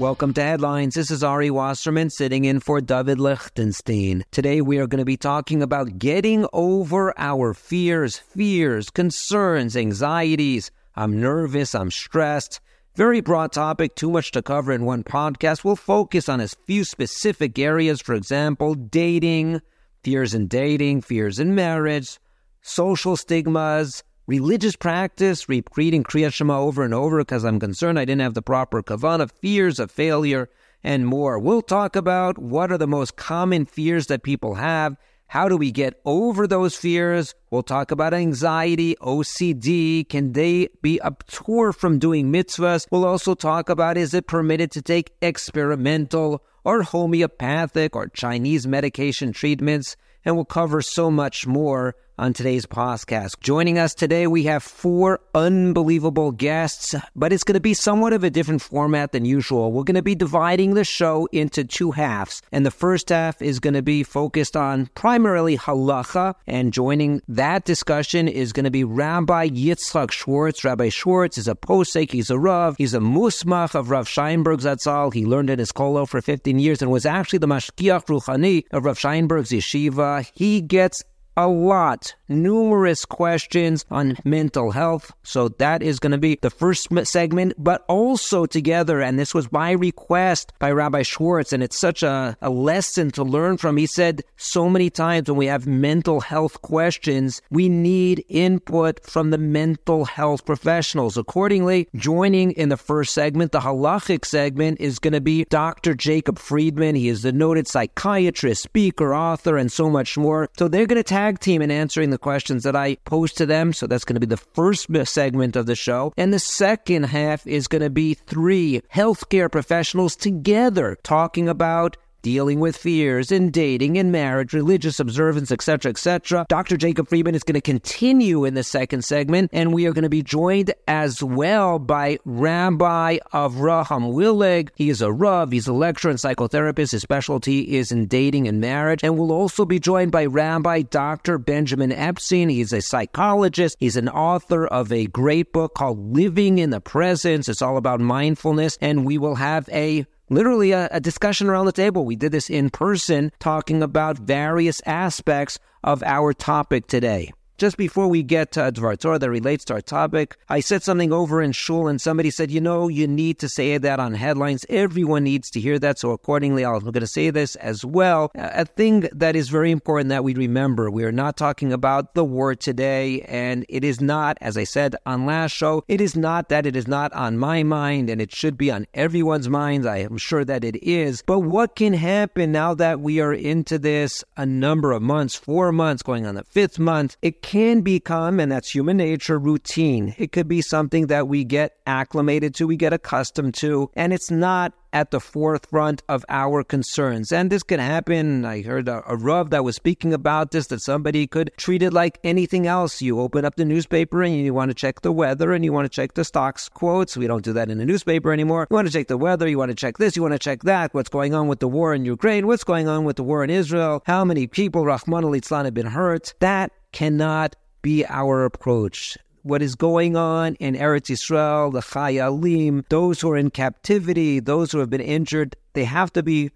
[0.00, 0.94] Welcome to Headlines.
[0.94, 4.24] This is Ari Wasserman sitting in for David Lichtenstein.
[4.30, 10.70] Today we are going to be talking about getting over our fears, fears, concerns, anxieties.
[10.96, 12.62] I'm nervous, I'm stressed.
[12.96, 15.64] Very broad topic, too much to cover in one podcast.
[15.64, 19.60] We'll focus on a few specific areas, for example, dating,
[20.02, 22.18] fears in dating, fears in marriage,
[22.62, 28.20] social stigmas, religious practice, repeating Kriya Shema over and over because I'm concerned I didn't
[28.20, 30.48] have the proper kavana, fears of failure,
[30.84, 31.36] and more.
[31.36, 34.96] We'll talk about what are the most common fears that people have.
[35.26, 37.34] How do we get over those fears?
[37.50, 40.08] We'll talk about anxiety, OCD.
[40.08, 42.86] Can they be abhorred from doing mitzvahs?
[42.92, 49.32] We'll also talk about is it permitted to take experimental or homeopathic or Chinese medication
[49.32, 49.96] treatments?
[50.24, 53.40] And we'll cover so much more on today's podcast.
[53.40, 58.22] Joining us today, we have four unbelievable guests, but it's going to be somewhat of
[58.22, 59.72] a different format than usual.
[59.72, 63.58] We're going to be dividing the show into two halves, and the first half is
[63.58, 68.84] going to be focused on primarily halacha, and joining that discussion is going to be
[68.84, 70.62] Rabbi Yitzchak Schwartz.
[70.62, 75.14] Rabbi Schwartz is a posek, he's a Rav, he's a musmach of Rav Scheinberg Zatzal.
[75.14, 78.84] He learned in his kollel for 15 years and was actually the mashkiach ruchani of
[78.84, 80.30] Rav Scheinberg's yeshiva.
[80.34, 81.02] He gets
[81.36, 85.12] a lot, numerous questions on mental health.
[85.22, 89.48] So that is going to be the first segment, but also together, and this was
[89.48, 93.76] by request by Rabbi Schwartz, and it's such a, a lesson to learn from.
[93.76, 99.30] He said so many times when we have mental health questions, we need input from
[99.30, 101.16] the mental health professionals.
[101.16, 105.94] Accordingly, joining in the first segment, the halachic segment, is going to be Dr.
[105.94, 106.94] Jacob Freedman.
[106.94, 110.48] He is the noted psychiatrist, speaker, author, and so much more.
[110.58, 113.74] So they're going to tag team in answering the questions that I pose to them.
[113.74, 116.12] So that's going to be the first segment of the show.
[116.16, 122.60] And the second half is going to be three healthcare professionals together talking about dealing
[122.60, 126.46] with fears in dating and marriage, religious observance, etc., etc.
[126.48, 126.76] Dr.
[126.76, 130.08] Jacob Freedman is going to continue in the second segment, and we are going to
[130.08, 134.70] be joined as well by Rabbi Avraham Willig.
[134.74, 136.92] He is a Rav, he's a lecturer and psychotherapist.
[136.92, 139.02] His specialty is in dating and marriage.
[139.02, 141.38] And we'll also be joined by Rabbi Dr.
[141.38, 142.48] Benjamin Epstein.
[142.48, 143.76] He's a psychologist.
[143.80, 147.48] He's an author of a great book called Living in the Presence.
[147.48, 148.78] It's all about mindfulness.
[148.80, 152.04] And we will have a literally a, a, discussion around the table.
[152.06, 157.32] We did this in person, talking about various aspects of our topic today.
[157.60, 160.82] Just before we get uh, to Dvar Torah that relates to our topic, I said
[160.82, 164.14] something over in shul, and somebody said, "You know, you need to say that on
[164.14, 164.64] headlines.
[164.70, 168.30] Everyone needs to hear that." So accordingly, I'm going to say this as well.
[168.34, 172.24] A thing that is very important that we remember: we are not talking about the
[172.24, 176.48] war today, and it is not, as I said on last show, it is not
[176.48, 179.84] that it is not on my mind, and it should be on everyone's minds.
[179.84, 181.22] I am sure that it is.
[181.26, 185.72] But what can happen now that we are into this a number of months, four
[185.72, 187.18] months, going on the fifth month?
[187.20, 190.14] It can become, and that's human nature, routine.
[190.18, 194.30] It could be something that we get acclimated to, we get accustomed to, and it's
[194.30, 197.32] not at the forefront of our concerns.
[197.32, 198.44] And this can happen.
[198.44, 202.18] I heard a, a that was speaking about this, that somebody could treat it like
[202.22, 203.02] anything else.
[203.02, 205.86] You open up the newspaper and you want to check the weather and you want
[205.86, 207.16] to check the stocks quotes.
[207.16, 208.66] We don't do that in the newspaper anymore.
[208.70, 210.62] You want to check the weather, you want to check this, you want to check
[210.64, 210.94] that.
[210.94, 212.46] What's going on with the war in Ukraine?
[212.46, 214.02] What's going on with the war in Israel?
[214.06, 216.34] How many people, Rahman al have been hurt?
[216.40, 219.16] That cannot be our approach.
[219.42, 224.70] What is going on in Eretz Yisrael, the Chayalim, those who are in captivity, those
[224.72, 226.50] who have been injured, they have to be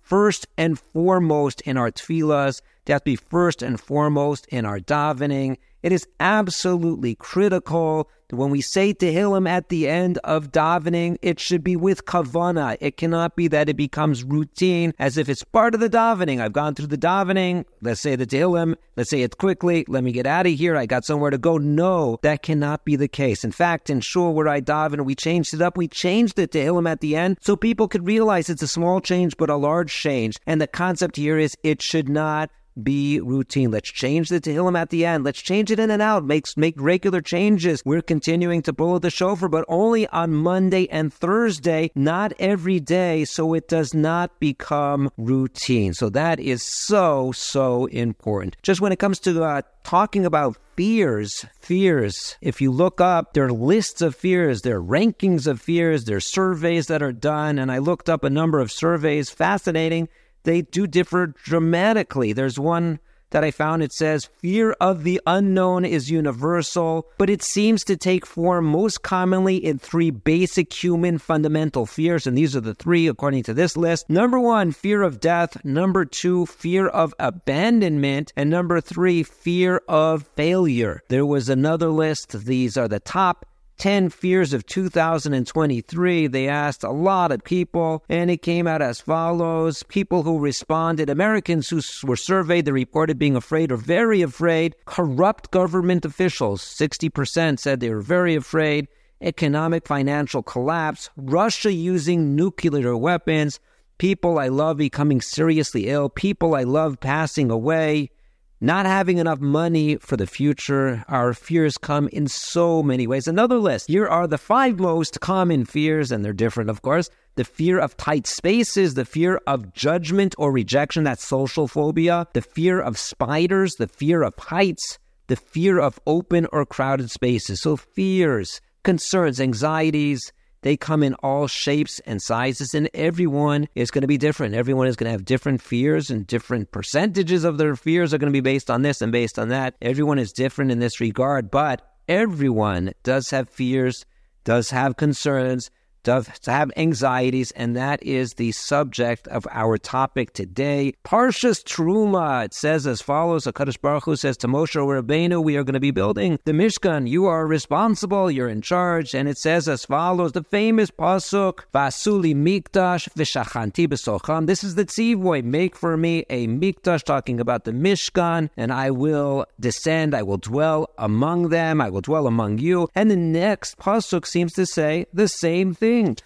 [0.00, 2.62] first and foremost in our tefillahs.
[2.84, 5.56] They have to be first and foremost in our davening.
[5.82, 11.40] It is absolutely critical that when we say Tehillim at the end of davening, it
[11.40, 12.76] should be with kavana.
[12.80, 16.40] It cannot be that it becomes routine as if it's part of the davening.
[16.40, 17.64] I've gone through the davening.
[17.80, 18.74] Let's say the Tehillim.
[18.96, 19.84] Let's say it quickly.
[19.88, 20.76] Let me get out of here.
[20.76, 21.58] I got somewhere to go.
[21.58, 23.44] No, that cannot be the case.
[23.44, 25.76] In fact, in Shul where I daven, we changed it up.
[25.76, 29.36] We changed the Tehillim at the end so people could realize it's a small change
[29.36, 30.38] but a large change.
[30.46, 32.50] And the concept here is it should not
[32.82, 33.70] be routine.
[33.70, 35.24] Let's change the Tehillim at the end.
[35.24, 36.24] Let's change it in and out.
[36.24, 37.82] Make, make regular changes.
[37.84, 43.24] We're continuing to blow the shofar, but only on Monday and Thursday, not every day,
[43.24, 45.94] so it does not become routine.
[45.94, 48.56] So that is so, so important.
[48.62, 52.36] Just when it comes to uh, talking about fears, fears.
[52.40, 56.18] If you look up, there are lists of fears, there are rankings of fears, there
[56.18, 59.28] are surveys that are done, and I looked up a number of surveys.
[59.28, 60.08] Fascinating
[60.44, 62.32] they do differ dramatically.
[62.32, 63.00] There's one
[63.30, 63.82] that I found.
[63.82, 69.02] It says fear of the unknown is universal, but it seems to take form most
[69.02, 72.26] commonly in three basic human fundamental fears.
[72.26, 74.08] And these are the three according to this list.
[74.08, 75.62] Number one, fear of death.
[75.64, 78.32] Number two, fear of abandonment.
[78.36, 81.02] And number three, fear of failure.
[81.08, 82.32] There was another list.
[82.32, 83.44] These are the top
[83.78, 86.26] 10 Fears of 2023.
[86.26, 89.84] They asked a lot of people, and it came out as follows.
[89.84, 94.74] People who responded, Americans who were surveyed, they reported being afraid or very afraid.
[94.84, 98.88] Corrupt government officials, 60% said they were very afraid.
[99.20, 103.60] Economic financial collapse, Russia using nuclear weapons,
[103.98, 108.10] people I love becoming seriously ill, people I love passing away
[108.60, 111.04] not having enough money for the future.
[111.08, 113.28] Our fears come in so many ways.
[113.28, 113.88] Another list.
[113.88, 117.08] Here are the five most common fears, and they're different, of course.
[117.36, 122.42] The fear of tight spaces, the fear of judgment or rejection, that's social phobia, the
[122.42, 127.60] fear of spiders, the fear of heights, the fear of open or crowded spaces.
[127.60, 130.32] So, fears, concerns, anxieties,
[130.62, 134.54] they come in all shapes and sizes, and everyone is going to be different.
[134.54, 138.32] Everyone is going to have different fears, and different percentages of their fears are going
[138.32, 139.74] to be based on this and based on that.
[139.80, 144.04] Everyone is different in this regard, but everyone does have fears,
[144.44, 145.70] does have concerns,
[146.02, 150.94] does have anxieties, and that is the subject of our topic today.
[151.04, 155.64] Parshas Truma, it says as follows, HaKadosh Baruch Hu says to Moshe Rabbeinu, we are
[155.64, 157.08] going to be building the Mishkan.
[157.08, 162.34] You are responsible, you're in charge, and it says as follows, the famous Pasuk, Vasuli
[162.34, 164.46] Mikdash Vishachanti Besocham.
[164.46, 168.90] This is the Tzivoy, make for me a Mikdash, talking about the Mishkan, and I
[168.90, 172.88] will descend, I will dwell among them, I will dwell among you.
[172.94, 176.16] And the next Pasuk seems to say the same thing thing.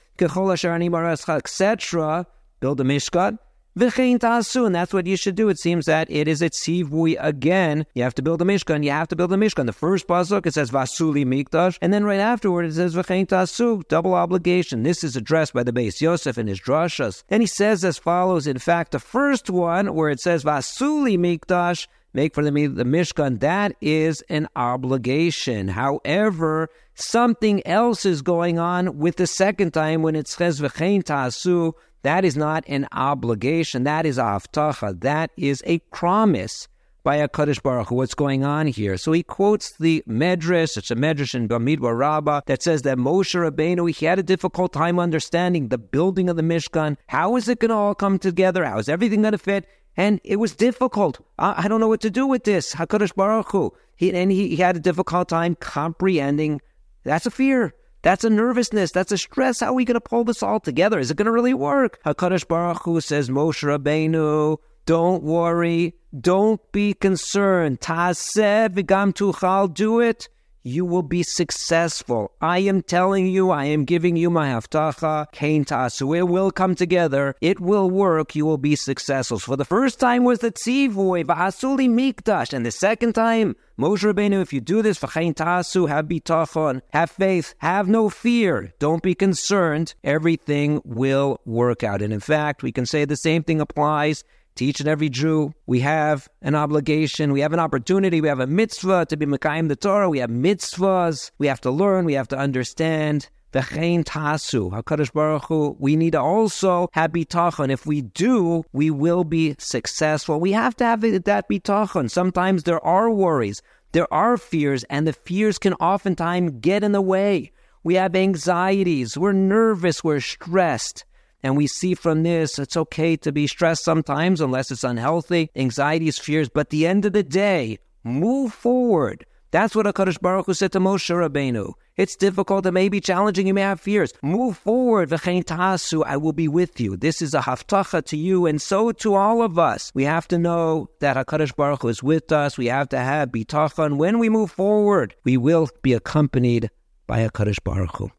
[1.29, 2.26] etc.
[2.61, 3.38] Build a mishkan.
[3.79, 4.23] V'chein
[4.67, 5.49] and that's what you should do.
[5.49, 7.87] It seems that it is a tzivui again.
[7.94, 8.85] You have to build a mishkan.
[8.85, 9.64] You have to build a mishkan.
[9.64, 13.82] The first pasuk it says vasuli mikdash, and then right afterward it says v'chein tasu,
[13.88, 14.82] double obligation.
[14.82, 18.47] This is addressed by the Beis Yosef in his drashas, and he says as follows.
[18.47, 23.41] In fact, the first one where it says vasuli mikdash make for the, the Mishkan,
[23.41, 25.69] that is an obligation.
[25.69, 31.73] However, something else is going on with the second time when it's V'chein Ta'asu,
[32.03, 33.85] that is not an obligation.
[33.85, 35.00] That is aftacha.
[35.00, 36.69] That is a promise
[37.05, 37.97] by HaKadosh Baruch Hu.
[37.97, 38.97] What's going on here?
[38.97, 40.76] So he quotes the Medrash.
[40.76, 44.73] It's a Medrash in Bamidbar Rabbah that says that Moshe Rabbeinu he had a difficult
[44.73, 46.97] time understanding the building of the Mishkan.
[47.08, 48.65] How is it going to all come together?
[48.65, 49.67] How is everything going to fit?
[49.97, 51.21] And it was difficult.
[51.39, 52.75] I, I don't know what to do with this.
[52.75, 53.73] Hakadosh Baruch Hu.
[53.97, 56.61] He, and he, he had a difficult time comprehending.
[57.05, 57.75] That's a fear.
[58.03, 58.91] That's a nervousness.
[58.91, 59.61] That's a stress.
[59.61, 60.99] How are we going to pull this all together?
[60.99, 62.00] Is it going to really work?
[62.05, 65.94] Hakadosh Baruch Hu says, Moshe Rabbeinu, don't worry.
[66.19, 67.81] Don't be concerned.
[67.81, 70.29] Taseh v'gam tuchal, do it
[70.62, 72.32] you will be successful.
[72.41, 76.17] I am telling you, I am giving you my haftacha, kain tasu.
[76.17, 77.35] It will come together.
[77.41, 78.35] It will work.
[78.35, 79.38] You will be successful.
[79.38, 82.53] So for the first time was the tzivoy, v'hasuli mikdash.
[82.53, 87.11] And the second time, Moshe Rabbeinu, if you do this, v'chain tasu, have bitachon, have
[87.11, 88.73] faith, have no fear.
[88.79, 89.94] Don't be concerned.
[90.05, 92.03] Everything will work out.
[92.03, 94.25] And in fact, we can say the same thing applies
[94.57, 98.41] to each and every Jew, we have an obligation, we have an opportunity, we have
[98.41, 102.15] a mitzvah to be Mekayim the Torah, we have mitzvahs, we have to learn, we
[102.15, 103.29] have to understand.
[103.53, 105.77] V'chein tasu, Hakadosh Baruch Hu.
[105.79, 107.71] We need to also have bitachon.
[107.71, 110.41] If we do, we will be successful.
[110.41, 112.11] We have to have that bitachon.
[112.11, 113.61] Sometimes there are worries,
[113.93, 117.53] there are fears, and the fears can oftentimes get in the way.
[117.85, 121.05] We have anxieties, we're nervous, we're stressed.
[121.43, 126.19] And we see from this, it's okay to be stressed sometimes unless it's unhealthy, anxieties,
[126.19, 126.49] fears.
[126.49, 129.27] But the end of the day, move forward.
[129.51, 131.75] That's what HaKadosh Baruch Hu said to Moshe Rabbeinu.
[131.99, 134.15] It's difficult, it may be challenging, you may have fears.
[134.22, 136.96] Move forward, v'chein tasu, I will be with you.
[136.96, 139.93] This is a haftacha to you, and so to all of us.
[139.94, 142.56] We have to know that HaKadosh Baruch Hu is with us.
[142.56, 143.99] We have to have bitachon.
[143.99, 146.70] When we move forward, we will be accompanied
[147.06, 148.11] by HaKadosh Baruch Hu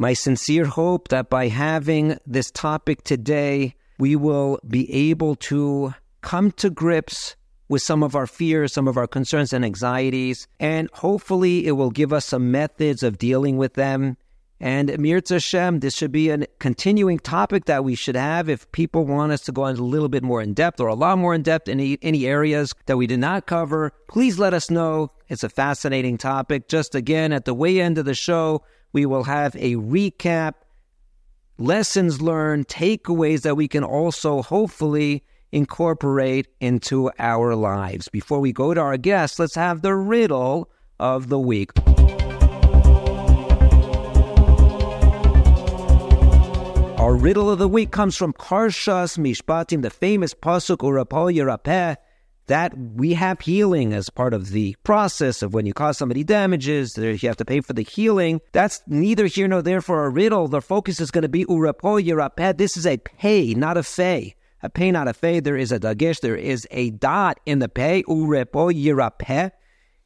[0.00, 5.92] my sincere hope that by having this topic today, we will be able to
[6.22, 7.36] come to grips
[7.68, 11.90] with some of our fears, some of our concerns and anxieties, and hopefully it will
[11.90, 14.16] give us some methods of dealing with them.
[14.58, 19.04] And Mirza Hashem, this should be a continuing topic that we should have if people
[19.04, 21.34] want us to go into a little bit more in depth or a lot more
[21.34, 23.92] in depth in any, any areas that we did not cover.
[24.08, 25.12] Please let us know.
[25.28, 26.68] It's a fascinating topic.
[26.68, 28.62] Just again, at the way end of the show,
[28.92, 30.54] we will have a recap,
[31.58, 38.08] lessons learned, takeaways that we can also hopefully incorporate into our lives.
[38.08, 41.70] Before we go to our guests, let's have the riddle of the week.
[46.98, 51.96] Our riddle of the week comes from Parshas Mishpatim, the famous pasuk Urapol Yerapeh,
[52.50, 56.98] that we have healing as part of the process of when you cause somebody damages,
[56.98, 58.40] you have to pay for the healing.
[58.50, 60.48] That's neither here nor there for a riddle.
[60.48, 62.58] The focus is going to be Urapol Yerapeh.
[62.58, 64.34] This is a pay, not a fay.
[64.64, 65.38] A pay, not a fay.
[65.38, 69.52] There is a dagesh, there is a dot in the pay, Urapol Yerapeh.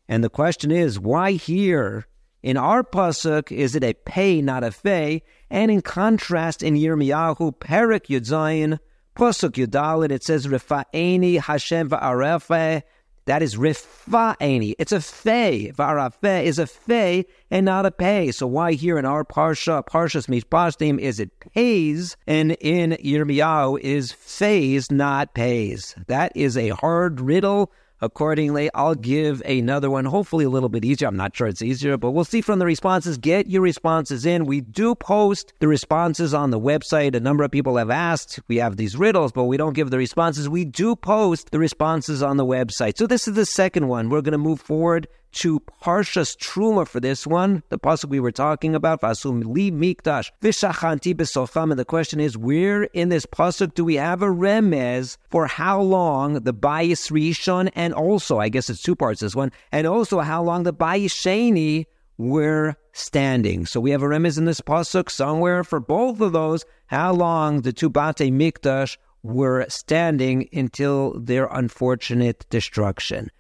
[0.07, 2.07] And the question is, why here
[2.43, 5.23] in our pasuk is it a pay, not a fay?
[5.49, 8.81] And in contrast, in Yirmiyahu, Perik Yudzayin,
[9.15, 12.83] pasuk Yudalit, it says Rifa'eni Hashem va'arefe.
[13.27, 14.75] That is Rifa'eni.
[14.79, 15.73] It's a fay.
[15.75, 18.31] Va'arafeh is a fay and not a pay.
[18.33, 24.13] So why here in our parsha, Parshas Mishpashtim, is it pays, and in Yirmiyahu is
[24.13, 25.95] fays, not pays?
[26.07, 31.09] That is a hard riddle Accordingly, I'll give another one, hopefully a little bit easier.
[31.09, 33.19] I'm not sure it's easier, but we'll see from the responses.
[33.19, 34.47] Get your responses in.
[34.47, 37.15] We do post the responses on the website.
[37.15, 38.41] A number of people have asked.
[38.49, 40.49] We have these riddles, but we don't give the responses.
[40.49, 42.99] We do post the responses on the website.
[42.99, 44.11] So this is the second one.
[44.11, 48.33] We're going to move forward to Parshas Truma for this one, the pasuk we were
[48.33, 51.71] talking about, Vasum li mikdash v'shachanti b'socham.
[51.71, 55.81] And the question is, where in this pasuk do we have a remez for how
[55.81, 60.21] long the bayis rishon, and also, I guess it's two parts this one, and also
[60.21, 61.87] how long the bayis sheni
[62.17, 63.67] were standing.
[63.67, 67.63] So we have a remez in this pasuk somewhere for both of those, how long
[67.63, 73.31] the two bate mikdash were standing until their unfortunate destruction.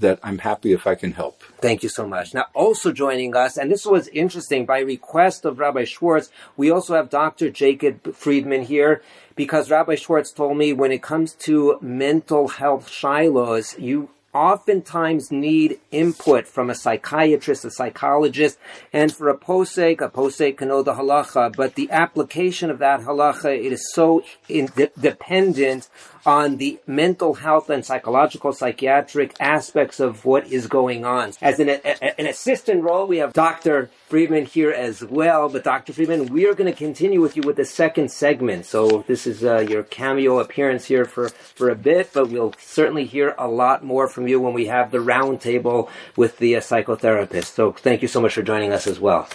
[0.00, 1.42] that I'm happy if I can help.
[1.60, 2.34] Thank you so much.
[2.34, 6.94] Now, also joining us, and this was interesting, by request of Rabbi Schwartz, we also
[6.94, 7.50] have Dr.
[7.50, 9.02] Jacob Freedman here,
[9.34, 15.80] because Rabbi Schwartz told me when it comes to mental health shilos, you oftentimes need
[15.90, 18.58] input from a psychiatrist, a psychologist,
[18.92, 23.00] and for a posek, a posek can know the halacha, but the application of that
[23.00, 25.88] halacha, it is so in- dependent
[26.26, 31.32] on the mental health and psychological psychiatric aspects of what is going on.
[31.40, 33.88] As an, a, an assistant role, we have Dr.
[34.08, 35.48] Freedman here as well.
[35.48, 35.92] But Dr.
[35.92, 38.66] Freedman, we are going to continue with you with the second segment.
[38.66, 43.06] So this is uh, your cameo appearance here for, for a bit, but we'll certainly
[43.06, 47.54] hear a lot more from you when we have the roundtable with the uh, psychotherapist.
[47.54, 49.28] So thank you so much for joining us as well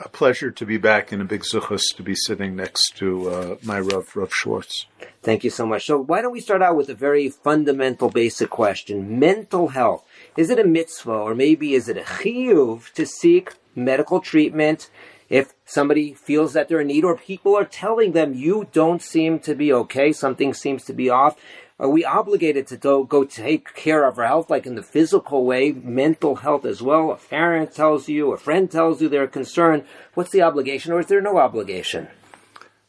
[0.00, 3.56] a pleasure to be back in a big zuchus to be sitting next to uh,
[3.62, 4.86] my Rav, Rav Schwartz.
[5.22, 5.84] Thank you so much.
[5.84, 9.18] So why don't we start out with a very fundamental, basic question.
[9.18, 10.04] Mental health.
[10.36, 14.88] Is it a mitzvah or maybe is it a chiyuv to seek medical treatment
[15.28, 19.38] if somebody feels that they're in need or people are telling them you don't seem
[19.40, 21.36] to be okay, something seems to be off?
[21.78, 25.44] Are we obligated to go, go take care of our health, like in the physical
[25.44, 27.12] way, mental health as well?
[27.12, 29.84] A parent tells you, a friend tells you they're concerned.
[30.12, 32.08] What's the obligation, or is there no obligation?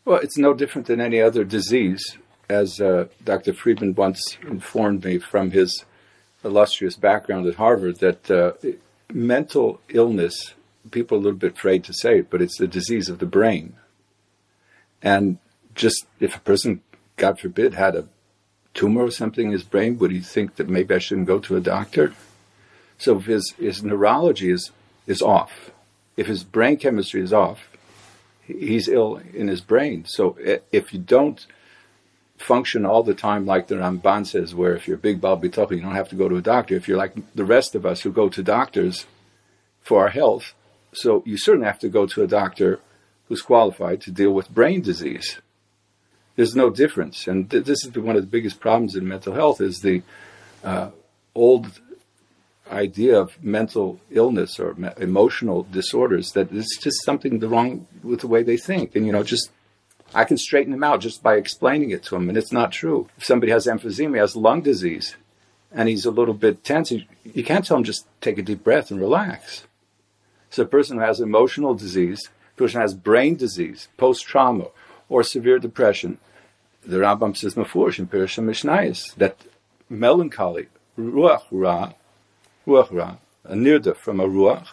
[0.04, 2.18] Well, it's no different than any other disease.
[2.52, 3.54] As uh, Dr.
[3.54, 5.86] Freedman once informed me from his
[6.44, 8.52] illustrious background at Harvard, that uh,
[9.14, 10.54] mental illness,
[10.92, 13.26] people are a little bit afraid to say it, but it's a disease of the
[13.26, 13.78] brain.
[15.02, 15.38] And
[15.76, 16.82] just if a person,
[17.16, 18.10] God forbid, had a
[18.74, 21.56] tumor or something in his brain, would he think that maybe I shouldn't go to
[21.56, 22.14] a doctor?
[22.98, 24.72] So if his, his neurology is,
[25.08, 25.72] is off,
[26.18, 27.70] if his brain chemistry is off,
[28.44, 30.04] he's ill in his brain.
[30.06, 30.36] So
[30.74, 31.48] if you don't
[32.42, 35.82] function all the time like the Ramban says, where if you're big Baal Bitocha, you
[35.82, 36.76] don't have to go to a doctor.
[36.76, 39.06] If you're like the rest of us who go to doctors
[39.82, 40.54] for our health,
[40.94, 42.80] so you certainly have to go to a doctor
[43.28, 45.40] who's qualified to deal with brain disease.
[46.36, 49.62] There's no difference, and th- this is one of the biggest problems in mental health:
[49.62, 50.02] is the
[50.64, 50.92] uh,
[51.36, 51.80] old
[52.72, 58.22] idea of mental illness or me- emotional disorders that it's just something the wrong with
[58.22, 59.52] the way they think, and you know, just
[60.14, 63.10] I can straighten him out just by explaining it to him, and it's not true.
[63.18, 65.16] If somebody has emphysema, has lung disease,
[65.72, 68.92] and he's a little bit tense, you can't tell him just take a deep breath
[68.92, 69.66] and relax.
[70.50, 74.68] So a person who has emotional disease, a person has brain disease, post-trauma,
[75.08, 76.18] or severe depression,
[76.86, 79.38] the Rambam says mafurish in Pirush Mishnayis that
[79.90, 81.94] melancholy, ruach ra,
[82.68, 84.68] ruach ra, a nirda from a ruach,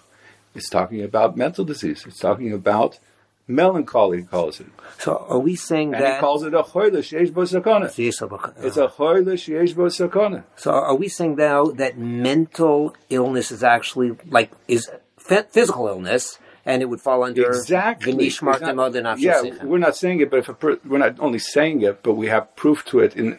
[0.55, 2.05] is talking about mental disease.
[2.07, 2.99] It's talking about
[3.49, 4.67] melancholy, he calls it.
[4.99, 6.17] So are we saying and that...
[6.17, 7.87] he calls it a choylish yesh bo sakana.
[7.99, 10.45] It's a choylish yesh bo sakana.
[10.57, 16.83] So are we saying now that mental illness is actually like is physical illness, and
[16.83, 18.13] it would fall under exactly.
[18.13, 22.03] Not, yeah, we're not saying it, but if a per, we're not only saying it,
[22.03, 23.39] but we have proof to it in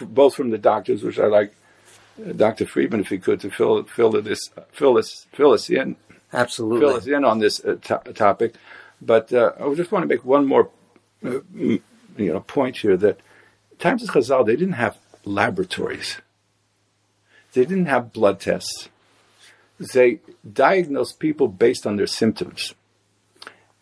[0.00, 1.54] both from the doctors, which I like
[2.24, 2.66] uh, Dr.
[2.66, 5.96] Freedman, if he could, to fill fill this fill us fill us in.
[6.32, 8.54] Absolutely, fill us in on this uh, to- topic.
[9.04, 10.70] But uh, I just want to make one more
[11.24, 11.80] uh, you
[12.16, 13.20] know point here that
[13.78, 16.20] times of Chazal they didn't have laboratories.
[17.52, 18.88] They didn't have blood tests
[19.92, 22.74] they diagnose people based on their symptoms.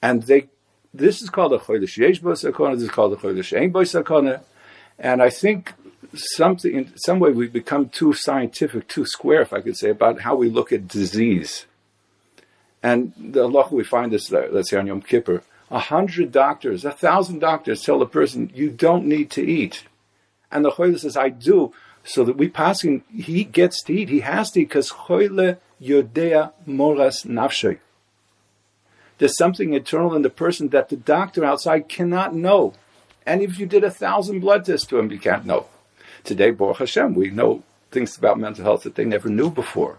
[0.02, 0.48] And they
[0.92, 4.42] this is called a chodesh yesh sakona, this is called a chodesh ein sakona.
[4.98, 5.72] And I think
[6.14, 10.20] something in some way we've become too scientific, too square, if I could say, about
[10.20, 11.66] how we look at disease.
[12.82, 16.90] And the Allah we find this, let's say on Yom Kippur, a hundred doctors, a
[16.90, 19.84] thousand doctors tell a person, you don't need to eat.
[20.50, 24.08] And the Choyle says, I do, so that we pass him, he gets to eat,
[24.08, 27.78] he has to eat, because Choyle Yodea Moras Nafshay.
[29.18, 32.72] There's something internal in the person that the doctor outside cannot know.
[33.26, 35.66] And if you did a thousand blood tests to him, you can't know.
[36.24, 39.98] Today, Baruch Hashem, we know things about mental health that they never knew before.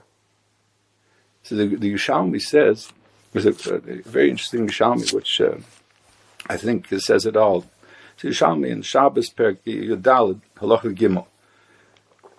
[1.44, 1.98] So the, the
[2.40, 2.92] says,
[3.34, 5.56] there's a, a, very interesting Yerushalmi, which uh,
[6.50, 7.66] I think says it all.
[8.18, 11.26] So Yerushalmi in Shabbos Per Yudalid Halacha Gimel.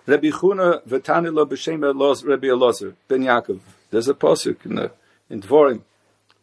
[0.05, 1.81] Rabbi Chuna v'tanilo b'shem
[2.27, 3.59] Rabbi Elazar ben Yaakov.
[3.89, 4.91] There's a posuk in the
[5.29, 5.81] in Dvorim,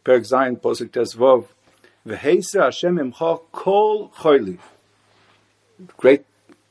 [0.04, 1.46] Perek Zayin posuk Tesvov.
[2.06, 4.58] V'heisa Hashem imcha kol choyli.
[5.96, 6.24] Great,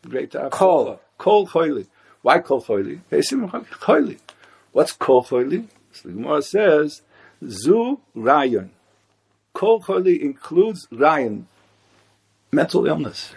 [0.07, 0.35] great.
[0.51, 0.99] Kol.
[1.17, 1.87] Kol choyli.
[2.21, 2.99] Why kol choyli?
[3.11, 4.19] Heisa imcha choyli.
[4.71, 5.67] What's kol choyli?
[5.91, 7.01] So the Gemara says,
[7.45, 8.71] Zu rayon.
[9.53, 11.47] Kol choyli includes rayon,
[12.51, 13.33] mental illness,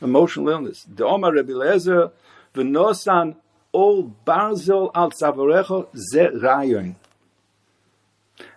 [0.00, 0.84] emotional illness.
[0.84, 2.10] The Omar Rabbi Lezer
[2.54, 3.36] V'nosan
[3.72, 6.96] ol barzel al tzavarecho ze rayon.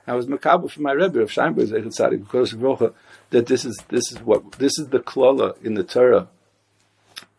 [0.06, 2.94] I was makabel for my Rebbe of Scheinberg Zechat Tzadik
[3.30, 6.28] that this is this is what this is the klola in the Torah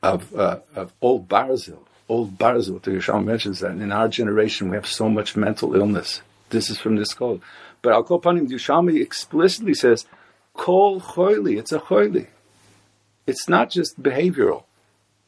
[0.02, 2.82] of uh, of old barzel, old barzel.
[2.82, 6.20] The Yisham mentions that in our generation we have so much mental illness.
[6.50, 7.40] This is from this klola.
[7.82, 10.06] But Al Kol Panim, Yishami explicitly says,
[10.54, 12.28] "Kol choili." It's a choili.
[13.26, 14.64] It's not just behavioral.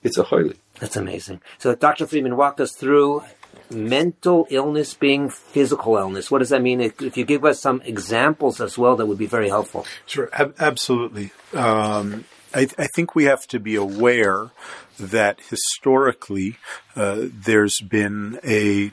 [0.03, 0.57] It's a choili.
[0.81, 1.41] That's amazing.
[1.59, 2.07] So Dr.
[2.07, 3.23] Freedman walked us through
[3.71, 6.31] mental illness being physical illness.
[6.31, 6.81] What does that mean?
[6.81, 9.87] If you give us some examples as well, that would be very helpful.
[10.05, 11.33] Sure, ab- absolutely.
[11.53, 14.51] Um, I, I, think we have to be aware
[14.99, 16.57] that historically
[16.95, 18.93] uh, there's been a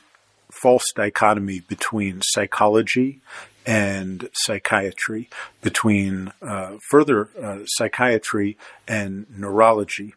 [0.52, 3.22] false dichotomy between psychology
[3.66, 5.30] and psychiatry,
[5.62, 10.14] between uh, further uh, psychiatry and neurology.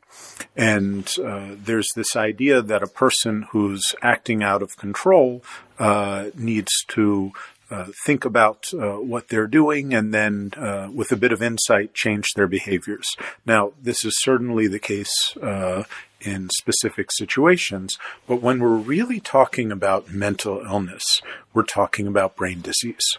[0.56, 5.42] And uh, there's this idea that a person who's acting out of control
[5.78, 7.32] uh, needs to
[7.70, 10.52] uh, think about uh, what they're doing and then,
[10.94, 13.06] with a bit of insight, change their behaviors.
[13.44, 15.36] Now, this is certainly the case
[16.20, 21.04] in specific situations, but when we're really talking about mental illness,
[21.52, 23.18] we're talking about brain disease.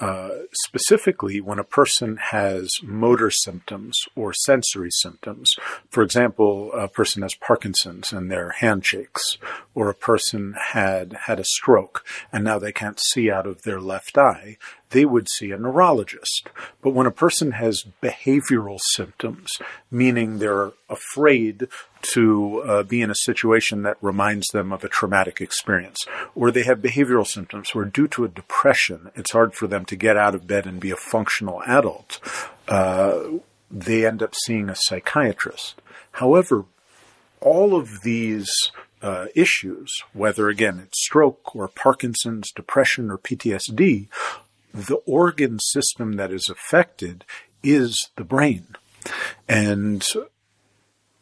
[0.00, 5.52] Uh, specifically, when a person has motor symptoms or sensory symptoms,
[5.90, 9.38] for example, a person has Parkinson's and their hand shakes,
[9.74, 13.80] or a person had had a stroke and now they can't see out of their
[13.80, 14.56] left eye,
[14.90, 16.48] they would see a neurologist.
[16.82, 19.50] But when a person has behavioral symptoms,
[19.90, 21.68] meaning they're afraid
[22.14, 25.98] to uh, be in a situation that reminds them of a traumatic experience,
[26.34, 29.96] or they have behavioral symptoms where due to a depression, it's hard for them to
[29.96, 32.20] get out of bed and be a functional adult,
[32.68, 33.20] uh,
[33.70, 35.80] they end up seeing a psychiatrist.
[36.12, 36.64] However,
[37.40, 38.50] all of these
[39.02, 44.08] uh, issues, whether again it's stroke or Parkinson's, depression, or PTSD,
[44.86, 47.24] the organ system that is affected
[47.62, 48.66] is the brain.
[49.48, 50.04] And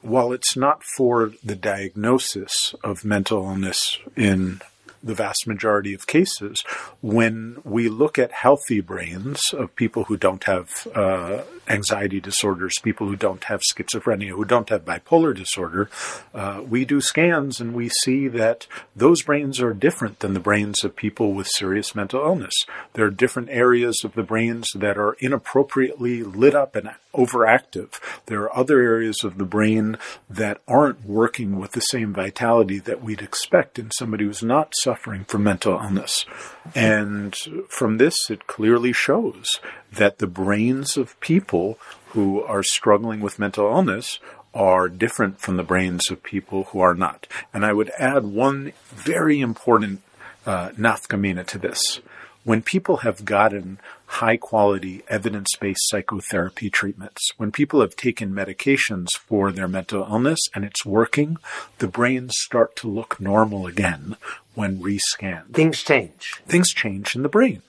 [0.02, 4.60] while it's not for the diagnosis of mental illness in
[5.02, 6.62] the vast majority of cases,
[7.00, 13.06] when we look at healthy brains of people who don't have uh, anxiety disorders, people
[13.06, 15.90] who don't have schizophrenia, who don't have bipolar disorder,
[16.34, 20.84] uh, we do scans and we see that those brains are different than the brains
[20.84, 22.54] of people with serious mental illness.
[22.94, 27.98] There are different areas of the brains that are inappropriately lit up and overactive.
[28.26, 29.96] There are other areas of the brain
[30.28, 35.24] that aren't working with the same vitality that we'd expect in somebody who's not suffering
[35.24, 36.24] from mental illness.
[36.72, 37.34] And
[37.68, 39.58] from this, it clearly shows
[39.92, 41.76] that the brains of people
[42.10, 44.20] who are struggling with mental illness
[44.54, 47.26] are different from the brains of people who are not.
[47.52, 50.02] And I would add one very important
[50.46, 52.00] uh, nafkamina to this.
[52.44, 59.08] When people have gotten high quality evidence based psychotherapy treatments, when people have taken medications
[59.16, 61.38] for their mental illness and it's working,
[61.78, 64.16] the brains start to look normal again
[64.56, 65.52] when rescanned.
[65.52, 66.42] Things change.
[66.46, 67.62] Things change in the brain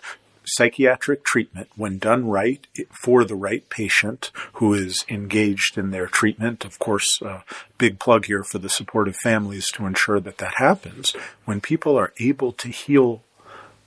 [0.47, 6.63] psychiatric treatment, when done right for the right patient who is engaged in their treatment,
[6.65, 7.41] of course, uh,
[7.77, 11.11] big plug here for the supportive families to ensure that that happens.
[11.45, 13.23] When people are able to heal,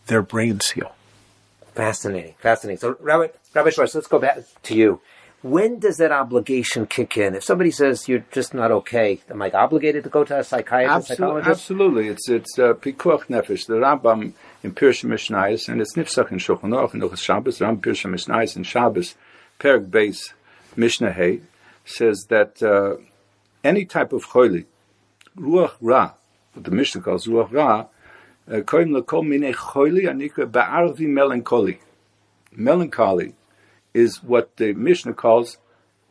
[0.06, 0.94] their brains heal.
[1.74, 2.78] Fascinating, fascinating.
[2.78, 5.00] So, Rabbi, Rabbi Schwartz, let's go back to you.
[5.42, 7.34] When does that obligation kick in?
[7.34, 11.12] If somebody says you're just not okay, am I obligated to go to a psychiatrist,
[11.12, 12.08] Absolutely, absolutely.
[12.08, 13.66] It's it's uh, pikuach nefesh.
[13.66, 17.80] The Rambam in Pirsha Mishnayis, and it's Nifsach in Shulchan Aruch and Ilchas Shabbos, Rambam
[17.80, 19.14] Pirsha Mishnayis and Shabbos,
[19.58, 20.34] Perek Beis
[20.76, 21.40] Mishnah Hay,
[21.86, 23.02] says that uh,
[23.64, 24.66] any type of choili,
[25.38, 26.12] ruach ra,
[26.52, 27.86] what the Mishnah calls ruach ra,
[28.46, 31.80] uh, koim lekol mine choili anikra ba'arvi melancholy.
[32.52, 33.32] Melancholy
[33.94, 35.58] is what the Mishnah calls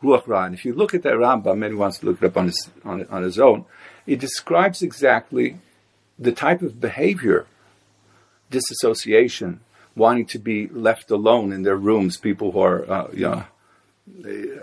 [0.03, 0.45] ruach ra.
[0.45, 2.69] And if you look at that Rambam, maybe wants to look it up on his
[2.83, 3.65] on, on his own,
[4.05, 5.57] it describes exactly
[6.17, 7.45] the type of behavior
[8.49, 9.61] disassociation,
[9.95, 13.43] wanting to be left alone in their rooms, people who are, uh, you know,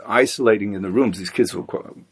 [0.07, 1.18] isolating in the rooms.
[1.18, 1.62] These kids, are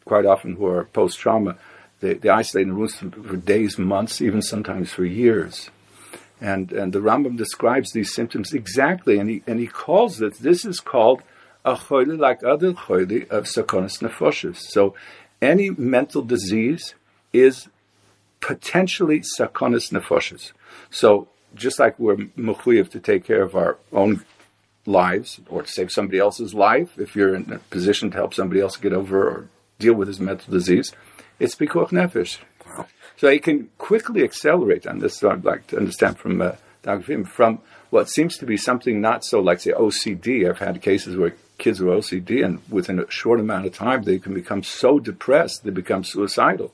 [0.04, 1.56] quite often who are post trauma,
[2.00, 5.70] they, they isolate in the rooms for days, months, even sometimes for years.
[6.52, 10.66] And, and the Rambam describes these symptoms exactly, and he, and he calls it, this
[10.66, 11.22] is called
[11.64, 14.58] a choyle like other choyle of sakonis nefoshes.
[14.58, 14.94] So
[15.40, 16.94] any mental disease
[17.32, 17.68] is
[18.40, 20.52] potentially sakonis nefoshes.
[20.90, 22.16] So just like we're
[22.48, 24.22] mechuyev to take care of our own
[24.84, 28.60] lives or to save somebody else's life, if you're in a position to help somebody
[28.60, 30.92] else get over or deal with his mental disease,
[31.40, 32.36] it's pikuach nefesh.
[33.14, 33.18] Wow.
[33.18, 35.18] So it can quickly accelerate and this.
[35.18, 37.02] So I'd like to understand from uh, Dr.
[37.02, 40.48] Fim, from what seems to be something not so like say OCD.
[40.48, 44.18] I've had cases where kids with OCD, and within a short amount of time, they
[44.18, 46.72] can become so depressed they become suicidal.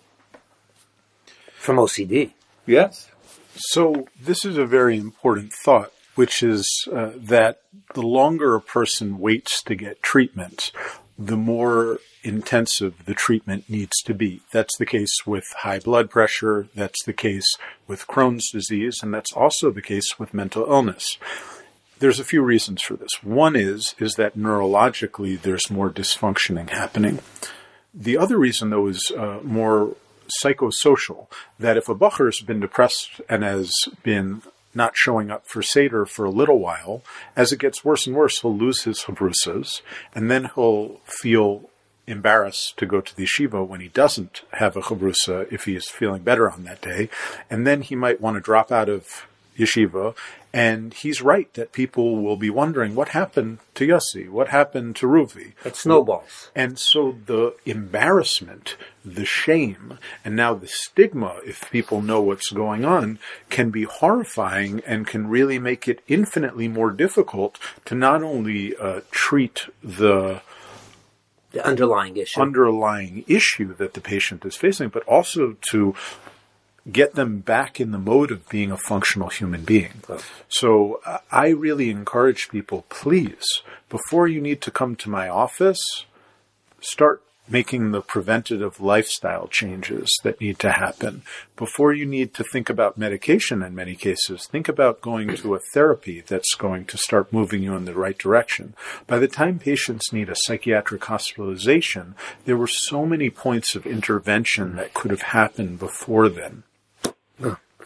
[1.54, 2.32] From OCD.
[2.66, 3.10] Yes.
[3.54, 7.60] So, this is a very important thought, which is uh, that
[7.94, 10.72] the longer a person waits to get treatment,
[11.20, 14.40] the more intensive the treatment needs to be.
[14.52, 17.56] That's the case with high blood pressure, that's the case
[17.86, 21.18] with Crohn's disease, and that's also the case with mental illness.
[21.98, 23.22] There's a few reasons for this.
[23.22, 27.18] One is is that neurologically there's more dysfunctioning happening.
[27.92, 29.96] The other reason, though, is uh, more
[30.42, 31.26] psychosocial.
[31.58, 34.42] That if a bacher has been depressed and has been
[34.74, 37.02] not showing up for Seder for a little while,
[37.36, 39.82] as it gets worse and worse, he'll lose his chabrusas,
[40.14, 41.70] and then he'll feel
[42.06, 45.88] embarrassed to go to the yeshiva when he doesn't have a chabrusa if he is
[45.88, 47.08] feeling better on that day,
[47.48, 50.14] and then he might want to drop out of yeshiva
[50.52, 55.06] And he's right that people will be wondering what happened to Yossi, what happened to
[55.06, 55.52] Ruvi.
[55.64, 56.50] It snowballs.
[56.56, 62.84] And so the embarrassment, the shame, and now the stigma, if people know what's going
[62.84, 68.76] on, can be horrifying and can really make it infinitely more difficult to not only
[68.76, 70.42] uh, treat the
[71.52, 72.40] The underlying issue.
[72.40, 75.94] underlying issue that the patient is facing, but also to
[76.90, 80.02] get them back in the mode of being a functional human being.
[80.48, 83.44] So uh, I really encourage people, please,
[83.88, 86.06] before you need to come to my office,
[86.80, 91.22] start making the preventative lifestyle changes that need to happen.
[91.56, 95.60] Before you need to think about medication in many cases, think about going to a
[95.74, 98.74] therapy that's going to start moving you in the right direction.
[99.06, 102.14] By the time patients need a psychiatric hospitalization,
[102.44, 106.62] there were so many points of intervention that could have happened before then.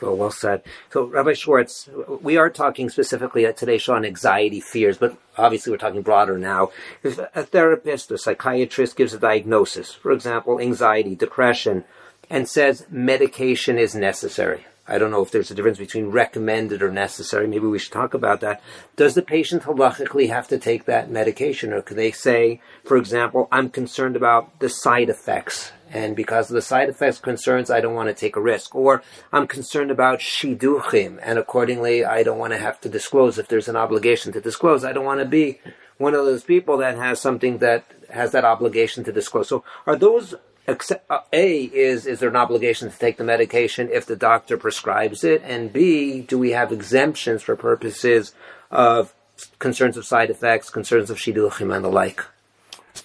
[0.01, 0.63] So well said.
[0.91, 1.89] So, Rabbi Schwartz,
[2.21, 3.47] we are talking specifically
[3.79, 6.73] show on anxiety, fears, but obviously we're talking broader now.
[7.03, 11.85] If a therapist or psychiatrist gives a diagnosis, for example, anxiety, depression,
[12.29, 14.67] and says medication is necessary.
[14.87, 17.47] I don't know if there's a difference between recommended or necessary.
[17.47, 18.61] Maybe we should talk about that.
[18.97, 23.49] Does the patient halachically have to take that medication, or could they say, for example,
[23.51, 27.95] I'm concerned about the side effects, and because of the side effects concerns, I don't
[27.95, 29.03] want to take a risk, or
[29.33, 33.69] I'm concerned about shiduchim, and accordingly, I don't want to have to disclose if there's
[33.69, 34.85] an obligation to disclose.
[34.85, 35.61] I don't want to be
[35.99, 39.47] one of those people that has something that has that obligation to disclose.
[39.47, 40.35] So, are those
[40.67, 45.23] uh, A is is there an obligation to take the medication if the doctor prescribes
[45.23, 48.35] it, and B do we have exemptions for purposes
[48.69, 49.15] of
[49.61, 52.25] concerns of side effects, concerns of shidduchim and the like?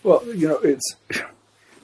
[0.02, 0.96] Well, you know, it's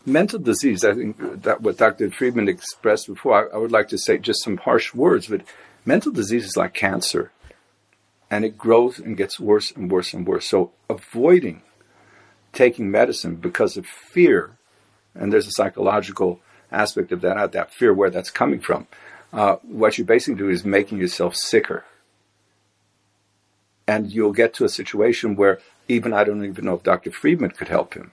[0.05, 0.83] mental disease.
[0.83, 2.11] I think that what Dr.
[2.11, 3.49] Freedman expressed before.
[3.51, 5.41] I, I would like to say just some harsh words, but
[5.85, 7.31] mental disease is like cancer,
[8.29, 10.47] and it grows and gets worse and worse and worse.
[10.47, 11.61] So avoiding
[12.53, 14.55] taking medicine because of fear
[15.15, 16.41] and there's a psychological
[16.71, 18.87] aspect of that, that fear where that's coming from.
[19.31, 21.85] Uh, what you basically do is making yourself sicker.
[23.87, 27.11] And you'll get to a situation where even I don't even know if Dr.
[27.11, 28.11] Freedman could help him.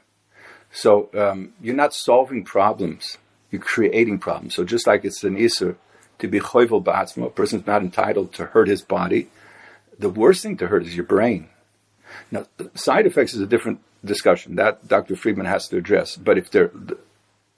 [0.72, 3.18] So um, you're not solving problems,
[3.50, 4.54] you're creating problems.
[4.54, 5.76] So just like it's an isur
[6.18, 9.28] to be choivel ba'atzma, a person's not entitled to hurt his body.
[9.98, 11.48] The worst thing to hurt is your brain.
[12.30, 15.14] Now, side effects is a different discussion that Dr.
[15.14, 16.16] Freedman has to address.
[16.16, 16.70] But if there,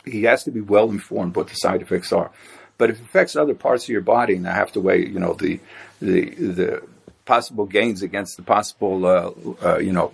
[0.05, 2.31] he has to be well informed what the side effects are.
[2.77, 5.21] But if it affects other parts of your body, and I have to weigh, you
[5.21, 5.61] know, the
[6.03, 6.83] the the
[7.25, 9.31] possible gains against the possible, uh,
[9.65, 10.13] uh, you know,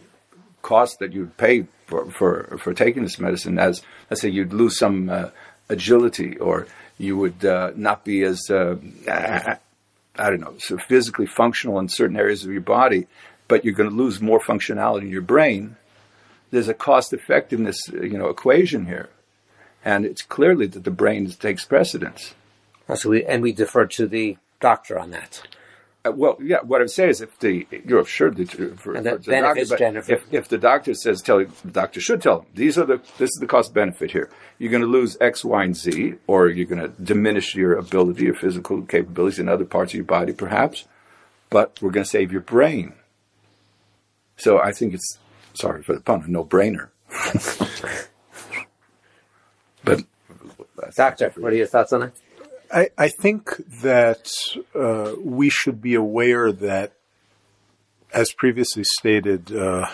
[0.62, 4.78] cost that you'd pay for, for for taking this medicine, as let's say you'd lose
[4.78, 5.30] some uh,
[5.68, 8.76] agility, or you would uh, not be as uh,
[9.08, 13.06] I, don't know, so physically functional in certain areas of your body,
[13.48, 15.76] but you're going to lose more functionality in your brain
[16.50, 19.08] there's a cost effectiveness you know equation here,
[19.84, 22.34] and it's clearly that the brain takes precedence.
[22.94, 25.42] So we, and we defer to the doctor on that.
[26.02, 26.58] Uh, well, yeah.
[26.62, 29.84] What I'm saying is, if the you're sure that for, and that for benefits doctor,
[29.84, 30.12] Jennifer.
[30.12, 33.28] If, if the doctor says, tell the doctor should tell them these are the this
[33.28, 34.30] is the cost benefit here.
[34.58, 38.24] You're going to lose X, Y, and Z, or you're going to diminish your ability,
[38.24, 40.86] your physical capabilities in other parts of your body, perhaps.
[41.50, 42.94] But we're going to save your brain.
[44.36, 45.18] So I think it's
[45.52, 46.88] sorry for the pun, a no-brainer.
[49.84, 50.04] but
[50.94, 52.14] doctor, what are your thoughts on it?
[52.72, 54.30] I, I think that
[54.74, 56.92] uh, we should be aware that,
[58.12, 59.88] as previously stated, uh,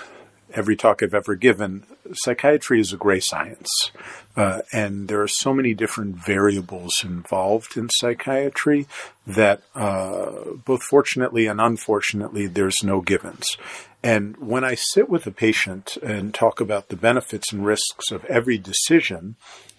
[0.53, 3.91] every talk I've ever given, psychiatry is a gray science.
[4.37, 8.87] Uh, and there are so many different variables involved in psychiatry
[9.27, 10.31] that, uh,
[10.65, 13.57] both fortunately and unfortunately, there's no givens.
[14.03, 18.25] And when I sit with a patient and talk about the benefits and risks of
[18.27, 19.37] every decision,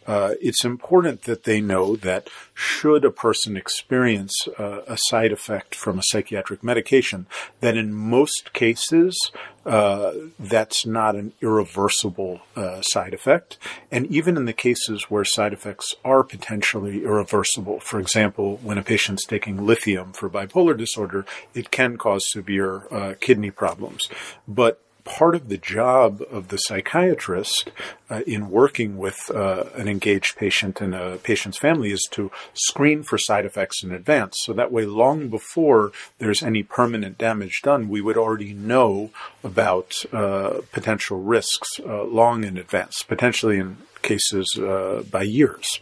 [0.07, 5.75] uh, it's important that they know that should a person experience uh, a side effect
[5.75, 7.27] from a psychiatric medication,
[7.59, 9.31] that in most cases
[9.65, 13.57] uh, that's not an irreversible uh, side effect.
[13.91, 18.83] And even in the cases where side effects are potentially irreversible, for example, when a
[18.83, 24.07] patient's taking lithium for bipolar disorder, it can cause severe uh, kidney problems.
[24.47, 27.71] But part of the job of the psychiatrist
[28.09, 33.03] uh, in working with uh, an engaged patient and a patient's family is to screen
[33.03, 34.35] for side effects in advance.
[34.43, 39.11] So that way, long before there's any permanent damage done, we would already know
[39.45, 45.79] about uh, potential risks uh, long in advance, potentially in cases uh, by years.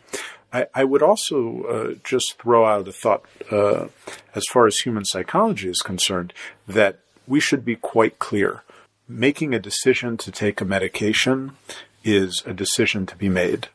[0.54, 5.68] I, I would also uh, just throw out a thought as far as human psychology
[5.68, 6.32] is concerned
[6.68, 8.62] that we should be quite clear.
[9.08, 11.58] Making a decision to take a medication
[12.04, 13.68] is a decision to be made.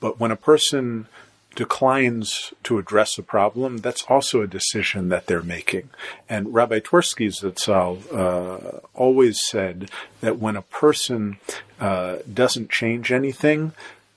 [0.00, 1.06] But when a person
[1.54, 5.90] declines to address a problem, that's also a decision that they're making.
[6.28, 9.88] And Rabbi Twersky Zatzal uh, always said
[10.20, 11.38] that when a person
[11.78, 13.72] uh, doesn't change anything,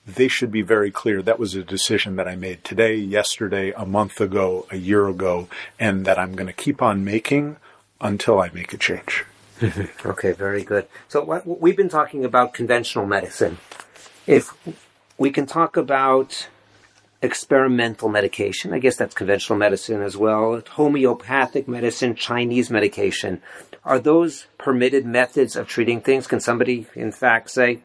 [0.08, 3.86] they should be very clear that was a decision that I made today, yesterday, a
[3.86, 5.47] month ago, a year ago,
[5.80, 7.58] and that I'm going to keep on making
[7.99, 9.25] until I make a change.
[10.06, 10.88] okay, very good.
[11.08, 13.58] So what, we've been talking about conventional medicine.
[14.28, 14.54] If
[15.18, 16.48] we can talk about
[17.22, 23.41] experimental medication, I guess that's conventional medicine as well, homeopathic medicine, Chinese medication,
[23.84, 26.28] are those permitted methods of treating things?
[26.28, 27.82] Can somebody, in fact, say,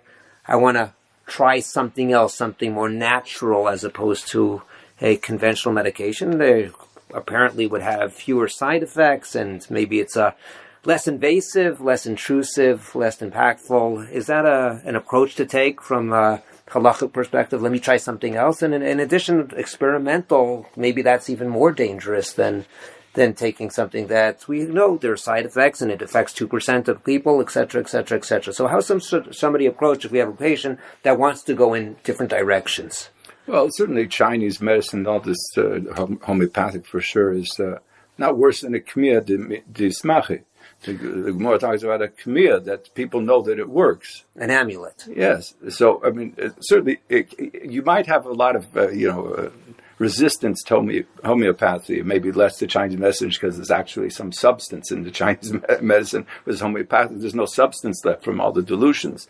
[0.46, 0.94] I want to
[1.26, 4.62] try something else, something more natural as opposed to
[5.00, 6.38] a conventional medication.
[6.38, 6.70] They
[7.14, 10.34] apparently would have fewer side effects and maybe it's a
[10.84, 14.10] less invasive, less intrusive, less impactful.
[14.10, 17.62] Is that a, an approach to take from a halachic perspective?
[17.62, 18.62] Let me try something else.
[18.62, 22.66] And in, in addition, experimental, maybe that's even more dangerous than
[23.14, 27.02] than taking something that we know there are side effects and it affects 2% of
[27.04, 28.52] people, et cetera, et cetera, et cetera.
[28.52, 31.96] So how some somebody approach if we have a patient that wants to go in
[32.04, 33.10] different directions?
[33.48, 35.80] Well, certainly Chinese medicine, all this uh,
[36.22, 37.78] homeopathic for sure, is uh,
[38.16, 40.42] not worse than a kmiya de smachi.
[40.82, 44.24] The, the Gemara talks about a kmiya that people know that it works.
[44.36, 45.04] An amulet.
[45.08, 45.54] Yes.
[45.68, 49.50] So, I mean, certainly, it, you might have a lot of, uh, you know, uh,
[49.98, 55.10] resistance to homeopathy, maybe less to Chinese medicine because there's actually some substance in the
[55.20, 56.26] Chinese medicine.
[56.46, 59.28] With homeopathy, there's no substance left from all the dilutions.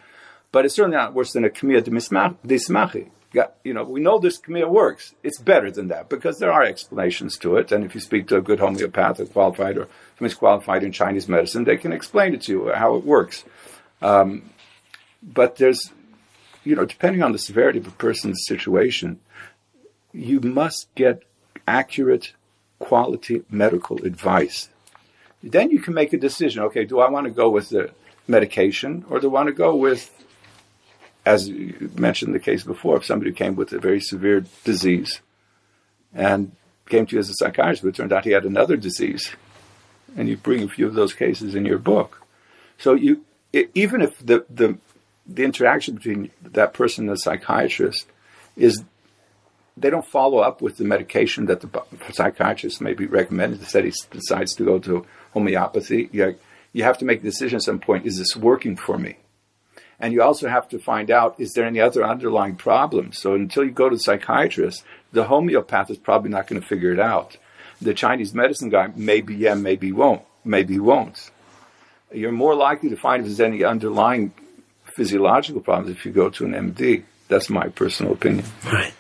[0.53, 3.11] But it's certainly not worse than a kmiya de smachi.
[3.33, 5.15] You know, we know this kmiya works.
[5.23, 7.71] It's better than that because there are explanations to it.
[7.71, 9.89] And if you speak to a good homeopath or qualified or
[10.19, 13.45] somebody's qualified in Chinese medicine, they can explain it to you how it works.
[14.03, 14.51] Um,
[15.23, 15.93] but there's,
[16.65, 19.21] you know, depending on the severity of a person's situation,
[20.13, 21.23] you must get
[21.69, 22.33] accurate,
[22.81, 24.71] quality medical advice.
[25.43, 26.65] Then you can make a decision.
[26.65, 27.93] Okay, do I want to go with the
[28.27, 30.11] medication or do I want to go with,
[31.25, 35.21] as you mentioned the case before, if somebody came with a very severe disease
[36.15, 36.53] and
[36.89, 39.31] came to you as a psychiatrist, but it turned out he had another disease,
[40.17, 42.23] and you bring a few of those cases in your book.
[42.79, 44.79] So you, it, even if the, the
[45.27, 48.07] the interaction between that person and the psychiatrist
[48.57, 48.83] is
[49.77, 51.71] they don't follow up with the medication that the
[52.13, 53.61] psychiatrist may be recommended.
[53.61, 56.11] Instead, he decides to go to homeopathy.
[56.13, 56.37] You,
[56.73, 59.17] you have to make a decision at some point: is this working for me?
[60.01, 63.13] And you also have to find out: is there any other underlying problem.
[63.13, 64.83] So until you go to the psychiatrist,
[65.13, 67.37] the homeopath is probably not going to figure it out.
[67.83, 71.31] The Chinese medicine guy maybe yeah, maybe won't, maybe won't.
[72.13, 74.33] You're more likely to find if there's any underlying
[74.85, 77.05] physiological problems if you go to an MD.
[77.29, 78.45] That's my personal opinion.
[78.65, 78.93] Right.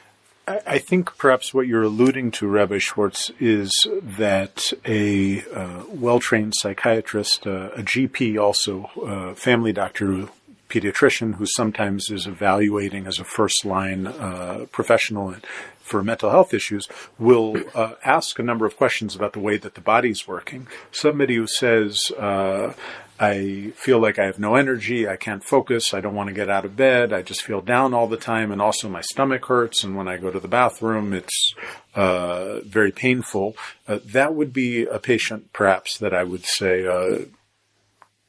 [0.66, 6.54] I think perhaps what you're alluding to, Rabbi Schwartz, is that a uh, well trained
[6.56, 10.28] psychiatrist, uh, a GP, also a family doctor,
[10.70, 15.34] pediatrician, who sometimes is evaluating as a first line uh, professional
[15.80, 19.74] for mental health issues, will uh, ask a number of questions about the way that
[19.74, 20.68] the body's working.
[20.92, 22.72] Somebody who says, uh,
[23.20, 25.06] I feel like I have no energy.
[25.06, 25.92] I can't focus.
[25.92, 27.12] I don't want to get out of bed.
[27.12, 28.50] I just feel down all the time.
[28.50, 29.84] And also my stomach hurts.
[29.84, 31.54] And when I go to the bathroom, it's
[31.94, 33.56] uh, very painful.
[33.86, 37.26] Uh, that would be a patient, perhaps, that I would say, uh,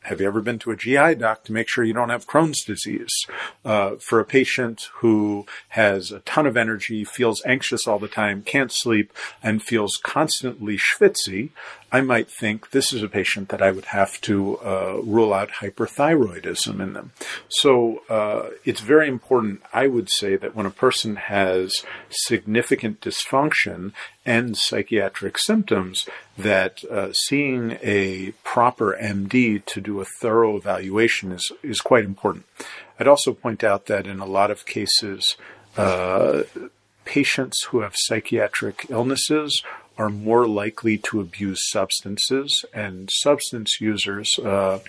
[0.04, 2.64] have you ever been to a GI doc to make sure you don't have Crohn's
[2.64, 3.14] disease?
[3.64, 8.42] Uh, for a patient who has a ton of energy, feels anxious all the time,
[8.42, 11.50] can't sleep, and feels constantly schwitzy,
[11.92, 15.50] I might think this is a patient that I would have to uh, rule out
[15.60, 17.12] hyperthyroidism in them.
[17.50, 23.92] So uh, it's very important, I would say, that when a person has significant dysfunction
[24.26, 31.52] and psychiatric symptoms, that uh, seeing a proper MD to do a thorough evaluation is,
[31.62, 32.46] is quite important.
[33.00, 35.36] I'd also point out that in a lot of cases,
[35.76, 36.44] uh,
[37.04, 39.62] patients who have psychiatric illnesses
[40.02, 44.80] are more likely to abuse substances, and substance users uh,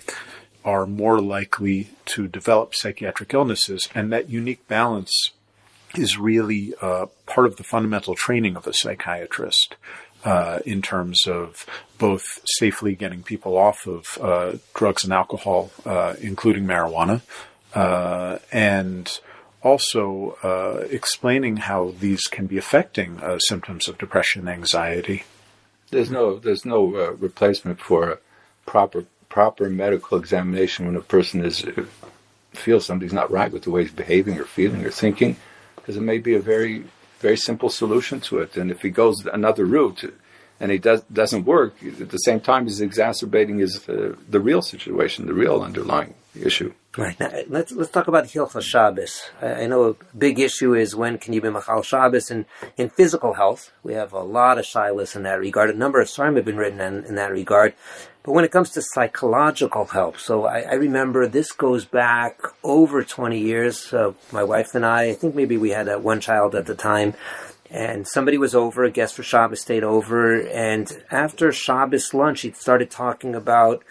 [0.65, 3.89] are more likely to develop psychiatric illnesses.
[3.95, 5.33] And that unique balance
[5.95, 9.77] is really uh, part of the fundamental training of a psychiatrist.
[10.25, 11.67] Uh, in terms of
[11.99, 17.23] both safely getting people off of uh, drugs and alcohol, uh, including marijuana,
[17.75, 19.19] uh, and
[19.63, 25.25] also uh, explaining how these can be affecting uh, symptoms of depression, and anxiety.
[25.91, 28.19] There's no there's no uh, replacement for a
[28.67, 31.65] proper proper medical examination when a person is
[32.53, 35.37] feels something's not right with the way he's behaving or feeling or thinking,
[35.77, 36.85] because it may be a very
[37.21, 38.57] very simple solution to it.
[38.57, 40.13] And if he goes another route
[40.59, 44.63] and he does doesn't work, at the same time he's exacerbating his uh, the real
[44.63, 46.73] situation, the real underlying issue.
[46.97, 47.19] Right.
[47.19, 49.31] Now, let's let's talk about Hilchas Shabbos.
[49.41, 52.45] I, I, know a big issue is when can you be Machal Shabbos, and
[52.77, 55.71] in physical health, we have a lot of shilas in that regard.
[55.71, 57.73] A number of sarim have been written in, in, that regard.
[58.23, 63.03] But when it comes to psychological help, so I, I remember this goes back over
[63.03, 63.93] 20 years.
[63.93, 66.75] Uh, my wife and I, I think maybe we had uh, one child at the
[66.75, 67.15] time,
[67.71, 72.53] and somebody was over, a guest for Shabbos stayed over, and after Shabbos lunch, he
[72.53, 73.83] started talking about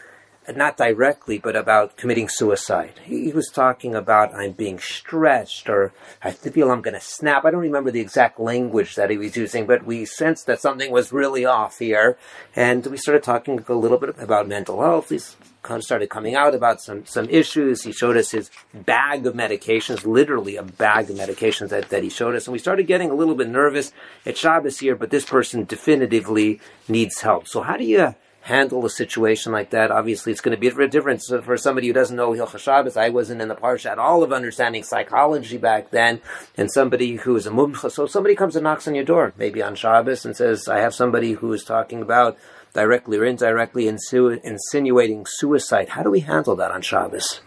[0.47, 2.93] Uh, not directly, but about committing suicide.
[3.03, 7.45] He, was talking about I'm being stretched or I feel I'm going to snap.
[7.45, 10.91] I don't remember the exact language that he was using, but we sensed that something
[10.91, 12.17] was really off here.
[12.55, 15.09] And we started talking a little bit about mental health.
[15.09, 17.83] He started coming out about some, some issues.
[17.83, 22.09] He showed us his bag of medications, literally a bag of medications that, that he
[22.09, 22.47] showed us.
[22.47, 23.93] And we started getting a little bit nervous
[24.25, 27.47] at Shabbos here, but this person definitively needs help.
[27.47, 29.91] So how do you handle a situation like that.
[29.91, 32.97] Obviously, it's going to be a difference for somebody who doesn't know Hilchas Shabbos.
[32.97, 36.21] I wasn't in the parsha at all of understanding psychology back then,
[36.57, 37.91] and somebody who is a mumcha.
[37.91, 40.93] So somebody comes and knocks on your door, maybe on Shabbos, and says, "I have
[40.93, 42.37] somebody who is talking about."
[42.73, 45.89] Directly or indirectly insinuating suicide.
[45.89, 47.41] How do we handle that on Shabbos?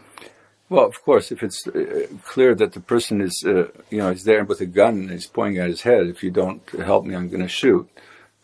[0.68, 4.24] Well, of course, if it's uh, clear that the person is, uh, you know, he's
[4.24, 7.14] there with a gun and he's pointing at his head, if you don't help me,
[7.14, 7.88] I'm going to shoot.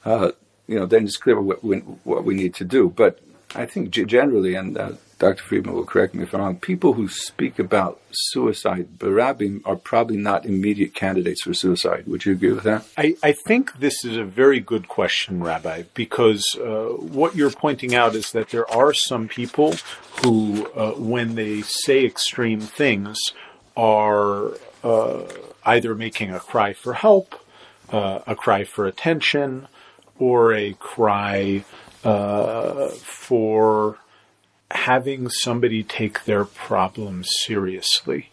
[0.06, 0.30] Uh,
[0.70, 2.88] you know, then it's clear what we, what we need to do.
[2.88, 3.18] But
[3.56, 5.42] I think generally, and uh, Dr.
[5.42, 10.16] Freedman will correct me if I'm wrong, people who speak about suicide, barabim, are probably
[10.16, 12.06] not immediate candidates for suicide.
[12.06, 12.86] Would you agree with that?
[12.96, 17.92] I, I think this is a very good question, Rabbi, because uh, what you're pointing
[17.92, 19.74] out is that there are some people
[20.22, 23.18] who, uh, when they say extreme things,
[23.76, 24.52] are
[24.84, 25.24] uh,
[25.64, 27.34] either making a cry for help,
[27.90, 29.66] uh, a cry for attention,
[30.20, 31.64] or a cry
[32.04, 33.98] uh, for
[34.70, 38.30] having somebody take their problems seriously.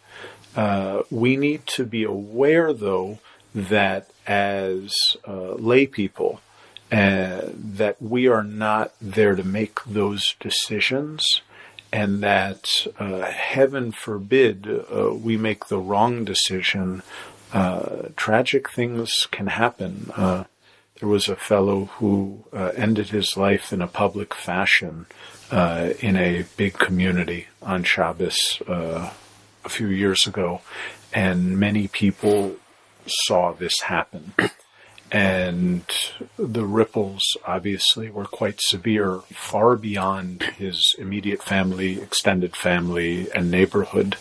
[0.56, 3.20] Uh, we need to be aware, though,
[3.56, 4.94] that as
[5.28, 6.42] uh, lay people,
[6.92, 11.42] uh, that we are not there to make those decisions,
[11.92, 17.02] and that uh, heaven forbid uh, we make the wrong decision.
[17.54, 20.12] Uh, tragic things can happen
[21.00, 25.06] there was a fellow who uh, ended his life in a public fashion
[25.52, 29.12] uh, in a big community on Shabbos uh,
[29.64, 30.62] a few years ago,
[31.14, 32.56] and many people
[33.06, 34.34] saw this happen.
[35.10, 35.86] And
[36.38, 44.18] the ripples obviously were quite severe, far beyond his immediate family, extended family, and neighborhood.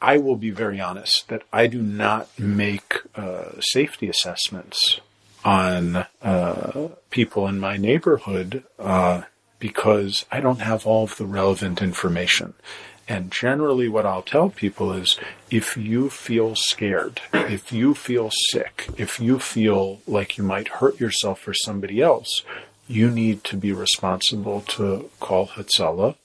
[0.00, 5.00] I will be very honest that I do not make uh, safety assessments
[5.44, 9.22] on uh, people in my neighborhood uh,
[9.58, 12.54] because I don't have all of the relevant information.
[13.06, 15.18] And generally, what I'll tell people is
[15.50, 20.98] if you feel scared, if you feel sick, if you feel like you might hurt
[20.98, 22.42] yourself or somebody else,
[22.88, 26.16] you need to be responsible to call Hatzalah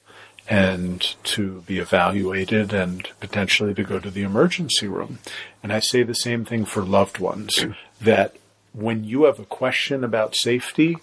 [0.49, 5.19] and to be evaluated and potentially to go to the emergency room.
[5.61, 7.65] And I say the same thing for loved ones
[8.01, 8.35] that
[8.73, 10.97] when you have a question about safety,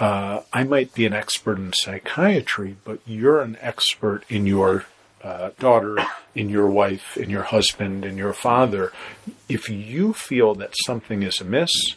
[0.00, 4.86] uh, I might be an expert in psychiatry, but you're an expert in your
[5.22, 5.96] uh, daughter,
[6.34, 8.92] in your wife, in your husband, in your father.
[9.48, 11.96] If you feel that something is amiss,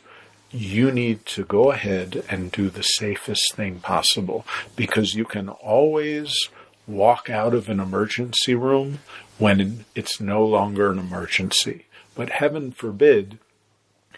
[0.51, 4.45] you need to go ahead and do the safest thing possible
[4.75, 6.49] because you can always
[6.87, 8.99] walk out of an emergency room
[9.37, 11.85] when it's no longer an emergency.
[12.13, 13.39] But heaven forbid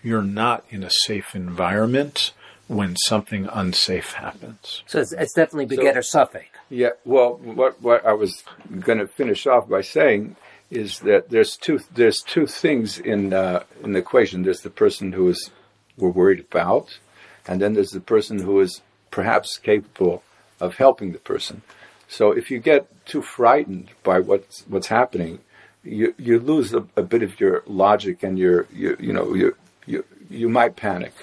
[0.08, 2.34] you're not in a safe environment
[2.68, 4.84] when something unsafe happens.
[4.88, 6.48] So it's, it's definitely begetter so, suffix.
[6.70, 6.90] Yeah.
[7.06, 8.44] Well, what what I was
[8.80, 10.36] going to finish off by saying
[10.70, 14.44] is that there's two there's two things in uh, in the equation.
[14.44, 15.52] There's the person who is
[15.98, 17.00] we're worried about,
[17.48, 18.82] and then there's the person who is
[19.12, 20.24] perhaps capable
[20.60, 21.62] of helping the person.
[22.08, 25.40] So if you get too frightened by what's what's happening,
[25.84, 29.54] you you lose a, a bit of your logic and your you you know your
[29.88, 31.14] you you might panic,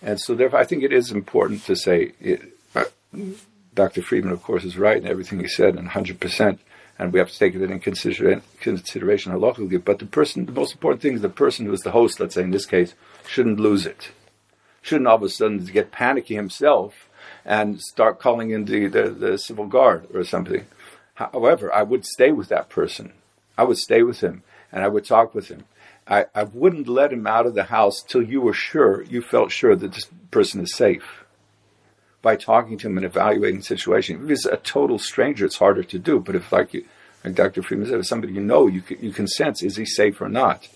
[0.00, 2.12] and so therefore I think it is important to say.
[2.20, 2.40] It,
[2.74, 2.84] uh,
[3.74, 4.02] Dr.
[4.02, 6.58] Freedman, of course, is right in everything he said, and 100%.
[6.98, 9.82] and we have to take it in consideration, consideration halachically.
[9.84, 12.34] But the person, the most important thing is the person who is the host, let's
[12.34, 12.94] say in this case,
[13.26, 14.10] shouldn't lose it.
[14.82, 17.08] Shouldn't all of a sudden get panicky himself
[17.44, 20.66] and start calling in the, the, the civil guard or something.
[21.14, 23.12] However, I would stay with that person.
[23.56, 24.42] I would stay with him
[24.72, 25.64] and I would talk with him.
[26.08, 29.52] I, I wouldn't let him out of the house till you were sure, you felt
[29.52, 31.24] sure that this person is safe.
[32.22, 34.22] By talking to him and evaluating the situation.
[34.22, 36.18] If he's a total stranger, it's harder to do.
[36.18, 36.84] But if, like, you,
[37.24, 37.62] like Dr.
[37.62, 40.28] Freedman said, if somebody you know, you can, you can sense, is he safe or
[40.28, 40.66] not?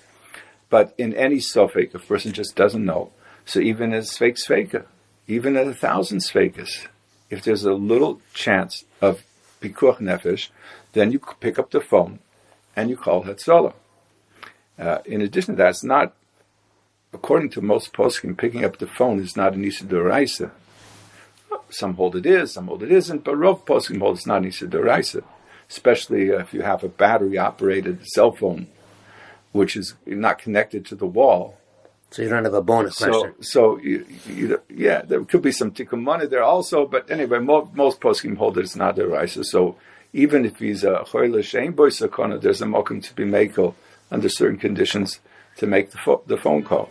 [0.70, 3.11] But in any sofek, a person just doesn't know.
[3.45, 4.85] So even as fake sveka,
[5.26, 6.87] even at a thousand svekas,
[7.28, 9.24] if there's a little chance of
[9.61, 10.49] pikuach nefesh,
[10.93, 12.20] then you pick up the phone
[12.76, 13.74] and you call Hatzalah.
[14.83, 16.12] Uh, in addition to that, it's not,
[17.12, 20.51] according to most poskim, picking up the phone is not an Issa Doraisa.
[21.70, 24.49] Some hold it is, some hold it isn't, but Rov poskim hold it's not an
[24.49, 25.22] Issa Doraisa,
[25.70, 28.66] especially if you have a battery operated cell phone,
[29.53, 31.57] which is not connected to the wall.
[32.11, 33.43] So you don't have a bonus so, question.
[33.43, 37.72] So, you, you, yeah, there could be some tikkun money there also, but anyway, most,
[37.74, 39.45] most poskim hold it's not Doraisa.
[39.45, 39.76] So
[40.12, 43.74] even if he's a choyle shein boy sakona, there's a mokum to be makel
[44.12, 45.18] under certain conditions
[45.56, 46.90] to make the, fo- the phone call.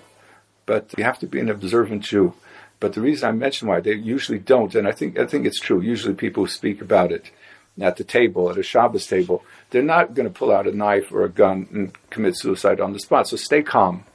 [0.65, 2.34] But you have to be an observant Jew.
[2.80, 5.59] But the reason I mention why they usually don't, and I think I think it's
[5.59, 5.82] true.
[5.82, 7.32] Usually, people who speak about it
[7.80, 11.11] at the table, at a Shabbos table, they're not going to pull out a knife
[11.11, 13.28] or a gun and commit suicide on the spot.
[13.28, 14.05] So stay calm,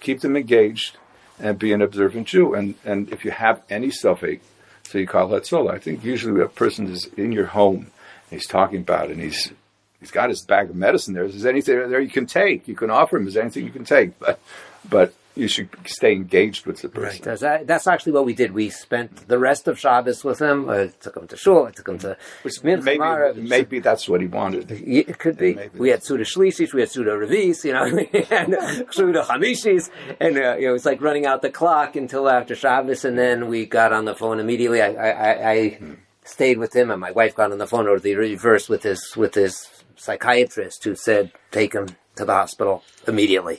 [0.00, 0.98] keep them engaged,
[1.38, 2.54] and be an observant Jew.
[2.54, 4.44] And and if you have any suffix,
[4.84, 5.72] so you call Hatzolah.
[5.72, 7.86] I think usually a person is in your home,
[8.28, 9.52] he's talking about it, and he's
[10.00, 11.24] he's got his bag of medicine there.
[11.24, 12.66] Is there anything there you can take?
[12.66, 13.28] You can offer him.
[13.28, 14.18] Is there anything you can take?
[14.18, 14.40] But
[14.88, 17.24] but you should stay engaged with the person.
[17.24, 17.38] Right.
[17.38, 18.52] That's, that's actually what we did.
[18.52, 20.68] We spent the rest of Shabbos with him.
[20.68, 21.66] I took him to shul.
[21.66, 22.98] I took him to Which maybe,
[23.36, 24.70] maybe that's what he wanted.
[24.70, 25.52] It could be.
[25.52, 27.84] Yeah, we had Suda Shlishis, we had Suda Revis, you know,
[28.30, 32.54] and Suda Hamishis, and uh, you know, it's like running out the clock until after
[32.54, 34.82] Shabbos, and then we got on the phone immediately.
[34.82, 35.94] I, I, I hmm.
[36.24, 39.14] stayed with him, and my wife got on the phone, or the reverse with his
[39.16, 43.58] with his psychiatrist, who said, "Take him to the hospital immediately."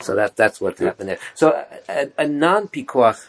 [0.00, 1.18] So that that's what happened there.
[1.34, 3.26] So a, a non pikuach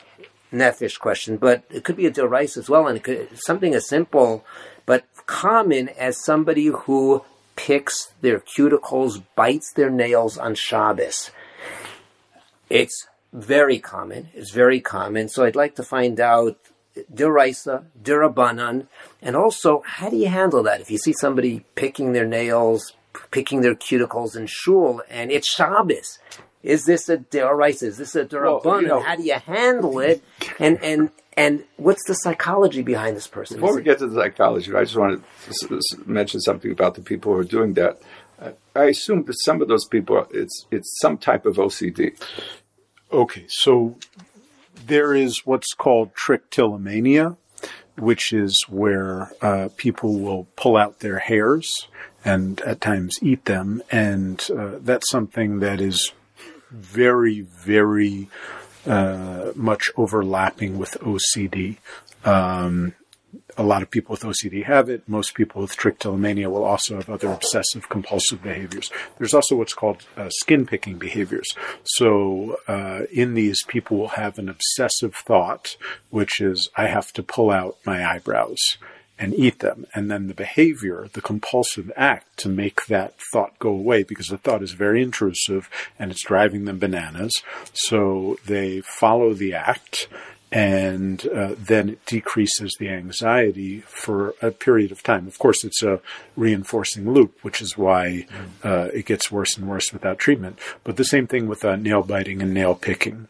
[0.53, 3.87] nefesh question, but it could be a derais as well, and it could something as
[3.87, 4.45] simple
[4.85, 7.23] but common as somebody who
[7.55, 11.31] picks their cuticles, bites their nails on Shabbos.
[12.69, 14.29] It's very common.
[14.33, 15.29] It's very common.
[15.29, 16.57] So I'd like to find out
[17.13, 18.87] deraisa, derabanan,
[19.21, 22.93] and also how do you handle that if you see somebody picking their nails,
[23.31, 26.19] picking their cuticles in shul, and it's Shabbos.
[26.63, 27.83] Is this a deraisa?
[27.83, 28.65] Is this a derabbanan?
[28.65, 30.23] Well, you know, How do you handle it?
[30.59, 33.59] And and and what's the psychology behind this person?
[33.59, 37.33] Before we get to the psychology, I just want to mention something about the people
[37.33, 38.01] who are doing that.
[38.75, 42.19] I assume that some of those people, it's it's some type of OCD.
[43.11, 43.97] Okay, so
[44.87, 47.37] there is what's called trichotillomania,
[47.97, 51.87] which is where uh, people will pull out their hairs
[52.23, 56.11] and at times eat them, and uh, that's something that is
[56.69, 58.29] very, very
[58.85, 61.77] uh, much overlapping with OCD.
[62.23, 62.93] Um,
[63.57, 65.07] a lot of people with OCD have it.
[65.07, 68.91] Most people with trichotillomania will also have other obsessive compulsive behaviors.
[69.17, 71.55] There's also what's called uh, skin picking behaviors.
[71.83, 75.77] So uh, in these, people will have an obsessive thought,
[76.09, 78.77] which is, I have to pull out my eyebrows
[79.21, 79.85] and eat them.
[79.93, 84.37] And then the behavior, the compulsive act to make that thought go away because the
[84.37, 87.43] thought is very intrusive and it's driving them bananas.
[87.71, 90.07] So they follow the act
[90.51, 95.27] and uh, then it decreases the anxiety for a period of time.
[95.27, 96.01] Of course, it's a
[96.35, 98.27] reinforcing loop, which is why
[98.63, 100.59] uh, it gets worse and worse without treatment.
[100.83, 103.27] But the same thing with uh, nail biting and nail picking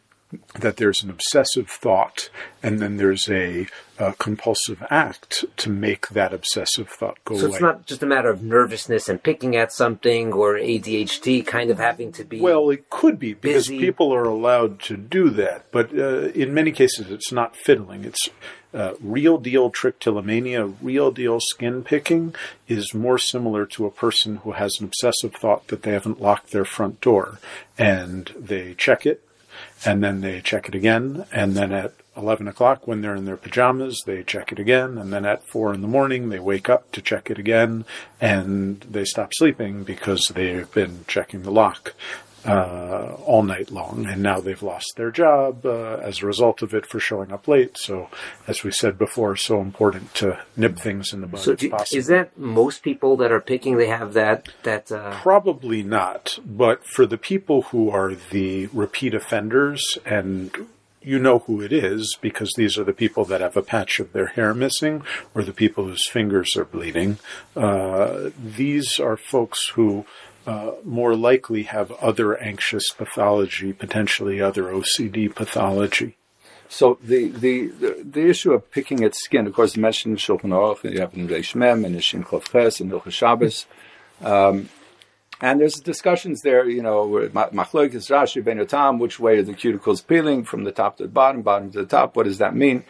[0.59, 2.29] that there's an obsessive thought
[2.63, 3.67] and then there's a,
[3.99, 7.51] a, compulsive act to make that obsessive thought go so away.
[7.51, 11.69] So it's not just a matter of nervousness and picking at something or ADHD kind
[11.69, 12.39] of having to be.
[12.39, 13.79] Well, it could be because busy.
[13.79, 18.05] people are allowed to do that, but uh, in many cases it's not fiddling.
[18.05, 18.29] It's
[18.73, 22.33] uh, real deal trichotillomania, real deal skin picking
[22.67, 26.51] is more similar to a person who has an obsessive thought that they haven't locked
[26.51, 27.39] their front door
[27.77, 29.25] and they check it
[29.85, 33.37] and then they check it again, and then at 11 o'clock when they're in their
[33.37, 36.91] pajamas, they check it again, and then at 4 in the morning they wake up
[36.91, 37.85] to check it again,
[38.19, 41.93] and they stop sleeping because they've been checking the lock.
[42.45, 46.73] Uh, all night long, and now they've lost their job uh, as a result of
[46.73, 47.77] it for showing up late.
[47.77, 48.09] So,
[48.47, 51.41] as we said before, so important to nip things in the bud.
[51.41, 51.99] So do, possible.
[51.99, 53.77] is that most people that are picking?
[53.77, 54.91] They have that that.
[54.91, 60.67] Uh, Probably not, but for the people who are the repeat offenders, and
[61.01, 64.13] you know who it is because these are the people that have a patch of
[64.13, 67.17] their hair missing or the people whose fingers are bleeding.
[67.55, 70.05] Uh, these are folks who
[70.47, 76.17] uh, more likely have other anxious pathology, potentially other OCD pathology.
[76.67, 80.51] So the, the, the, the issue of picking at skin, of course, you mentioned Shulchan
[80.51, 83.65] Aruch, you have in Reish and Shin Chof Ches, and Hilchah Shabbos.
[84.21, 84.69] Um,
[85.41, 90.05] and there's discussions there, you know, Machlokes Rashi Ben Yotam, which way are the cuticles
[90.05, 92.15] peeling from the top to the bottom, bottom to the top?
[92.15, 92.85] What does that mean?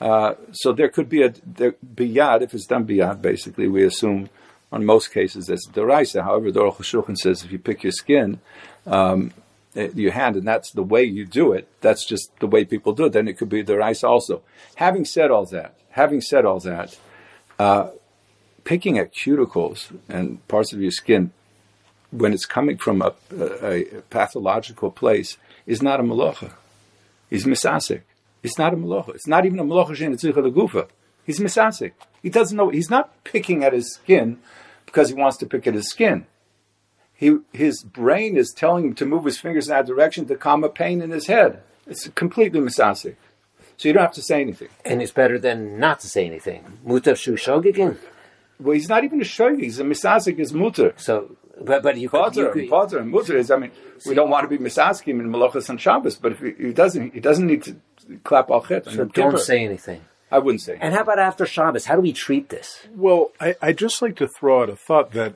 [0.00, 3.22] Uh, so there could be a there, biyad if it's done biyad.
[3.22, 4.28] Basically, we assume
[4.72, 6.24] on most cases that's deraisa.
[6.24, 8.40] However, the Aruch Shulchan says if you pick your skin,
[8.86, 9.32] um,
[9.74, 11.68] your hand, and that's the way you do it.
[11.80, 13.12] That's just the way people do it.
[13.12, 14.42] Then it could be deraisa also.
[14.76, 16.98] Having said all that, having said all that,
[17.58, 17.90] uh,
[18.64, 21.32] picking at cuticles and parts of your skin
[22.10, 26.52] when it's coming from a, a, a pathological place is not a malacha.
[27.30, 28.02] He's misasik.
[28.42, 29.14] It's not a malacha.
[29.14, 30.88] It's not even a malacha shen gufa.
[31.24, 31.92] He's misasik.
[32.22, 32.70] He doesn't know.
[32.70, 34.38] He's not picking at his skin
[34.86, 36.26] because he wants to pick at his skin.
[37.14, 40.64] He, his brain is telling him to move his fingers in that direction to calm
[40.64, 41.62] a pain in his head.
[41.86, 43.16] It's completely misasik.
[43.76, 44.68] So you don't have to say anything.
[44.84, 46.78] and it's better than not to say anything.
[46.86, 47.96] Mutav shu shogigin.
[48.60, 49.62] Well, he's not even a shogi.
[49.62, 50.38] He's a misasik.
[50.38, 50.94] Is mutter.
[50.96, 53.50] So, but but you could, you Potter, could Potter, and Mutter is.
[53.50, 53.72] I mean,
[54.06, 57.14] we don't want to be misaskim in Malachas and Shabbos, but if he, he doesn't,
[57.14, 57.76] he doesn't need to
[58.22, 58.84] clap al chet.
[58.84, 60.00] so don't say anything.
[60.32, 60.78] I wouldn't say.
[60.80, 61.84] And how about after Shabbos?
[61.84, 62.86] How do we treat this?
[62.94, 65.34] Well, I, I just like to throw out a thought that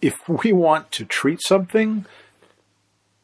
[0.00, 2.06] if we want to treat something,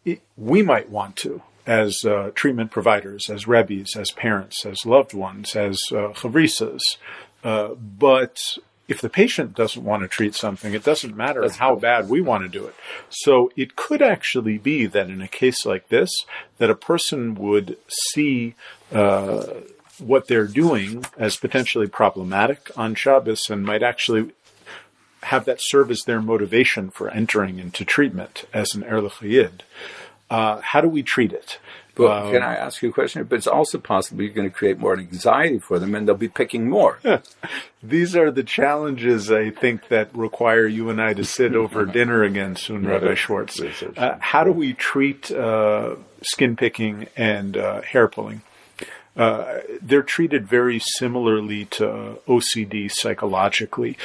[0.05, 5.15] it, we might want to, as uh, treatment providers, as rebbes, as parents, as loved
[5.15, 6.81] ones, as uh, chavrisas.
[7.45, 11.77] Uh, but if the patient doesn't want to treat something, it doesn't matter That's how
[11.77, 12.75] bad we want to do it.
[13.11, 16.11] So it could actually be that in a case like this,
[16.57, 18.55] that a person would see
[18.91, 19.45] uh,
[20.01, 24.33] what they're doing as potentially problematic on Shabbos and might actually
[25.25, 29.65] have that serve as their motivation for entering into treatment as an Erlich Yid.
[30.31, 31.59] Uh, how do we treat it?
[32.07, 33.25] Um, can I ask you a question?
[33.25, 36.29] But it's also possible you're going to create more anxiety for them, and they'll be
[36.29, 37.01] picking more.
[37.83, 42.23] These are the challenges I think that require you and I to sit over dinner
[42.23, 43.61] again soon, Rabbi Schwartz.
[43.61, 48.43] Uh, how do we treat uh, skin picking and uh, hair pulling?
[49.17, 53.97] Uh, they're treated very similarly to OCD psychologically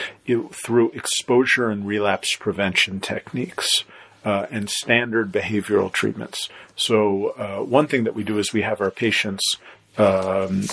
[0.52, 3.84] through exposure and relapse prevention techniques.
[4.26, 6.48] Uh, and standard behavioral treatments.
[6.78, 9.58] So, uh, one thing that we do is we have our patients
[9.98, 10.64] um,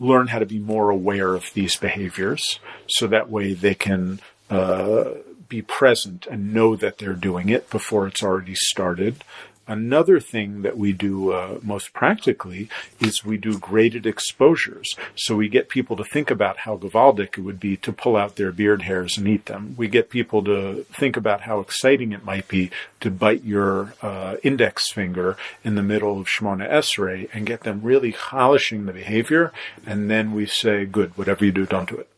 [0.00, 5.10] learn how to be more aware of these behaviors so that way they can uh,
[5.48, 9.24] be present and know that they're doing it before it's already started.
[9.68, 14.96] Another thing that we do uh, most practically is we do graded exposures.
[15.14, 18.36] So we get people to think about how gavaldic it would be to pull out
[18.36, 19.74] their beard hairs and eat them.
[19.76, 24.36] We get people to think about how exciting it might be to bite your uh,
[24.42, 29.52] index finger in the middle of Shemona Esrei and get them really polishing the behavior.
[29.84, 32.08] And then we say, good, whatever you do, don't do it.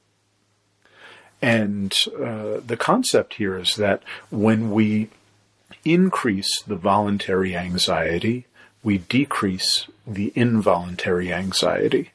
[1.42, 5.08] And uh, the concept here is that when we
[5.84, 8.46] increase the voluntary anxiety,
[8.82, 12.10] we decrease the involuntary anxiety.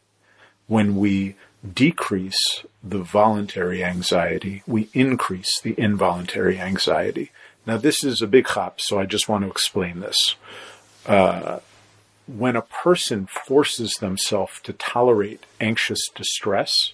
[0.67, 1.35] When we
[1.73, 7.31] decrease the voluntary anxiety, we increase the involuntary anxiety.
[7.65, 10.35] Now, this is a big hop, so I just want to explain this.
[11.05, 11.59] Uh,
[12.27, 16.93] when a person forces themselves to tolerate anxious distress,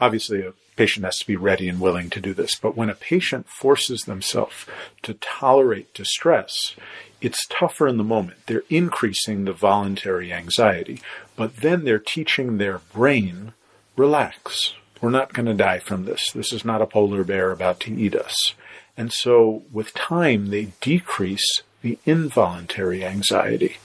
[0.00, 2.94] obviously a patient has to be ready and willing to do this, but when a
[2.94, 4.66] patient forces themselves
[5.02, 6.74] to tolerate distress,
[7.20, 8.38] it's tougher in the moment.
[8.46, 11.00] They're increasing the voluntary anxiety,
[11.36, 13.52] but then they're teaching their brain,
[13.96, 14.74] relax.
[15.00, 16.30] We're not going to die from this.
[16.32, 18.54] This is not a polar bear about to eat us.
[18.96, 23.76] And so with time, they decrease the involuntary anxiety.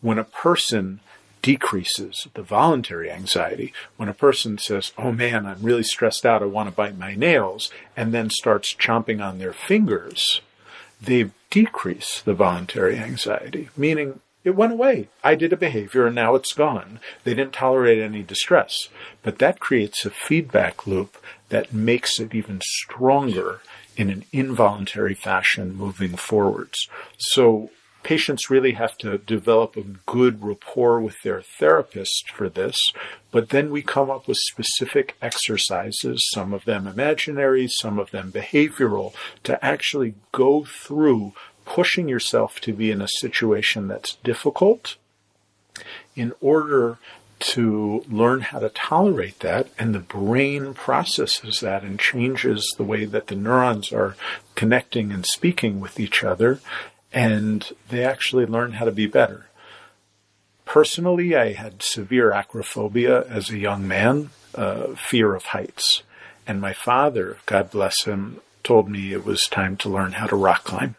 [0.00, 1.00] When a person
[1.42, 6.46] decreases the voluntary anxiety, when a person says, Oh man, I'm really stressed out, I
[6.46, 10.40] want to bite my nails, and then starts chomping on their fingers,
[11.00, 15.08] they've decreased the voluntary anxiety, meaning it went away.
[15.22, 16.98] I did a behavior and now it's gone.
[17.24, 18.88] They didn't tolerate any distress.
[19.22, 23.60] But that creates a feedback loop that makes it even stronger
[23.96, 26.88] in an involuntary fashion moving forwards.
[27.18, 27.70] So
[28.02, 32.92] patients really have to develop a good rapport with their therapist for this,
[33.30, 38.32] but then we come up with specific exercises, some of them imaginary, some of them
[38.32, 41.32] behavioral, to actually go through
[41.64, 44.96] pushing yourself to be in a situation that's difficult
[46.16, 46.98] in order
[47.38, 53.04] to learn how to tolerate that and the brain processes that and changes the way
[53.06, 54.14] that the neurons are
[54.54, 56.60] connecting and speaking with each other
[57.12, 59.46] and they actually learn how to be better.
[60.64, 66.02] Personally, I had severe acrophobia as a young man, uh, fear of heights.
[66.46, 70.36] And my father, God bless him, told me it was time to learn how to
[70.36, 70.94] rock climb.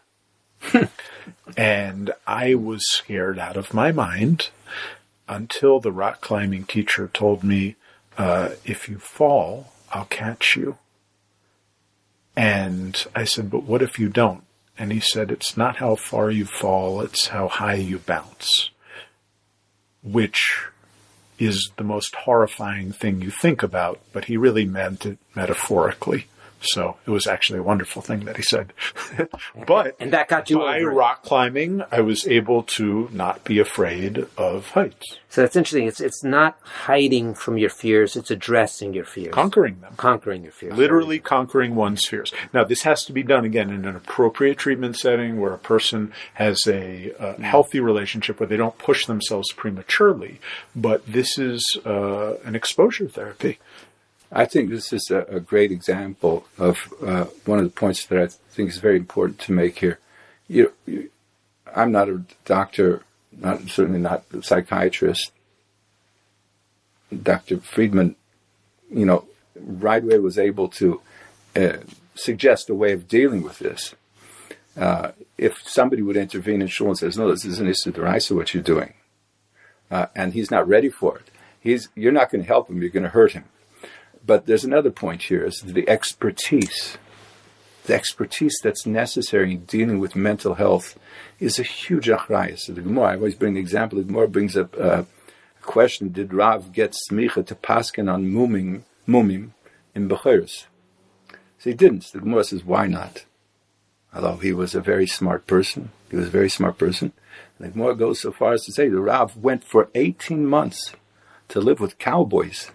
[1.56, 4.50] and I was scared out of my mind
[5.28, 7.76] until the rock climbing teacher told me,
[8.18, 10.76] uh, if you fall, I'll catch you.
[12.36, 14.44] And I said, but what if you don't?
[14.78, 18.70] And he said, it's not how far you fall, it's how high you bounce.
[20.02, 20.58] Which
[21.38, 26.26] is the most horrifying thing you think about, but he really meant it metaphorically.
[26.62, 28.72] So it was actually a wonderful thing that he said.
[29.66, 33.58] but and that got you by over rock climbing, I was able to not be
[33.58, 35.86] afraid of heights, So that's interesting.
[35.86, 39.94] It's it's not hiding from your fears; it's addressing your fears, conquering them.
[39.96, 40.76] conquering your fears.
[40.76, 42.32] Literally conquering one's fears.
[42.52, 46.12] Now, this has to be done again in an appropriate treatment setting where a person
[46.34, 50.40] has a uh, healthy relationship where they don't push themselves prematurely.
[50.76, 53.58] But this is uh, an exposure therapy.
[54.32, 58.18] I think this is a, a great example of uh, one of the points that
[58.18, 59.98] I think is very important to make here.
[60.48, 61.10] You, you,
[61.74, 65.32] I'm not a doctor, not certainly not a psychiatrist.
[67.22, 67.58] Dr.
[67.58, 68.16] Freedman,
[68.90, 71.02] you know, right away was able to
[71.54, 71.76] uh,
[72.14, 73.94] suggest a way of dealing with this.
[74.76, 78.34] Uh, if somebody would intervene in shul and says, "No, this is an issue deraisa,
[78.34, 78.94] what you're doing,"
[79.90, 81.30] uh, and he's not ready for it,
[81.60, 82.80] he's you're not going to help him.
[82.80, 83.44] You're going to hurt him.
[84.24, 86.98] But there's another point here: is the expertise,
[87.84, 90.98] the expertise that's necessary in dealing with mental health
[91.40, 92.72] is a huge achrayas.
[92.72, 93.98] The Gemara, I always bring the example.
[93.98, 98.82] The Gemara brings up uh, a question: Did Rav get smicha to paskin on mumim,
[99.06, 99.50] mumim
[99.94, 100.66] in Bechoros?
[101.62, 102.10] So he didn't.
[102.10, 103.24] The Gemara says, why not?
[104.12, 107.12] Although he was a very smart person, he was a very smart person.
[107.56, 110.96] And the Gemara goes so far as to say the Rav went for 18 months
[111.50, 112.72] to live with cowboys,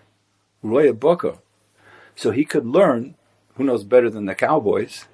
[0.64, 1.42] Roya Boko,
[2.16, 3.16] so he could learn,
[3.56, 5.06] who knows better than the cowboys,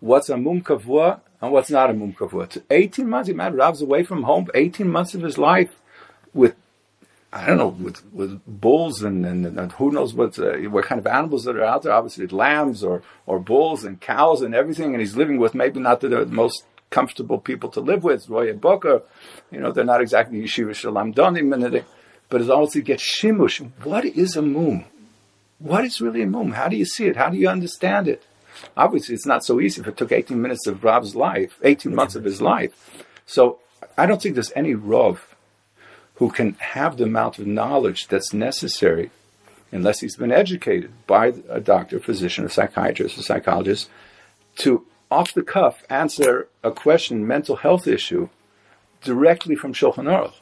[0.00, 2.52] what's a mum kavua and what's not a mum kavua.
[2.52, 5.70] So 18 months, he man, Rav's away from home, 18 months of his life
[6.32, 6.56] with
[7.34, 10.98] I don't know, with, with bulls and, and, and who knows what, uh, what kind
[10.98, 11.92] of animals that are out there.
[11.92, 14.92] Obviously, lambs or, or bulls and cows and everything.
[14.92, 18.28] And he's living with maybe not the, the most comfortable people to live with.
[18.28, 19.00] Roya Boker,
[19.50, 21.84] you know, they're not exactly Yeshiva Shalom Donim, and they,
[22.32, 23.60] but it's almost to get shimush.
[23.84, 24.86] What is a mum?
[25.58, 26.52] What is really a mum?
[26.52, 27.14] How do you see it?
[27.14, 28.24] How do you understand it?
[28.74, 32.14] Obviously, it's not so easy if it took 18 minutes of Rav's life, 18 months
[32.14, 32.70] of his life.
[33.26, 33.58] So
[33.98, 35.36] I don't think there's any Rav
[36.14, 39.10] who can have the amount of knowledge that's necessary,
[39.70, 43.90] unless he's been educated by a doctor, physician, a psychiatrist, a psychologist,
[44.56, 48.30] to off the cuff answer a question, mental health issue,
[49.02, 50.32] directly from Shulchan Aruch.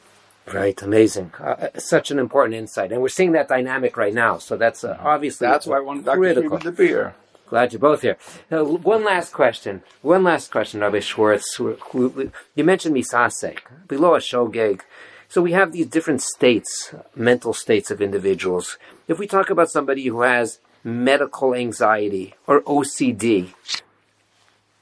[0.53, 1.33] Right, amazing.
[1.39, 4.39] Uh, such an important insight, and we're seeing that dynamic right now.
[4.39, 6.19] So that's uh, obviously That's why I wanted Dr.
[6.19, 6.59] critical.
[6.59, 7.15] To be here.
[7.49, 8.17] Glad you're both here.
[8.51, 9.83] Now, one last question.
[10.03, 11.59] One last question, Rabbi Schwartz.
[11.59, 12.33] You
[12.65, 14.83] mentioned misasek, below a shogeg.
[15.29, 18.79] So we have these different states, mental states of individuals.
[19.09, 23.53] If we talk about somebody who has medical anxiety or OCD,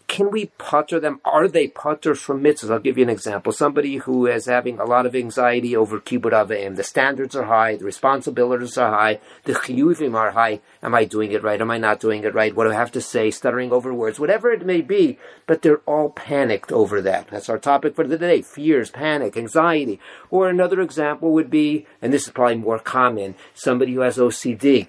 [0.08, 1.20] can we putter them?
[1.24, 2.70] Are they putter from mitzvahs?
[2.70, 3.52] I'll give you an example.
[3.52, 6.76] Somebody who is having a lot of anxiety over kibbut avim.
[6.76, 10.60] The standards are high, the responsibilities are high, the chiyuvim are high.
[10.82, 11.60] Am I doing it right?
[11.60, 12.56] Am I not doing it right?
[12.56, 13.30] What do I have to say?
[13.30, 15.18] Stuttering over words, whatever it may be.
[15.46, 17.28] But they're all panicked over that.
[17.28, 20.00] That's our topic for the day: fears, panic, anxiety.
[20.30, 24.88] Or another example would be, and this is probably more common: somebody who has OCD,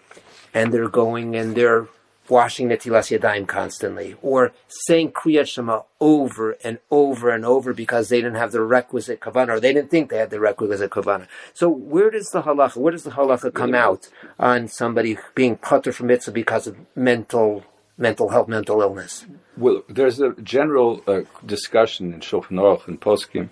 [0.53, 1.89] and they're going and they're
[2.30, 8.17] washing Netilas Yadayim constantly, or saying Kriyat Shema over and over and over because they
[8.17, 11.27] didn't have the requisite kavanah, or they didn't think they had the requisite kavanah.
[11.53, 14.09] So where does the halacha, where does the halacha come out
[14.39, 17.63] on somebody being putter from mitzvah because of mental,
[17.97, 19.25] mental health, mental illness?
[19.57, 23.49] Well, there's a general uh, discussion in Shulchan Aruch and Poskim,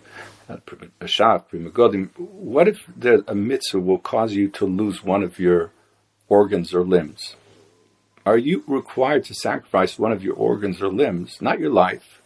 [0.50, 0.88] uh, Pri
[2.16, 5.72] What if the, a mitzvah will cause you to lose one of your
[6.30, 7.36] organs or limbs?
[8.28, 12.22] Are you required to sacrifice one of your organs or limbs, not your life,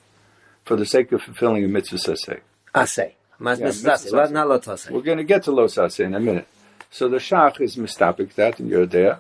[0.66, 2.40] for the sake of fulfilling a mitzvah saseh?
[2.74, 3.12] Asay.
[3.38, 4.32] Mas Yeah, mitzvah mitzvah asay, asay.
[4.32, 4.88] not lot.
[4.90, 6.48] We're going to get to lo saseh in a minute.
[6.90, 9.20] So the shach is mistapik that in Yoreh Deah.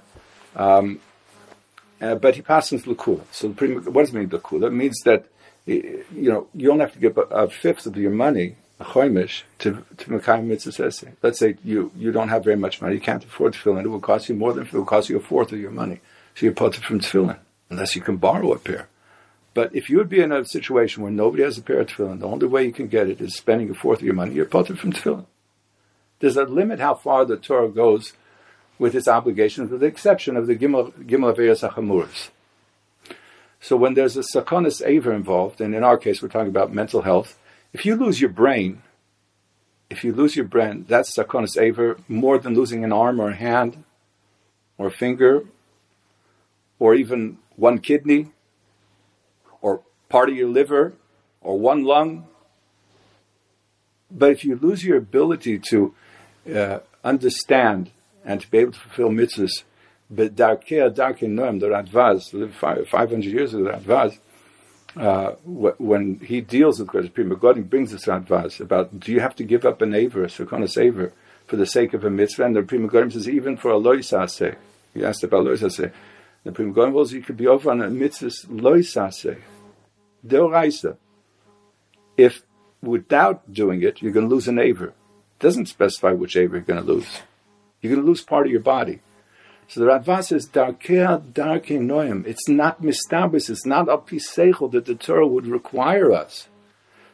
[0.56, 1.00] Um,
[2.02, 3.26] uh, but he passes lakula.
[3.32, 4.66] So what does it mean lakula?
[4.66, 5.26] It means that
[5.68, 9.44] you know you only have to give a, a fifth of your money, a choimish,
[9.60, 10.92] to to mekayim mitzvah.
[11.22, 13.84] Let's say you you don't have very much money, you can't afford tefillin.
[13.84, 16.00] It will cost you more than it will cost you a fourth of your money.
[16.42, 17.38] So you put it from tefillin,
[17.70, 18.88] unless you can borrow a pair.
[19.54, 22.20] But if you would be in a situation where nobody has a pair of tefillin,
[22.20, 24.34] the only way you can get it is spending a fourth of your money.
[24.34, 25.28] You're potter from tefillin.
[26.18, 28.14] There's a limit how far the Torah goes
[28.80, 32.30] with its obligations, with the exception of the Gimel Averas Hachamuras.
[33.60, 37.04] So when there's a sakonis aver involved, and in our case we're talking about mental
[37.04, 37.38] health,
[37.72, 38.82] if you lose your brain,
[39.92, 43.36] if you lose your brain, that's sakonis aver more than losing an arm or a
[43.36, 43.84] hand
[44.80, 45.44] or a finger
[46.82, 48.32] or even one kidney
[49.62, 50.94] or part of your liver
[51.40, 52.26] or one lung.
[54.10, 55.94] But if you lose your ability to
[56.52, 57.92] uh, understand
[58.26, 59.62] and to be able to fulfill mitzvahs,
[60.10, 64.18] but darkei darkei noam, the Radvaz, lived 500 years ago, the Radvaz,
[64.98, 69.36] uh, when he deals with Kodesh Pri God brings this Radvaz about do you have
[69.36, 71.14] to give up an aver, a sakona aver,
[71.46, 72.46] for the sake of a mitzvah?
[72.46, 74.56] And the Pri Megadim says, even for a loisase.
[74.96, 75.94] You asked about loisase.
[76.44, 79.40] The Pri Megadim says, you could be over on a mitzvah loisase.
[80.26, 80.98] Deoraisa.
[82.18, 82.44] If
[82.82, 84.88] without doing it, you're going to lose an aver.
[84.88, 87.20] It doesn't specify which aver you're going to lose.
[87.82, 89.02] You're going to lose part of your body.
[89.68, 92.26] So the Radvaz says, Darkei darkei noim.
[92.26, 96.50] It's not mistabis, it's not a piseichel that the Torah would require us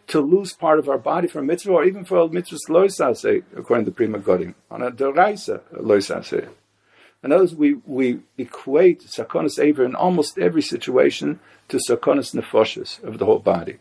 [0.07, 3.43] to lose part of our body for a mitzvah or even for a mitzvah loisase,
[3.55, 6.49] according to the Pri Megadim, on a deraisa loisase.
[7.27, 13.03] In other words, we, we equate sakonis aver in almost every situation to sakonis nefoshes
[13.03, 13.79] of the whole body.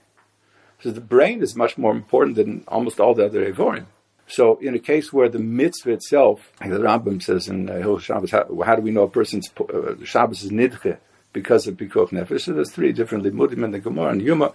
[0.81, 3.87] So the brain is much more important than almost all the other evorim.
[4.27, 8.01] So in a case where the mitzvah itself, like the Rambam says in uh, Hilchos
[8.01, 10.99] Shabbos, how, how do we know a person's uh, Shabbos is nidche
[11.33, 12.41] because of pikuach nefesh?
[12.41, 14.55] So there's three different limudim in the Gemara and Yuma,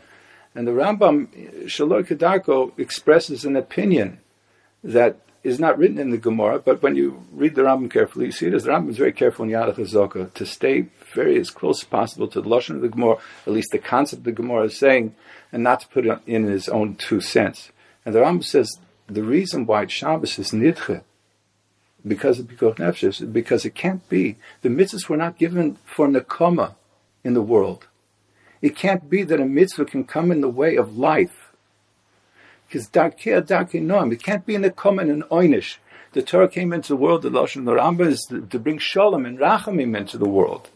[0.53, 4.19] and the Rambam Shaloi Kedarko expresses an opinion
[4.83, 8.31] that is not written in the Gemara, but when you read the Rambam carefully, you
[8.31, 11.49] see it as the Rambam is very careful in Yadach Hazoka to stay very as
[11.49, 13.17] close as possible to the Lashon of the Gemara,
[13.47, 15.15] at least the concept the Gemara is saying,
[15.51, 17.71] and not to put it in his own two cents.
[18.05, 21.01] And the Rambam says the reason why Shabbos is nidche,
[22.07, 24.37] because of Nefesh, because it can't be.
[24.61, 26.75] The mitzvahs were not given for nekoma
[27.23, 27.87] in the world.
[28.61, 31.40] It can't be that a mitzvah can come in the way of life.
[32.71, 35.75] Because noam, it can't be in the common and oinish.
[36.13, 39.37] The Torah came into the world, the Lashon the Rambam is to, bring shalom and
[39.37, 40.69] rachamim into the world.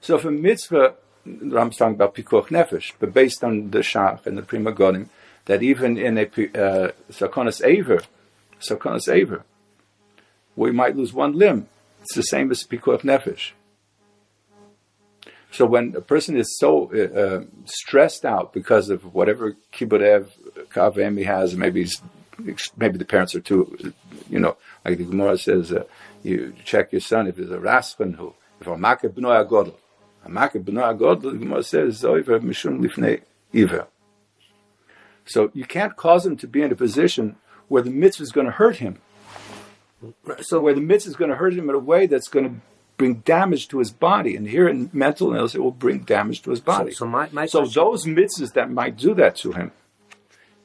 [0.00, 0.94] So if a mitzvah,
[1.24, 5.08] the Rambam's talking about pikuach nefesh, but based on the shach and the Pri Megadim,
[5.44, 6.92] that even in a uh,
[7.64, 8.02] aver,
[8.60, 9.44] sakonas aver,
[10.56, 11.68] we might lose one limb,
[12.00, 13.52] it's the same as pikuach nefesh.
[15.52, 20.30] So when a person is so uh, uh, stressed out because of whatever kibbutz
[21.16, 22.02] he has, maybe he's,
[22.76, 23.92] maybe the parents are too,
[24.28, 25.84] you know, like the Gemara says, uh,
[26.22, 29.74] you check your son if there's a raspan who, if a makeh b'noi agodl,
[30.24, 33.22] a makeh b'noi agodl, the Gemara says zoiver mishum lifnei
[33.54, 33.86] iver.
[35.24, 37.36] So you can't cause him to be in a position
[37.68, 38.98] where the mitzvah is going to hurt him.
[40.40, 42.54] So where the mitzvah is going to hurt him in a way that's going to
[42.96, 44.36] bring damage to his body.
[44.36, 46.92] And here in mental illness, it will bring damage to his body.
[46.92, 49.72] so my- my so question- those mitzvahs that might do that to him,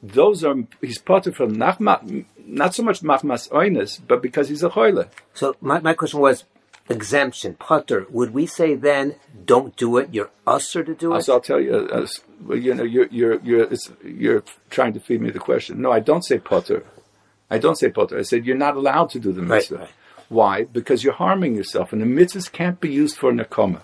[0.02, 4.70] those are he's potter from nachma, not so much machmas oines, but because he's a
[4.70, 5.08] choile.
[5.34, 6.44] So my, my question was
[6.88, 8.06] exemption, potter.
[8.10, 11.22] Would we say then, don't do it, you're usher to do it?
[11.22, 12.06] So I'll tell you, uh,
[12.42, 15.82] well, you know, you're you're you're it's, you're trying to feed me the question.
[15.82, 16.84] No, I don't say potter.
[17.50, 18.18] I don't say potter.
[18.18, 19.76] I said you're not allowed to do the mitzvah.
[19.78, 19.88] right.
[20.28, 20.64] Why?
[20.64, 23.80] Because you're harming yourself, and the mitzvahs can't be used for nakoma.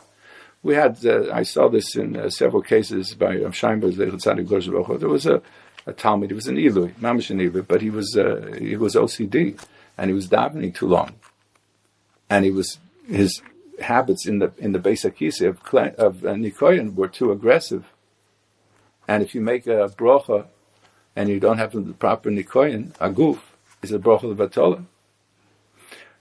[0.63, 4.49] We had, uh, I saw this in uh, several cases by Rav Scheinberg, Zeichel Tzadik
[4.49, 4.99] Gor Baruch Hu.
[4.99, 5.43] There was a,
[5.87, 8.95] a Talmud, he was an Ilui, Mamish an Ilui, but he was, uh, he was
[8.95, 9.61] OCD,
[9.99, 11.15] and he was davening too long.
[12.31, 13.43] And he was, his
[13.81, 15.59] habits in the, in the base Akisi of,
[15.99, 17.93] of uh, Nikoyan were too aggressive.
[19.07, 20.47] And if you make a brocha,
[21.17, 24.85] and you don't have the proper Nikoyan, a goof, is a brocha of Batola.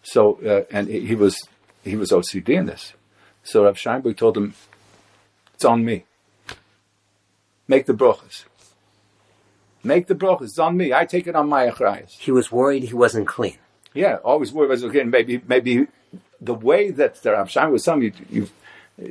[0.03, 1.47] So, uh, and he, he was
[1.83, 2.93] he was OCD in this.
[3.43, 4.53] So Rav Scheinberg told him,
[5.53, 6.03] "It's on me.
[7.67, 8.43] Make the brochas.
[9.83, 10.43] Make the brochas.
[10.43, 10.93] It's on me.
[10.93, 13.57] I take it on my achrayas." he was worried he wasn't clean.
[13.93, 15.03] Yeah, always worry about okay.
[15.03, 15.87] Maybe maybe
[16.41, 18.49] the way that the Rav Scheinberg was telling you, you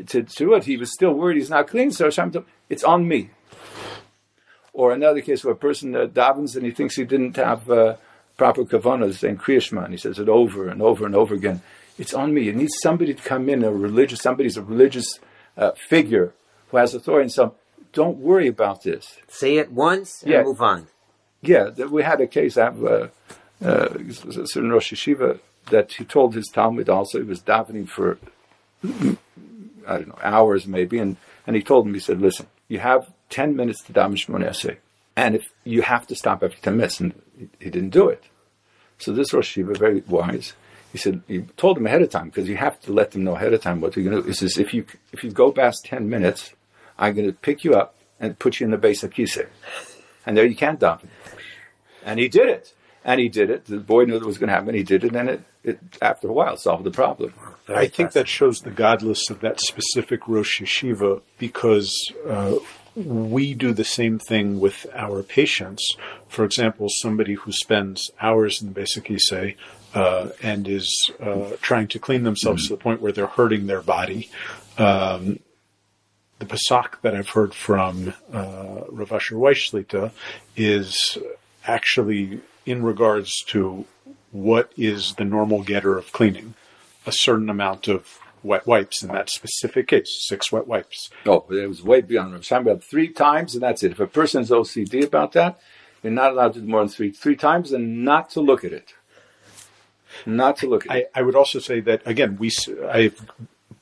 [0.07, 1.91] to, to it, he was still worried he's not clean.
[1.91, 3.31] So Hashem told it's on me.
[4.73, 7.97] Or another case where a person uh, davens and he thinks he didn't have uh,
[8.37, 11.61] proper kavanas and kriyashma, and he says it over and over and over again.
[11.99, 12.49] It's on me.
[12.49, 15.21] It needs somebody to come in, a religious, somebody's a religious
[15.57, 16.33] uh, figure
[16.69, 17.55] who has authority and so
[17.93, 19.19] don't worry about this.
[19.29, 20.43] Say it once and Yeah.
[20.43, 20.87] move on.
[21.43, 22.57] Yeah, we had a case.
[22.57, 23.09] Uh,
[23.65, 25.41] uh, a certain Rosh Yeshiva
[25.71, 28.19] that he told his Talmud also he was davening for
[28.85, 31.17] I don't know hours maybe, and
[31.47, 34.77] and he told him he said, "Listen, you have ten minutes to daven Esrei,
[35.17, 38.25] and if you have to stop every ten minutes," and he, he didn't do it.
[38.99, 40.53] So this Rosh Yeshiva, very wise,
[40.93, 43.35] he said he told him ahead of time because you have to let them know
[43.35, 44.29] ahead of time what you're going to do.
[44.29, 46.53] He says, "If you if you go past ten minutes,
[47.03, 49.49] I'm going to pick you up and put you in the base of kisei,
[50.25, 51.09] and there you can't daven."
[52.05, 52.75] And he did it.
[53.05, 53.65] And he did it.
[53.65, 54.75] The boy knew it was going to happen.
[54.75, 57.35] He did it, and it, it after a while solved the problem.
[57.69, 62.57] I think that shows the godless of that specific Rosh Yeshiva because uh,
[62.95, 65.97] we do the same thing with our patients.
[66.29, 69.57] For example, somebody who spends hours in the basic Isei
[69.95, 73.83] uh, and is uh, trying to clean themselves to the point where they're hurting their
[73.83, 74.31] body.
[74.79, 75.41] Um,
[76.43, 80.11] the Pesach that I've heard from uh, Rav Asher Weiss Shlita
[80.57, 81.17] is
[81.65, 83.85] actually in regards to
[84.33, 86.55] what is the normal getter of cleaning
[87.07, 91.11] a certain amount of wet wipes in that specific case, six wet wipes.
[91.27, 92.63] Oh, it was way beyond Rav Chaim.
[92.63, 93.93] About three times, and that's it.
[93.93, 95.61] If a person person's OCD about that,
[96.03, 98.73] you're not allowed to do more than three three times, and not to look at
[98.73, 98.95] it.
[100.27, 101.13] Not to look at I, it.
[101.15, 102.51] I would also say that again, we
[102.91, 103.31] I've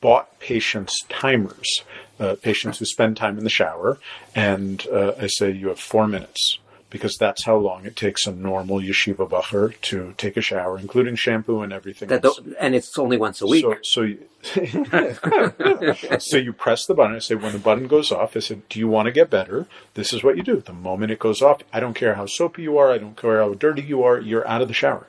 [0.01, 1.83] bought patients timers,
[2.21, 3.99] uh, patients who spend time in the shower,
[4.35, 6.59] and uh, I say you have four minutes
[6.91, 11.15] because that's how long it takes a normal yeshiva bacher to take a shower, including
[11.15, 12.09] shampoo and everything.
[12.09, 12.41] That else.
[12.59, 13.65] and it's only once a week.
[13.65, 14.19] So, so, you,
[16.19, 17.15] so you press the button.
[17.15, 19.67] I say, when the button goes off, I said, do you want to get better?
[19.95, 20.61] This is what you do.
[20.61, 22.91] The moment it goes off, I don't care how soapy you are.
[22.91, 24.19] I don't care how dirty you are.
[24.19, 25.07] You're out of the shower.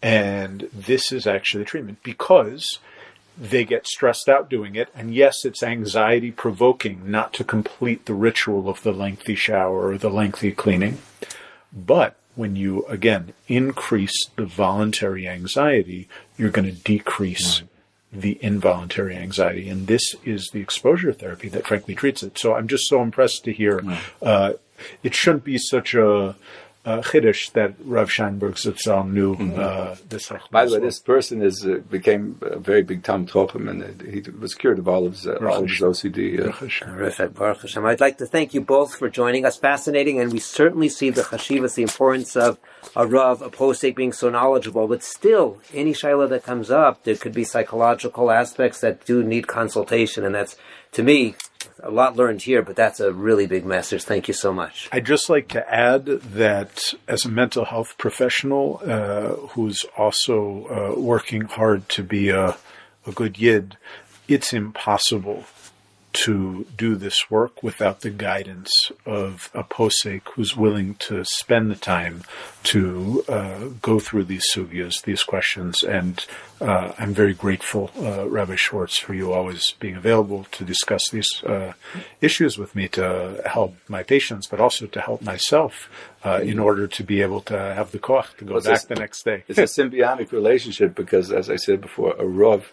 [0.00, 2.78] And this is actually the treatment because
[3.40, 4.88] they get stressed out doing it.
[4.94, 9.98] And yes, it's anxiety provoking not to complete the ritual of the lengthy shower or
[9.98, 10.98] the lengthy cleaning.
[11.72, 17.62] But when you, again, increase the voluntary anxiety, you're going to decrease
[18.12, 19.68] the involuntary anxiety.
[19.68, 22.38] And this is the exposure therapy that frankly treats it.
[22.38, 23.82] So I'm just so impressed to hear
[24.22, 24.54] uh,
[25.02, 26.36] it shouldn't be such a,
[26.88, 30.32] a chiddush that Rav Scheinberg Zatzal knew uh, this.
[30.50, 34.04] By the way, this person is uh, became a very big Tom Topim, and uh,
[34.04, 36.40] he was cured of all of his, uh, all of his OCD.
[36.40, 37.84] Uh, Baruch Hashem.
[37.84, 39.58] I'd like to thank you both for joining us.
[39.58, 42.58] Fascinating, and we certainly see the chashivas, the importance of
[42.96, 44.88] a Rav, a posek being so knowledgeable.
[44.88, 49.46] But still, any shaila that comes up, there could be psychological aspects that do need
[49.46, 50.56] consultation, and that's,
[50.92, 51.34] to me,
[51.82, 54.04] a lot learned here, but that's a really big message.
[54.04, 54.88] Thank you so much.
[54.92, 60.66] I'd just like to add that as a mental health professional uh, who's also
[60.96, 62.56] uh, working hard to be a,
[63.06, 63.76] a good yid,
[64.26, 65.44] it's impossible
[66.24, 71.76] to do this work without the guidance of a posek who's willing to spend the
[71.76, 72.22] time
[72.64, 75.82] to uh, go through these sugyas, these questions.
[75.84, 76.24] And
[76.60, 81.42] uh, I'm very grateful, uh, Rabbi Schwartz, for you always being available to discuss these
[81.44, 81.74] uh,
[82.20, 85.88] issues with me to help my patients, but also to help myself
[86.24, 88.86] uh, in order to be able to have the koch to go Well, back a-
[88.88, 89.44] the next day.
[89.46, 92.72] it's a symbiotic relationship because, as I said before, a Rav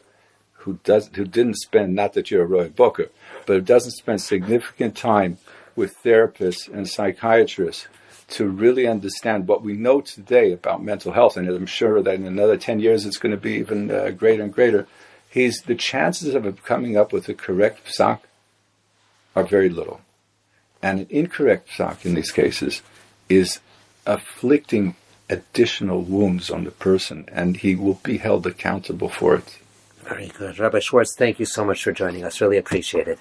[0.66, 3.10] who does who didn't spend not that you're a Rav Booker,
[3.46, 5.38] but who doesn't spend significant time
[5.76, 7.88] with therapists and psychiatrists
[8.28, 12.26] to really understand what we know today about mental health, and I'm sure that in
[12.26, 14.88] another ten years it's going to be even uh, greater and greater.
[15.30, 18.20] He's the chances of coming up with the correct psak
[19.36, 20.02] are very little,
[20.82, 22.82] and an incorrect psak in these cases
[23.30, 23.60] is
[24.06, 24.96] afflicting
[25.30, 29.58] additional wounds on the person, and he will be held accountable for it.
[30.04, 30.60] Very good.
[30.60, 32.40] Rabbi Schwartz, thank you so much for joining us.
[32.40, 33.20] Really appreciate it.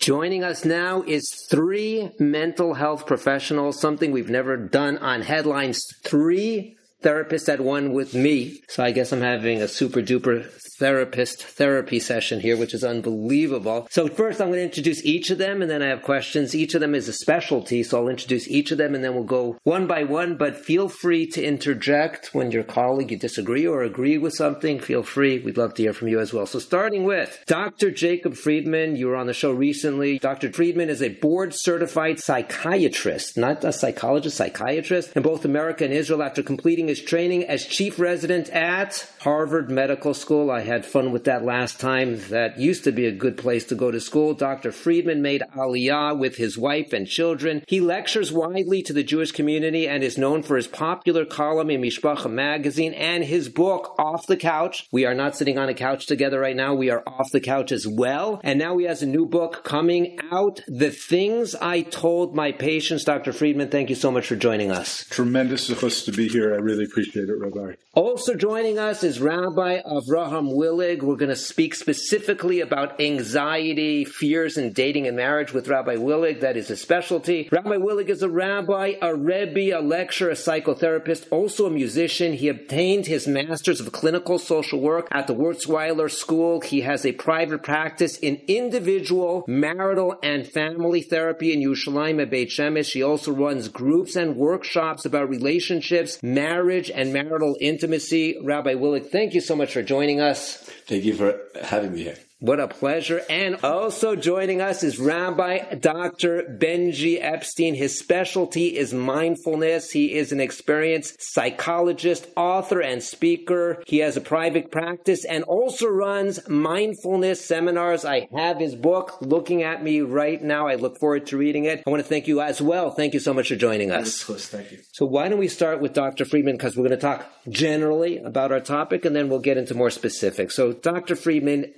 [0.00, 5.84] Joining us now is three mental health professionals, something we've never done on headlines.
[6.04, 8.60] Three therapists at one with me.
[8.68, 13.86] So I guess I'm having a super duper therapist therapy session here, which is unbelievable.
[13.90, 16.54] So first I'm going to introduce each of them and then I have questions.
[16.54, 17.82] Each of them is a specialty.
[17.82, 20.88] So I'll introduce each of them and then we'll go one by one, but feel
[20.88, 24.80] free to interject when your colleague you disagree or agree with something.
[24.80, 25.38] Feel free.
[25.38, 26.46] We'd love to hear from you as well.
[26.46, 27.90] So starting with Dr.
[27.90, 28.96] Jacob Freedman.
[28.96, 30.18] You were on the show recently.
[30.18, 30.52] Dr.
[30.52, 36.22] Freedman is a board certified psychiatrist, not a psychologist, psychiatrist in both America and Israel
[36.22, 40.50] after completing his training as chief resident at Harvard Medical School.
[40.50, 42.20] I had fun with that last time.
[42.28, 44.34] That used to be a good place to go to school.
[44.34, 44.70] Dr.
[44.70, 47.64] Freedman made Aliyah with his wife and children.
[47.66, 51.80] He lectures widely to the Jewish community and is known for his popular column in
[51.80, 54.86] Mishpacha magazine and his book, Off the Couch.
[54.92, 56.74] We are not sitting on a couch together right now.
[56.74, 58.40] We are off the couch as well.
[58.44, 63.04] And now he has a new book coming out, The Things I Told My Patients.
[63.04, 63.32] Dr.
[63.32, 65.04] Freedman, thank you so much for joining us.
[65.10, 66.54] Tremendous of us to be here.
[66.54, 67.74] I really appreciate it, Rabbi.
[67.94, 71.02] Also joining us is Rabbi Avraham Willig.
[71.02, 76.40] We're going to speak specifically about anxiety, fears, and dating and marriage with Rabbi Willig.
[76.40, 77.48] That is his specialty.
[77.52, 82.32] Rabbi Willig is a rabbi, a rebbe, a lecturer, a psychotherapist, also a musician.
[82.32, 86.60] He obtained his master's of clinical social work at the Wurzweiler School.
[86.60, 92.48] He has a private practice in individual, marital, and family therapy in Yerushalayim at Beit
[92.48, 92.92] Shemesh.
[92.92, 98.36] He also runs groups and workshops about relationships, marriage, and marital intimacy.
[98.42, 100.47] Rabbi Willig, thank you so much for joining us.
[100.86, 102.27] Thank you for having me here.
[102.40, 103.20] What a pleasure.
[103.28, 106.44] And also joining us is Rabbi Dr.
[106.44, 107.74] Benji Epstein.
[107.74, 109.90] His specialty is mindfulness.
[109.90, 113.82] He is an experienced psychologist, author, and speaker.
[113.88, 118.04] He has a private practice and also runs mindfulness seminars.
[118.04, 120.68] I have his book looking at me right now.
[120.68, 121.82] I look forward to reading it.
[121.84, 122.92] I want to thank you as well.
[122.92, 124.22] Thank you so much for joining us.
[124.22, 124.78] Thank you.
[124.92, 126.24] So why don't we start with Dr.
[126.24, 129.74] Freedman because we're going to talk generally about our topic and then we'll get into
[129.74, 130.54] more specifics.
[130.54, 131.16] So Dr.
[131.16, 131.72] Freedman,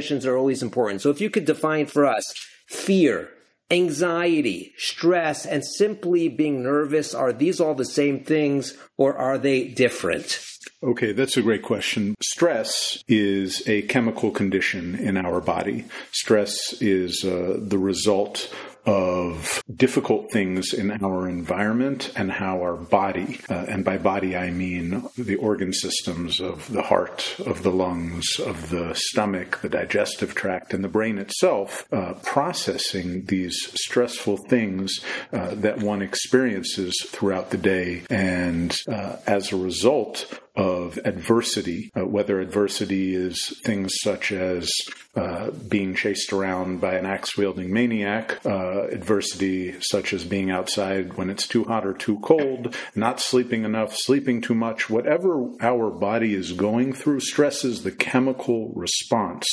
[0.00, 1.02] definitions are always important.
[1.02, 2.32] So if you could define for us
[2.66, 3.28] fear,
[3.70, 9.68] anxiety, stress, and simply being nervous, are these all the same things or are they
[9.68, 10.40] different?
[10.82, 12.14] Okay, that's a great question.
[12.22, 15.84] Stress is a chemical condition in our body.
[16.12, 18.52] Stress is uh, the result
[18.86, 24.50] of difficult things in our environment and how our body, uh, and by body I
[24.50, 30.34] mean the organ systems of the heart, of the lungs, of the stomach, the digestive
[30.34, 35.00] tract, and the brain itself, uh, processing these stressful things
[35.32, 38.02] uh, that one experiences throughout the day.
[38.08, 44.70] And uh, as a result, of adversity, uh, whether adversity is things such as
[45.14, 51.14] uh, being chased around by an axe wielding maniac, uh, adversity such as being outside
[51.14, 55.90] when it's too hot or too cold, not sleeping enough, sleeping too much, whatever our
[55.90, 59.46] body is going through stresses the chemical response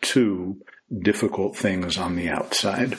[0.00, 0.56] to
[1.02, 2.96] difficult things on the outside.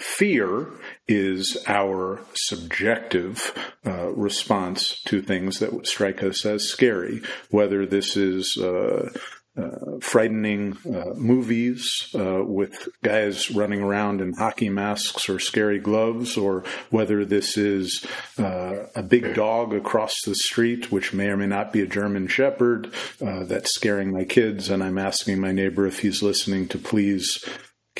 [0.00, 0.66] Fear
[1.06, 3.52] is our subjective
[3.86, 7.20] uh, response to things that strike us as scary,
[7.50, 9.10] whether this is uh,
[9.58, 16.34] uh, frightening uh, movies uh, with guys running around in hockey masks or scary gloves,
[16.38, 18.06] or whether this is
[18.38, 22.26] uh, a big dog across the street, which may or may not be a German
[22.26, 27.44] Shepherd, that's scaring my kids, and I'm asking my neighbor if he's listening to please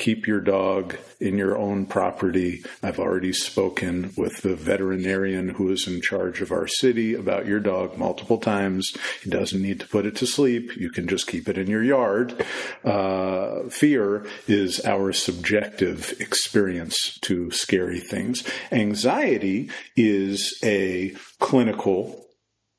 [0.01, 2.63] keep your dog in your own property.
[2.81, 7.59] I've already spoken with the veterinarian who is in charge of our city about your
[7.59, 8.91] dog multiple times.
[9.23, 10.75] He doesn't need to put it to sleep.
[10.75, 12.43] You can just keep it in your yard.
[12.83, 18.43] Uh, fear is our subjective experience to scary things.
[18.71, 22.25] Anxiety is a clinical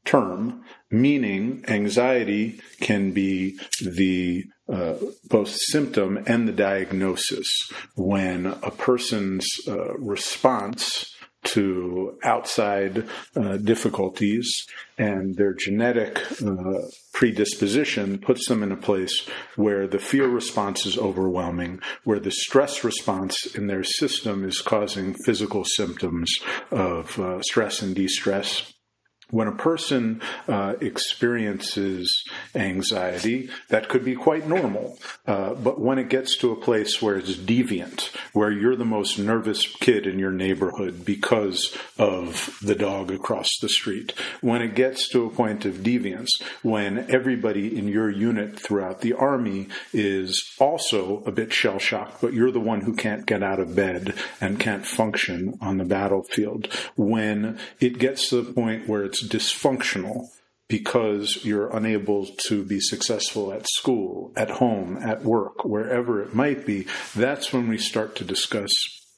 [0.05, 4.95] term, meaning anxiety can be the uh,
[5.29, 7.49] both symptom and the diagnosis
[7.95, 11.13] when a person's uh, response
[11.45, 14.49] to outside uh, difficulties
[14.97, 16.79] and their genetic uh,
[17.13, 22.85] predisposition puts them in a place where the fear response is overwhelming, where the stress
[22.85, 26.33] response in their system is causing physical symptoms
[26.71, 28.72] of uh, stress and distress
[29.33, 32.23] when a person uh, experiences
[32.55, 34.99] anxiety, that could be quite normal.
[35.27, 39.19] Uh, but when it gets to a place where it's deviant, where you're the most
[39.19, 44.13] nervous kid in your neighborhood because of the dog across the street,
[44.43, 46.29] when it gets to a point of deviance,
[46.63, 52.35] when everybody in your unit throughout the army is also a bit shell shocked, but
[52.35, 56.69] you're the one who can't get out of bed and can't function on the battlefield,
[56.97, 60.29] when it gets to the point where dysfunctional
[60.69, 66.65] because you're unable to be successful at school, at home, at work, wherever it might
[66.65, 68.73] be, that's when we start to discuss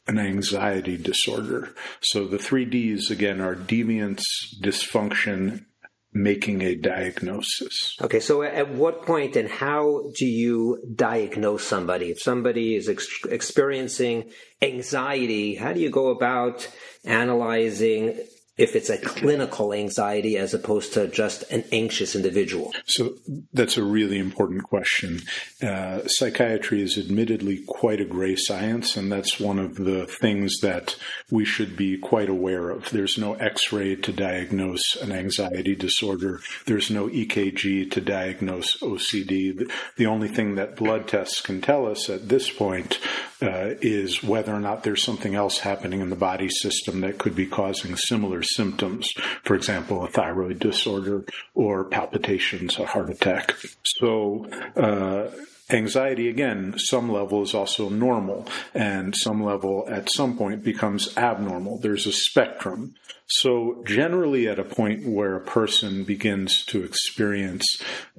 [0.07, 1.73] an anxiety disorder.
[2.01, 4.23] So the three Ds again are deviance,
[4.61, 5.65] dysfunction,
[6.13, 7.97] making a diagnosis.
[8.01, 12.11] Okay, so at what point and how do you diagnose somebody?
[12.11, 14.31] If somebody is ex- experiencing
[14.63, 16.69] anxiety, how do you go about
[17.05, 18.19] analyzing
[18.57, 22.73] if it's a clinical anxiety as opposed to just an anxious individual?
[22.87, 23.15] So
[23.53, 25.23] that's a really important question.
[25.61, 30.97] Uh, psychiatry is admittedly quite a gray science, and that's one of the things that
[31.31, 32.91] we should be quite aware of.
[32.91, 39.69] There's no x ray to diagnose an anxiety disorder, there's no EKG to diagnose OCD.
[39.97, 42.99] The only thing that blood tests can tell us at this point
[43.43, 47.35] uh, is whether or not there's something else happening in the body system that could
[47.35, 49.13] be causing similar symptoms.
[49.43, 53.55] For example, a thyroid disorder or palpitations, a heart attack.
[53.85, 54.47] So,
[54.77, 55.31] uh,
[55.71, 61.79] anxiety again some level is also normal and some level at some point becomes abnormal
[61.79, 62.95] there's a spectrum
[63.27, 67.65] so generally at a point where a person begins to experience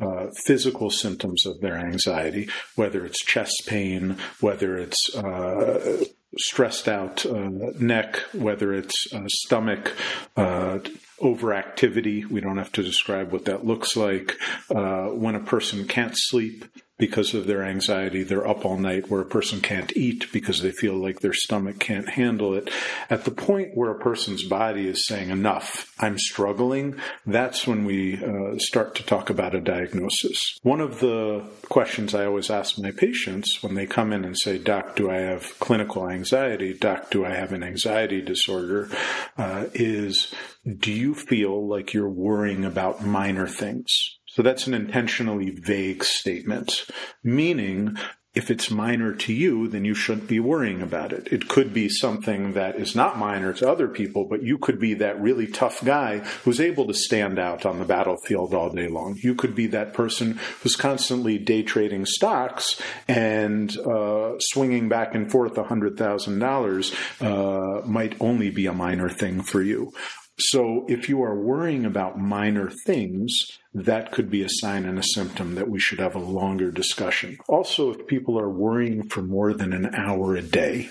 [0.02, 6.03] uh, physical symptoms of their anxiety whether it's chest pain whether it's uh,
[6.37, 7.49] stressed out uh,
[7.79, 9.93] neck, whether it's uh, stomach,
[10.35, 10.79] uh,
[11.19, 12.29] overactivity.
[12.29, 14.37] We don't have to describe what that looks like.
[14.69, 16.65] Uh, when a person can't sleep,
[16.97, 18.23] because of their anxiety.
[18.23, 21.80] They're up all night where a person can't eat because they feel like their stomach
[21.80, 22.69] can't handle it.
[23.09, 26.95] At the point where a person's body is saying, enough, I'm struggling,
[27.26, 30.57] that's when we uh, start to talk about a diagnosis.
[30.63, 34.57] One of the questions I always ask my patients when they come in and say,
[34.57, 36.73] Doc, do I have clinical anxiety?
[36.73, 38.89] Doc, do I have an anxiety disorder?
[39.38, 40.34] Uh, is,
[40.65, 44.17] do you feel like you're worrying about minor things?
[44.35, 46.87] So that's an intentionally vague statement,
[47.23, 47.95] meaning
[48.33, 51.29] if it's minor to you, then you shouldn't be worrying about it.
[51.31, 54.93] It could be something that is not minor to other people, but you could be
[54.95, 59.17] that really tough guy who's able to stand out on the battlefield all day long.
[59.23, 65.31] You could be that person who's constantly day trading stocks and uh, swinging back and
[65.31, 69.93] forth $100,000 uh, might only be a minor thing for you.
[70.37, 73.31] So if you are worrying about minor things,
[73.73, 77.37] that could be a sign and a symptom that we should have a longer discussion.
[77.47, 80.89] Also, if people are worrying for more than an hour a day,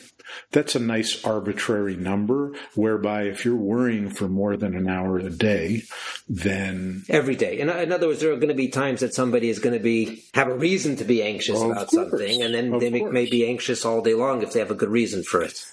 [0.51, 5.31] that's a nice arbitrary number whereby if you're worrying for more than an hour a
[5.31, 5.83] day,
[6.29, 7.59] then every day.
[7.59, 9.83] In, in other words, there are going to be times that somebody is going to
[9.83, 12.11] be have a reason to be anxious about course.
[12.11, 14.71] something, and then of they may, may be anxious all day long if they have
[14.71, 15.65] a good reason for it.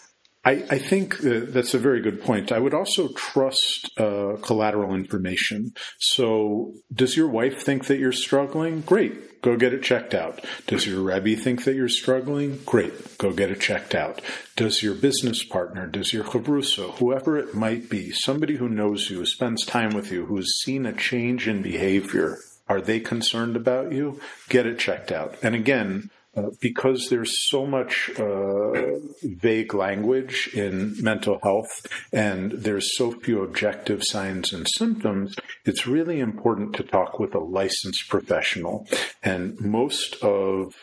[0.43, 2.51] I, I, think that's a very good point.
[2.51, 5.73] I would also trust uh, collateral information.
[5.99, 8.81] So, does your wife think that you're struggling?
[8.81, 10.43] Great, go get it checked out.
[10.65, 12.59] Does your Rebbe think that you're struggling?
[12.65, 14.21] Great, go get it checked out.
[14.55, 19.23] Does your business partner, does your chavrusa, whoever it might be, somebody who knows you,
[19.27, 23.91] spends time with you, who has seen a change in behavior, are they concerned about
[23.91, 24.19] you?
[24.49, 25.35] Get it checked out.
[25.43, 32.95] And again, uh, because there's so much uh, vague language in mental health and there's
[32.95, 35.35] so few objective signs and symptoms,
[35.65, 38.87] it's really important to talk with a licensed professional.
[39.21, 40.73] And most of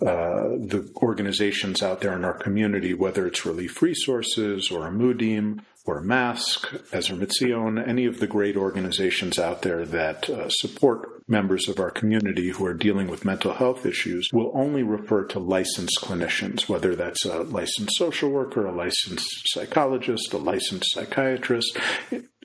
[0.00, 5.60] uh, the organizations out there in our community, whether it's Relief Resources or a Amudim
[5.86, 11.22] or a Mask, Ezer Mitzion, any of the great organizations out there that uh, support
[11.28, 15.38] members of our community who are dealing with mental health issues will only refer to
[15.38, 21.78] licensed clinicians, whether that's a licensed social worker, a licensed psychologist, a licensed psychiatrist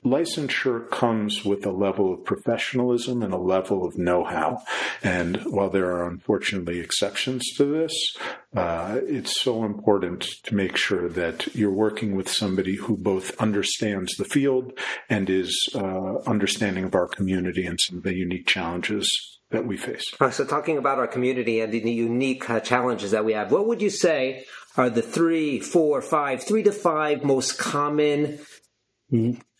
[0.04, 4.58] licensure comes with a level of professionalism and a level of know-how.
[5.02, 8.16] And while there are unfortunately exceptions to this,
[8.54, 14.16] uh, it's so important to make sure that you're working with somebody who both understands
[14.16, 14.72] the field
[15.08, 19.76] and is uh, understanding of our community and some of the unique challenges that we
[19.76, 20.04] face.
[20.30, 23.82] so, talking about our community and the unique uh, challenges that we have, what would
[23.82, 24.44] you say
[24.76, 28.38] are the three, four, five, three to five most common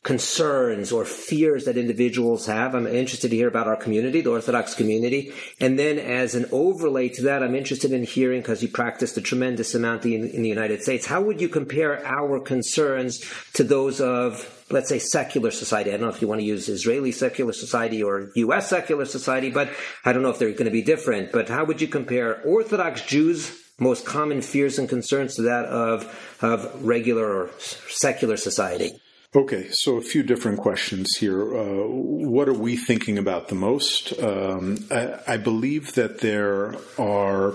[0.02, 2.74] concerns or fears that individuals have.
[2.74, 5.32] I'm interested to hear about our community, the Orthodox community.
[5.60, 9.20] And then as an overlay to that, I'm interested in hearing, because you practiced a
[9.20, 13.22] tremendous amount in, in the United States, how would you compare our concerns
[13.52, 15.90] to those of let's say secular society.
[15.90, 18.68] I don't know if you want to use Israeli secular society or U.S.
[18.68, 19.68] secular society, but
[20.05, 21.32] I don't know if they're going to be different.
[21.32, 26.36] But how would you compare Orthodox Jews' most common fears and concerns to that of
[26.40, 29.01] of regular or secular society?
[29.32, 31.57] Okay, so a few different questions here.
[31.57, 34.12] Uh, what are we thinking about the most?
[34.20, 37.55] Um, I, I, believe that there are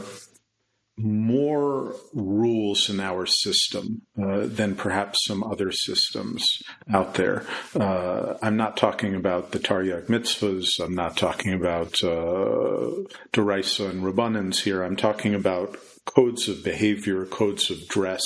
[0.97, 6.47] more rules in our system uh, than perhaps some other systems
[6.93, 7.45] out there.
[7.77, 10.80] Uh, I'm not talking about the Taryag mitzvahs.
[10.81, 13.03] I'm not talking about uh,
[13.34, 14.81] Deraisa and Rabbanans here.
[14.81, 18.22] I'm talking about codes of behavior, codes of dress,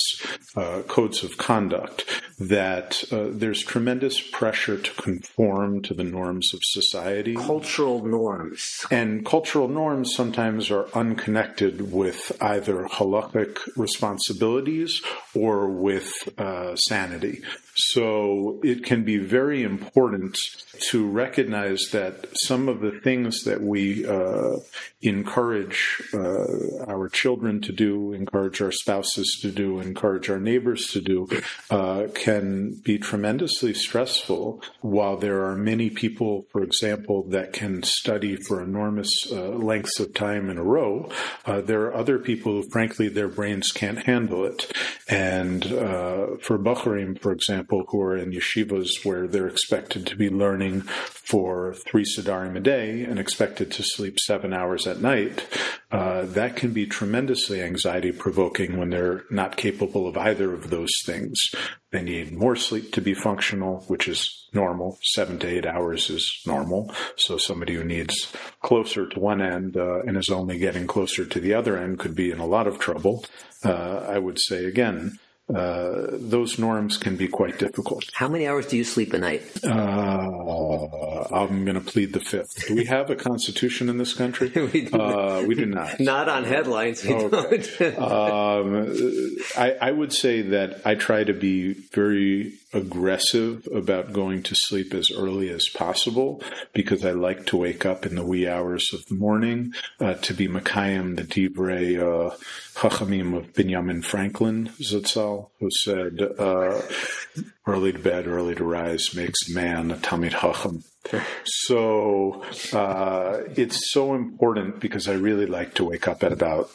[0.56, 2.06] uh, codes of conduct,
[2.38, 7.36] that uh, there's tremendous pressure to conform to the norms of society.
[7.36, 8.86] Cultural norms.
[8.92, 15.02] And cultural norms sometimes are unconnected with either halakhic responsibilities
[15.34, 17.42] or with uh, sanity.
[17.76, 20.38] So it can be very important
[20.90, 24.58] to recognize that some of the things that we uh,
[25.02, 31.02] encourage uh, our children to do, encourage our spouses to do, encourage our neighbors to
[31.02, 31.28] do,
[31.70, 34.62] uh, can be tremendously stressful.
[34.82, 40.14] While there are many people, for example, that can study for enormous uh, lengths of
[40.14, 41.10] time in a row,
[41.46, 44.72] uh, there are other people who, frankly, their brains can't handle it.
[45.08, 50.16] And uh, for Bacharim, for example, example, who are in yeshivas where they're expected to
[50.16, 50.82] be learning
[51.30, 55.48] for three sedarim a day and expected to sleep seven hours at night,
[55.92, 60.92] uh, that can be tremendously anxiety provoking when they're not capable of either of those
[61.06, 61.40] things.
[61.92, 64.98] They need more sleep to be functional, which is normal.
[65.04, 66.92] Seven to eight hours is normal.
[67.16, 68.34] So somebody who needs
[68.64, 72.16] closer to one end uh, and is only getting closer to the other end could
[72.16, 73.24] be in a lot of trouble.
[73.64, 75.20] Uh, I would say again,
[75.54, 78.04] uh, those norms can be quite difficult.
[78.14, 79.42] How many hours do you sleep a night?
[79.64, 79.68] Uh,
[81.32, 82.68] I'm going to plead the fifth.
[82.68, 84.50] Do we have a constitution in this country?
[84.74, 86.00] we, do uh, we, do not.
[86.00, 87.04] Not on headlines.
[87.04, 87.96] We okay.
[87.98, 88.94] um,
[89.58, 94.94] I, I would say that I try to be very aggressive about going to sleep
[94.94, 96.42] as early as possible
[96.74, 100.34] because I like to wake up in the wee hours of the morning uh, to
[100.34, 102.36] be Makayim, the Divrei uh,
[102.76, 106.82] Chachamim of Benjamin Franklin Zatzal, who said, uh,
[107.66, 110.84] early to bed, early to rise makes man a Talmid Chacham.
[111.46, 112.44] So
[112.74, 116.70] uh, it's so important because I really like to wake up at about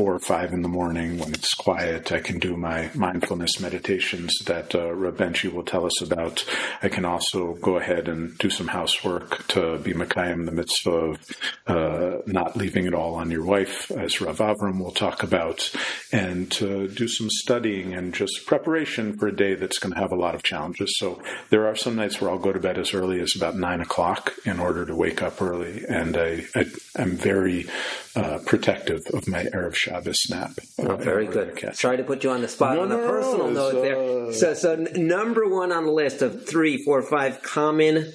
[0.00, 2.10] four or five in the morning when it's quiet.
[2.10, 6.42] I can do my mindfulness meditations that uh, Rabenchi will tell us about.
[6.82, 11.18] I can also go ahead and do some housework to be Makayim the mitzvah of
[11.66, 15.70] uh, not leaving it all on your wife, as Rav Avram will talk about,
[16.12, 20.12] and to do some studying and just preparation for a day that's going to have
[20.12, 20.94] a lot of challenges.
[20.96, 21.20] So
[21.50, 24.32] there are some nights where I'll go to bed as early as about nine o'clock
[24.46, 26.64] in order to wake up early, and I, I
[26.96, 27.68] am very
[28.16, 30.52] uh, protective of my Erev Shabbos nap.
[30.78, 31.74] Oh, very good.
[31.74, 34.32] Sorry to put you on the spot no, on a no, personal no, note there.
[34.32, 38.12] So, so number one on the list of three, four, five common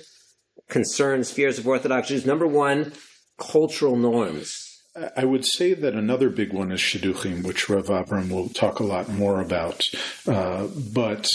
[0.69, 2.26] concerns, fears of Orthodox Jews.
[2.26, 2.93] Number one,
[3.38, 4.61] cultural norms.
[5.17, 8.84] I would say that another big one is shidduchim, which Rav Abram will talk a
[8.84, 9.84] lot more about.
[10.26, 11.27] Uh, but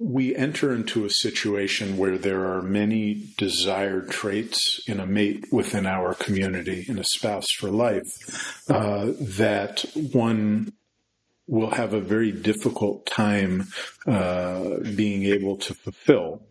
[0.00, 5.86] we enter into a situation where there are many desired traits in a mate within
[5.86, 10.72] our community, in a spouse for life, uh, that one
[11.46, 13.66] will have a very difficult time
[14.06, 16.42] uh, being able to fulfill.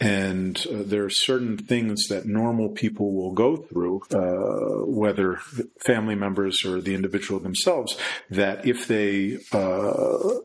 [0.00, 5.36] And uh, there are certain things that normal people will go through, uh, whether
[5.84, 7.96] family members or the individual themselves,
[8.30, 10.40] that if they uh,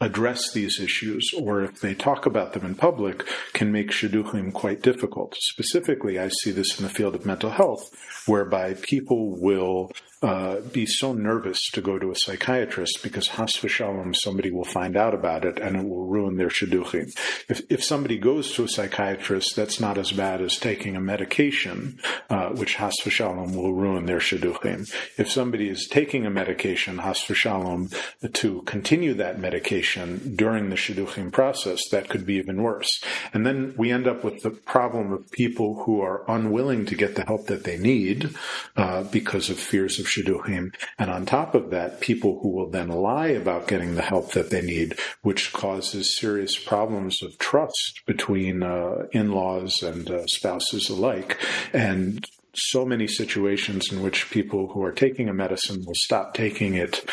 [0.00, 4.82] address these issues or if they talk about them in public can make shidduchim quite
[4.82, 5.36] difficult.
[5.40, 7.90] Specifically, I see this in the field of mental health,
[8.26, 14.14] whereby people will uh, be so nervous to go to a psychiatrist because chas v'shalom
[14.14, 17.10] somebody will find out about it and it will ruin their shidduchim.
[17.48, 21.98] If, if somebody goes to a psychiatrist, that's not as bad as taking a medication,
[22.28, 24.92] uh, which chas v'shalom will ruin their shidduchim.
[25.16, 27.94] If somebody is taking a medication, chas v'shalom,
[28.34, 33.02] to continue that medication during the shidduchim process, that could be even worse.
[33.32, 37.14] And then we end up with the problem of people who are unwilling to get
[37.14, 38.34] the help that they need
[38.76, 40.74] uh, because of fears of shidduchim.
[40.98, 44.50] And on top of that, people who will then lie about getting the help that
[44.50, 51.38] they need, which causes serious problems of trust between uh, in-laws and uh, spouses alike.
[51.72, 52.24] And
[52.54, 57.04] so many situations in which people who are taking a medicine will stop taking it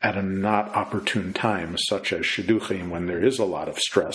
[0.00, 4.14] at a not opportune time, such as shidduchim, when there is a lot of stress.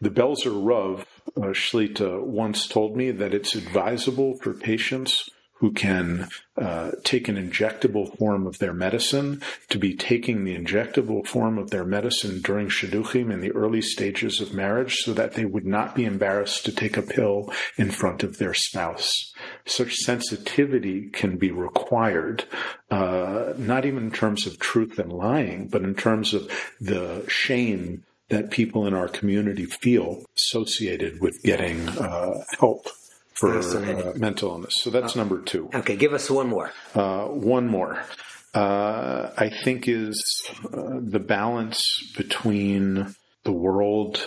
[0.00, 1.06] The Belzer Rav
[1.36, 5.28] uh, Shlita once told me that it's advisable for patients
[5.58, 11.26] who can uh, take an injectable form of their medicine to be taking the injectable
[11.26, 15.44] form of their medicine during shidduchim in the early stages of marriage so that they
[15.44, 19.32] would not be embarrassed to take a pill in front of their spouse.
[19.66, 22.44] Such sensitivity can be required,
[22.90, 28.04] uh, not even in terms of truth and lying, but in terms of the shame
[28.28, 32.88] that people in our community feel associated with getting uh, help
[33.38, 34.74] for uh, mental illness.
[34.82, 35.70] So that's number two.
[35.74, 36.72] Okay, give us one more.
[36.94, 38.02] Uh, one more.
[38.54, 40.16] uh, I think is
[40.64, 41.80] uh, the balance
[42.16, 44.26] between the world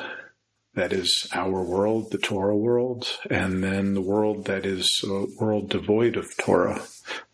[0.73, 5.69] that is our world, the Torah world, and then the world that is a world
[5.69, 6.81] devoid of Torah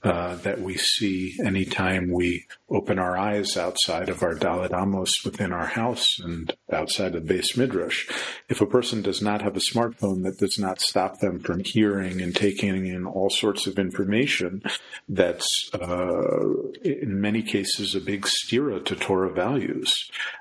[0.03, 4.37] uh, that we see anytime we open our eyes outside of our
[4.73, 8.07] Amos within our house and outside of beis midrash.
[8.49, 12.21] If a person does not have a smartphone that does not stop them from hearing
[12.21, 14.61] and taking in all sorts of information,
[15.09, 16.53] that's uh,
[16.83, 19.93] in many cases a big stira to Torah values.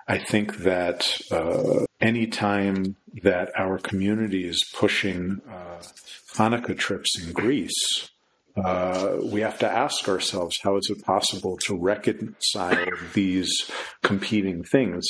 [0.08, 5.82] I think that uh, anytime that our community is pushing uh,
[6.34, 8.10] Hanukkah trips in Greece,
[8.56, 13.70] uh, we have to ask ourselves how is it possible to reconcile these
[14.02, 15.06] competing things?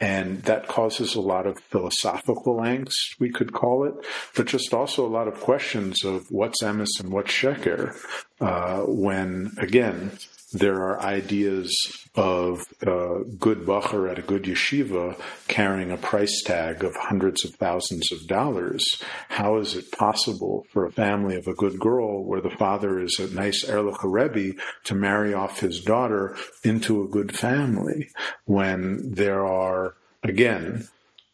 [0.00, 3.94] And that causes a lot of philosophical angst we could call it
[4.36, 7.96] but just also a lot of questions of what's emes and what's sheker
[8.40, 10.12] uh, when again
[10.52, 11.74] there are ideas
[12.14, 17.54] of a good bacher at a good yeshiva carrying a price tag of hundreds of
[17.54, 19.02] thousands of dollars.
[19.28, 23.18] How is it possible for a family of a good girl where the father is
[23.18, 28.10] a nice Erlich Rebbe to marry off his daughter into a good family
[28.44, 30.88] when there are, again,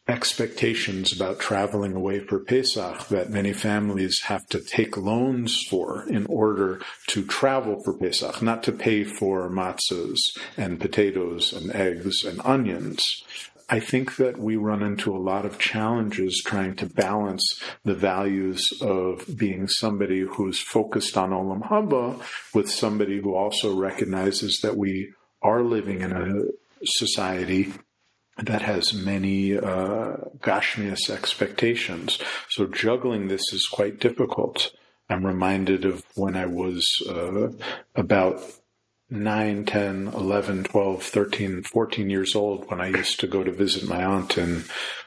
[0.07, 6.25] expectations about traveling away for Pesach that many families have to take loans for in
[6.27, 10.19] order to travel for Pesach, not to pay for matzahs
[10.55, 13.23] and potatoes and eggs and onions.
[13.69, 18.65] I think that we run into a lot of challenges trying to balance the values
[18.81, 22.23] of being somebody who's focused on Olam Haba
[22.53, 25.11] with somebody who also recognizes that we
[25.41, 26.45] are living in a
[26.85, 27.73] society
[28.43, 32.19] that has many uh, Gashmias expectations.
[32.49, 34.71] So juggling this is quite difficult.
[35.09, 37.49] I'm reminded of when I was uh,
[37.95, 38.41] about
[39.09, 43.87] 9, 10, 11, 12, 13, 14 years old when I used to go to visit
[43.87, 44.65] my aunt in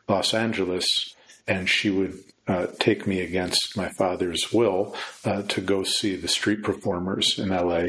[0.09, 1.15] Los Angeles,
[1.47, 6.29] and she would uh, take me against my father's will uh, to go see the
[6.29, 7.89] street performers in LA.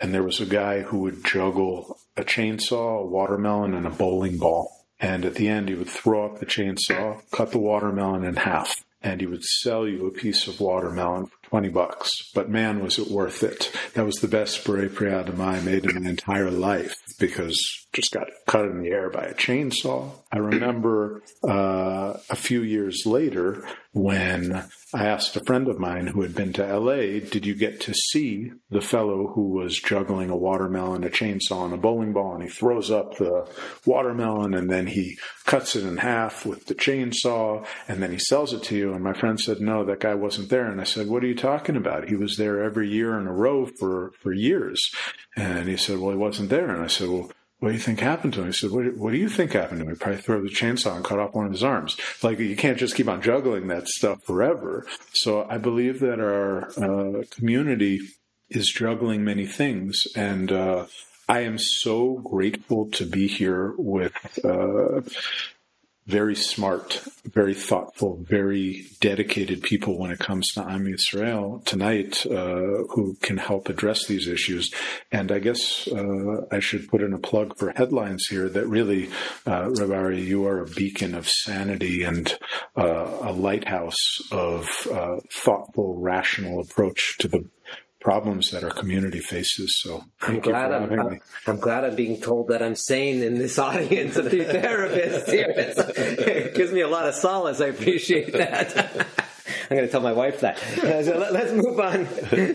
[0.00, 4.38] And there was a guy who would juggle a chainsaw, a watermelon, and a bowling
[4.38, 4.70] ball.
[5.00, 8.84] And at the end, he would throw up the chainsaw, cut the watermelon in half,
[9.02, 12.10] and he would sell you a piece of watermelon for 20 bucks.
[12.34, 13.72] But man, was it worth it.
[13.94, 17.58] That was the best beret priya I made in my entire life because
[17.92, 20.12] just got cut in the air by a chainsaw.
[20.30, 24.64] I remember uh, a few years later when
[24.94, 27.94] I asked a friend of mine who had been to LA, did you get to
[27.94, 32.34] see the fellow who was juggling a watermelon, a chainsaw, and a bowling ball?
[32.34, 33.46] And he throws up the
[33.84, 38.54] watermelon and then he cuts it in half with the chainsaw and then he sells
[38.54, 38.94] it to you.
[38.94, 40.66] And my friend said, no, that guy wasn't there.
[40.66, 42.08] And I said, what are you talking about?
[42.08, 44.80] He was there every year in a row for, for years.
[45.36, 46.70] And he said, well, he wasn't there.
[46.70, 47.30] And I said, well,
[47.62, 48.48] what do you think happened to him?
[48.48, 49.92] He said, what, what do you think happened to him?
[49.92, 51.96] He probably threw the chainsaw and cut off one of his arms.
[52.20, 54.84] Like, you can't just keep on juggling that stuff forever.
[55.12, 58.00] So I believe that our uh, community
[58.50, 60.08] is juggling many things.
[60.16, 60.86] And uh,
[61.28, 64.12] I am so grateful to be here with
[64.44, 65.02] uh,
[66.06, 72.84] very smart, very thoughtful, very dedicated people when it comes to Am Yisrael tonight uh,
[72.90, 74.72] who can help address these issues.
[75.12, 79.10] And I guess uh, I should put in a plug for headlines here that really,
[79.46, 82.36] uh, Rabbi, you are a beacon of sanity and
[82.76, 87.44] uh, a lighthouse of uh, thoughtful, rational approach to the
[88.02, 89.80] problems that our community faces.
[89.80, 93.58] So I'm glad I'm, I'm, I'm, glad I'm being told that I'm sane in this
[93.68, 95.52] audience of the therapists here.
[95.56, 97.60] it gives me a lot of solace.
[97.60, 99.06] I appreciate that.
[99.70, 100.62] I'm going to tell my wife that.
[100.78, 102.06] Uh, so let, us move on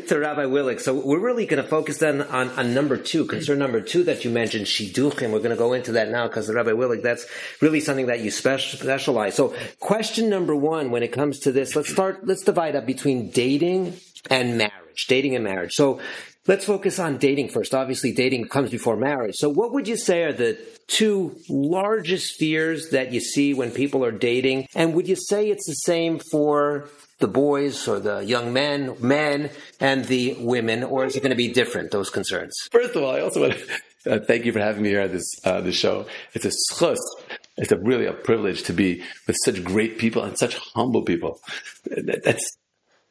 [0.08, 0.80] to Rabbi Willig.
[0.80, 4.24] So we're really going to focus then on, on number two, concern number two that
[4.24, 5.32] you mentioned, Shidduchim.
[5.32, 7.26] We're going to go into that now because Rabbi Willig, that's
[7.60, 9.34] really something that you specialize.
[9.34, 13.32] So question number one, when it comes to this, let's start, let's divide up between
[13.32, 13.98] dating
[14.30, 15.74] and marriage marriage, dating and marriage.
[15.74, 16.00] So
[16.48, 17.74] let's focus on dating first.
[17.74, 19.36] Obviously, dating comes before marriage.
[19.36, 20.58] So what would you say are the
[20.88, 24.68] two largest fears that you see when people are dating?
[24.76, 29.50] And would you say it's the same for the boys or the young men, men,
[29.80, 32.54] and the women, or is it going to be different, those concerns?
[32.72, 35.12] First of all, I also want to uh, thank you for having me here on
[35.12, 36.06] this, uh, this show.
[36.34, 36.98] It's a zchus.
[37.58, 41.40] It's a really a privilege to be with such great people and such humble people.
[41.90, 42.46] That's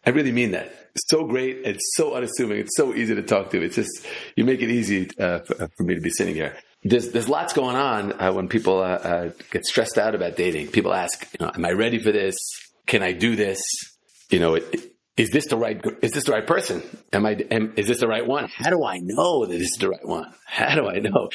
[0.06, 0.72] I really mean that.
[0.96, 1.58] So great.
[1.64, 2.58] It's so unassuming.
[2.58, 3.60] It's so easy to talk to.
[3.60, 4.06] It's just,
[4.36, 6.56] you make it easy uh, for, for, me to be sitting here.
[6.84, 10.68] There's, there's lots going on uh, when people uh, uh, get stressed out about dating.
[10.68, 12.36] People ask, you know, am I ready for this?
[12.86, 13.60] Can I do this?
[14.30, 16.82] You know, it, is this the right is this the right person?
[17.12, 18.48] Am I am, is this the right one?
[18.54, 20.32] How do I know that this is the right one?
[20.44, 21.30] How do I know?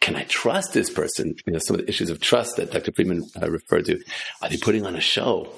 [0.00, 1.34] Can I trust this person?
[1.46, 2.92] You know, some of the issues of trust that Dr.
[2.92, 3.98] Freedman uh, referred to.
[4.42, 5.50] Are they putting on a show?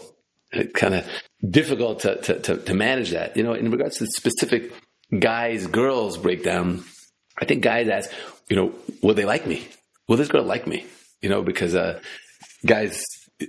[0.53, 1.07] It's kind of
[1.49, 3.37] difficult to, to, to, to manage that.
[3.37, 4.73] You know, in regards to the specific
[5.19, 6.85] guys girls breakdown,
[7.39, 8.11] I think guys ask,
[8.49, 8.73] you know,
[9.03, 9.69] will they like me?
[10.09, 10.87] Will this girl like me?
[11.21, 12.01] You know, because uh,
[12.65, 13.05] guys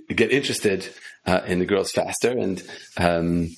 [0.08, 0.88] get interested
[1.26, 2.62] uh, in the girls faster, and
[2.96, 3.48] um,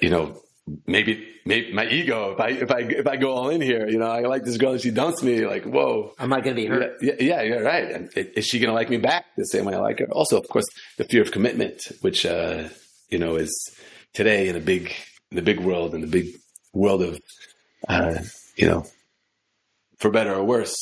[0.00, 0.40] you know,
[0.86, 3.98] maybe maybe my ego if I if I if I go all in here, you
[3.98, 6.62] know, I like this girl and she dumps me, like whoa, am I going to
[6.62, 6.96] be hurt?
[7.00, 7.90] Yeah, yeah, yeah, right.
[7.90, 10.06] And is she going to like me back the same way I like her?
[10.06, 10.66] Also, of course,
[10.98, 12.68] the fear of commitment, which uh,
[13.10, 13.52] you know is
[14.12, 14.92] today in a big
[15.30, 16.26] in the big world in the big
[16.72, 17.20] world of
[17.88, 18.18] uh,
[18.56, 18.86] you know,
[19.98, 20.74] for better or worse,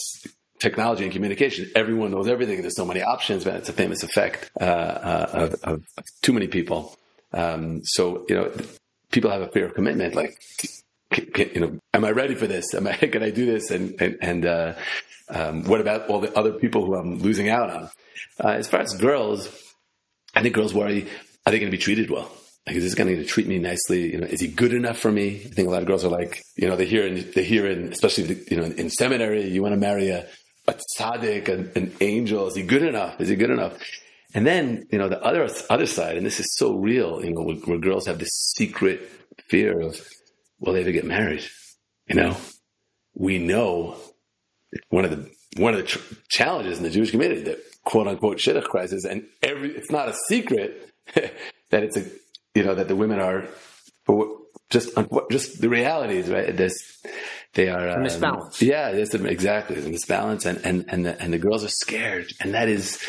[0.61, 1.71] technology and communication.
[1.75, 2.61] Everyone knows everything.
[2.63, 5.83] There's so many options, but it's a famous effect uh, uh, of, of,
[6.23, 6.97] too many people.
[7.33, 8.53] Um, so you know,
[9.15, 10.15] people have a fear of commitment.
[10.15, 10.37] Like,
[11.39, 12.75] you know, am I ready for this?
[12.75, 13.71] Am I can I do this?
[13.71, 14.75] And and, and uh,
[15.31, 17.91] um, what about all the other people who I'm losing out on?
[18.43, 19.49] Uh, as far as girls,
[20.35, 21.09] I think girls worry:
[21.47, 22.31] are they going to be treated well?
[22.67, 24.13] Like, is this going to treat me nicely?
[24.13, 25.43] You know, is he good enough for me?
[25.45, 27.67] I think a lot of girls are like, you know, they hear in, they hear
[27.67, 30.27] in, especially, you know, in, in seminary, you want to marry a,
[30.67, 32.47] a tzaddik, an, an angel.
[32.47, 33.21] Is he good enough?
[33.21, 33.77] Is he good enough?
[34.35, 37.43] And then, you know, the other, other side, and this is so real, you know,
[37.43, 39.09] where, where girls have this secret
[39.49, 40.05] fear of,
[40.59, 41.45] will they ever get married?
[42.09, 42.37] You know,
[43.15, 43.97] we know
[44.91, 48.39] one of the, one of the tr- challenges in the Jewish community, the quote unquote
[48.39, 52.05] shidduch crisis, and every, it's not a secret that it's a,
[52.57, 53.47] you know, that the women are,
[54.71, 54.91] just,
[55.31, 56.57] just the realities, right?
[56.57, 56.75] This,
[57.55, 58.61] they are um, misbalance.
[58.61, 62.69] Yeah, exactly the misbalance, and and and the, and the girls are scared, and that
[62.69, 63.01] is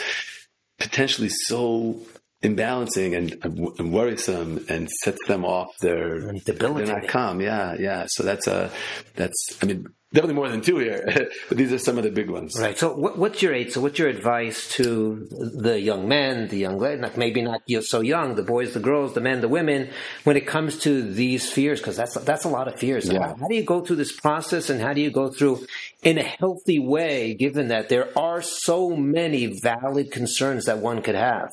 [0.80, 2.00] potentially so
[2.44, 6.94] imbalancing and, and worrisome and sets them off their debilitating.
[6.94, 7.42] They're not calm.
[7.42, 8.06] Yeah, yeah.
[8.08, 8.72] So that's a
[9.16, 9.58] that's.
[9.62, 11.04] I mean, definitely more than two here,
[11.50, 12.58] but these are some of the big ones.
[12.60, 12.78] Right.
[12.78, 13.72] So, what, what's your aid?
[13.72, 18.02] So, what's your advice to the young men, the young ladies, like maybe not so
[18.02, 19.90] young, the boys, the girls, the men, the women,
[20.24, 21.80] when it comes to these fears?
[21.80, 23.08] Because that's that's a lot of fears.
[23.08, 23.28] Yeah.
[23.28, 25.68] How, how do you go through this process, and how do you go through
[26.02, 31.16] in a healthy way, given that there are so many valid concerns that one could
[31.16, 31.50] have?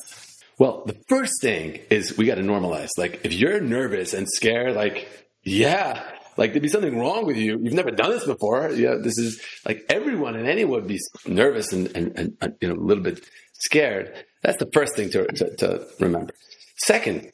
[0.59, 2.90] Well, the first thing is we got to normalize.
[2.97, 5.09] Like, if you're nervous and scared, like,
[5.43, 6.05] yeah,
[6.36, 7.59] like there'd be something wrong with you.
[7.62, 8.70] You've never done this before.
[8.70, 12.74] Yeah, this is like everyone and anyone would be nervous and, and, and you know,
[12.74, 13.20] a little bit
[13.54, 14.24] scared.
[14.42, 16.34] That's the first thing to, to, to remember.
[16.76, 17.30] Second,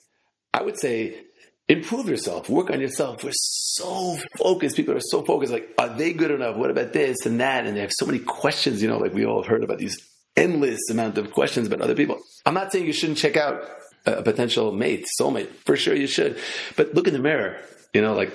[0.52, 1.24] I would say
[1.68, 3.22] improve yourself, work on yourself.
[3.22, 4.76] We're so focused.
[4.76, 5.52] People are so focused.
[5.52, 6.56] Like, are they good enough?
[6.56, 7.66] What about this and that?
[7.66, 9.98] And they have so many questions, you know, like we all heard about these
[10.36, 12.18] endless amount of questions about other people.
[12.46, 13.62] I'm not saying you shouldn't check out
[14.06, 15.48] a potential mate, soulmate.
[15.64, 16.38] For sure you should.
[16.76, 17.58] But look in the mirror.
[17.92, 18.32] You know, like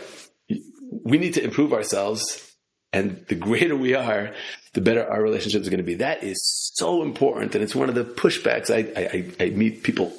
[1.03, 2.49] we need to improve ourselves.
[2.91, 4.35] And the greater we are,
[4.73, 5.95] the better our relationships are going to be.
[5.95, 6.39] That is
[6.75, 7.55] so important.
[7.55, 10.13] And it's one of the pushbacks I, I, I meet people.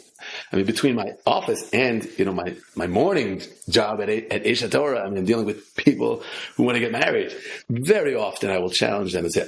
[0.53, 4.67] I mean, between my office and, you know, my, my morning job at, at Aish
[4.69, 6.25] HaTorah, I mean, I'm dealing with people
[6.57, 7.33] who want to get married.
[7.69, 9.47] Very often I will challenge them and say,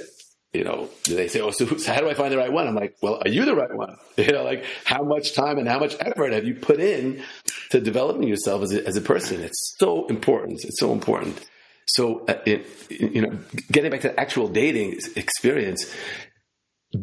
[0.53, 2.67] you know, they say, oh, so, so, how do I find the right one?
[2.67, 3.97] I'm like, well, are you the right one?
[4.17, 7.21] You know, like how much time and how much effort have you put in
[7.69, 9.41] to developing yourself as a, as a person?
[9.41, 10.63] It's so important.
[10.63, 11.39] It's so important.
[11.85, 13.37] So, uh, it, you know,
[13.71, 15.93] getting back to the actual dating experience,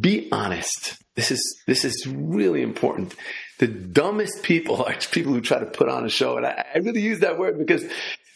[0.00, 0.96] be honest.
[1.14, 3.14] This is, this is really important.
[3.60, 6.36] The dumbest people are people who try to put on a show.
[6.36, 7.84] And I, I really use that word because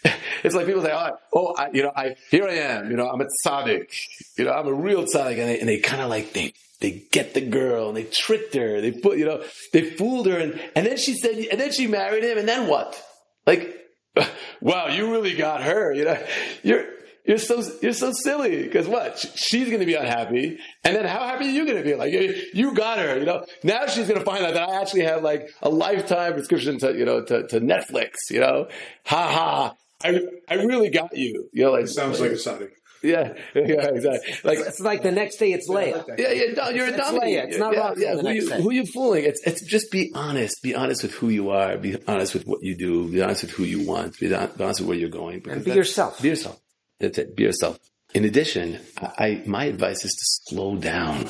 [0.44, 3.08] it's like people say, oh, oh I, you know, I, here I am, you know,
[3.08, 3.92] I'm a tzaddik,
[4.36, 5.38] you know, I'm a real tzaddik.
[5.38, 8.54] And they, and they kind of like, they, they get the girl and they tricked
[8.54, 8.80] her.
[8.80, 9.42] They put, you know,
[9.72, 10.38] they fooled her.
[10.38, 12.38] And, and then she said, and then she married him.
[12.38, 13.02] And then what?
[13.46, 13.76] Like,
[14.60, 15.92] wow, you really got her.
[15.92, 16.26] You know,
[16.62, 16.84] you're,
[17.28, 21.26] you're so you're so silly because what she's going to be unhappy, and then how
[21.26, 21.94] happy are you going to be?
[21.94, 23.44] Like you got her, you know.
[23.62, 26.96] Now she's going to find out that I actually have like a lifetime prescription to
[26.96, 28.14] you know to, to Netflix.
[28.30, 28.68] You know,
[29.04, 29.74] ha ha.
[30.02, 31.48] I I really got you.
[31.52, 32.72] You know, like it sounds like a Sonic.
[33.02, 34.34] Yeah, yeah, exactly.
[34.42, 36.04] Like it's like the next day it's Leah.
[36.18, 37.20] Yeah, yeah, you're a dummy.
[37.20, 37.44] Leah.
[37.44, 38.14] It's not yeah, yeah.
[38.16, 39.24] Who you, who you fooling?
[39.24, 40.62] It's it's just be honest.
[40.62, 41.76] Be honest with who you are.
[41.78, 43.08] Be honest with what you do.
[43.08, 44.18] Be honest with who you want.
[44.18, 45.48] Be honest with where you're going.
[45.48, 46.20] And be yourself.
[46.20, 46.60] Be yourself.
[46.98, 47.36] That's it.
[47.36, 47.78] Be yourself.
[48.14, 51.28] In addition, I, my advice is to slow down.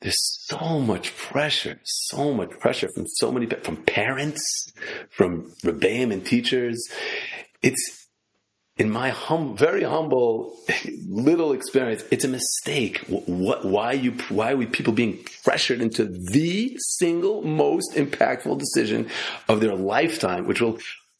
[0.00, 4.72] There's so much pressure, so much pressure from so many, from parents,
[5.10, 6.88] from rebbeim and teachers.
[7.62, 8.08] It's,
[8.76, 10.58] in my hum, very humble
[11.08, 12.98] little experience, it's a mistake.
[13.08, 19.08] What, why you, why are we people being pressured into the single most impactful decision
[19.48, 20.78] of their lifetime, which will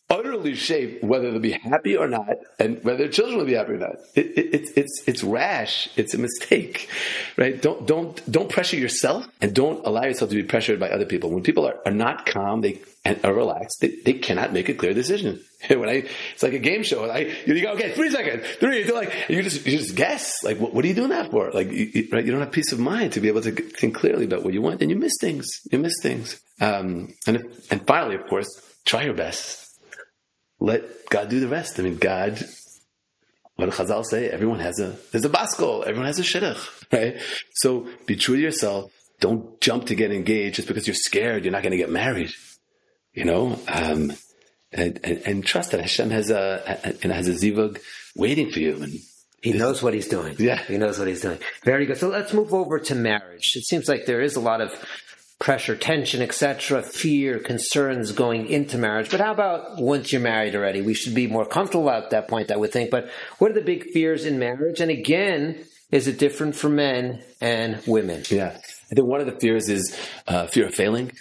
[0.08, 3.72] utterly shape whether they'll be happy or not, and whether their children will be happy
[3.72, 3.96] or not.
[4.14, 5.88] It, it, it's it's it's rash.
[5.96, 6.88] It's a mistake,
[7.36, 7.60] right?
[7.60, 11.30] Don't don't don't pressure yourself, and don't allow yourself to be pressured by other people.
[11.30, 14.74] When people are, are not calm, they and are relaxed, they, they cannot make a
[14.74, 15.40] clear decision.
[15.68, 17.08] when I, it's like a game show.
[17.08, 18.84] I, you go, okay, three seconds, three.
[18.84, 20.42] You're like, you just, you just guess.
[20.42, 21.50] Like, what, what are you doing that for?
[21.52, 22.24] Like, you, right?
[22.24, 24.60] You don't have peace of mind to be able to think clearly about what you
[24.60, 25.46] want, and you miss things.
[25.70, 26.40] You miss things.
[26.60, 28.48] Um, and and finally, of course,
[28.84, 29.65] try your best
[30.58, 31.78] let God do the rest.
[31.78, 32.42] I mean, God,
[33.56, 37.20] what Chazal say, everyone has a, there's a bas kol, everyone has a shidduch, right?
[37.54, 38.92] So be true to yourself.
[39.20, 42.32] Don't jump to get engaged just because you're scared you're not going to get married,
[43.14, 43.58] you know?
[43.66, 44.12] Um,
[44.72, 47.80] and, and, and, trust that Hashem has a, and has a zivug
[48.14, 48.82] waiting for you.
[48.82, 48.92] And
[49.40, 50.36] he knows what he's doing.
[50.38, 50.62] Yeah.
[50.64, 51.38] He knows what he's doing.
[51.64, 51.96] Very good.
[51.96, 53.52] So let's move over to marriage.
[53.54, 54.74] It seems like there is a lot of
[55.38, 59.10] pressure, tension, etc., fear, concerns going into marriage.
[59.10, 60.80] But how about once you're married already?
[60.80, 62.90] We should be more comfortable at that point, I would think.
[62.90, 64.80] But what are the big fears in marriage?
[64.80, 68.22] And again, is it different for men and women?
[68.30, 68.56] Yeah.
[68.90, 71.12] I think one of the fears is uh, fear of failing.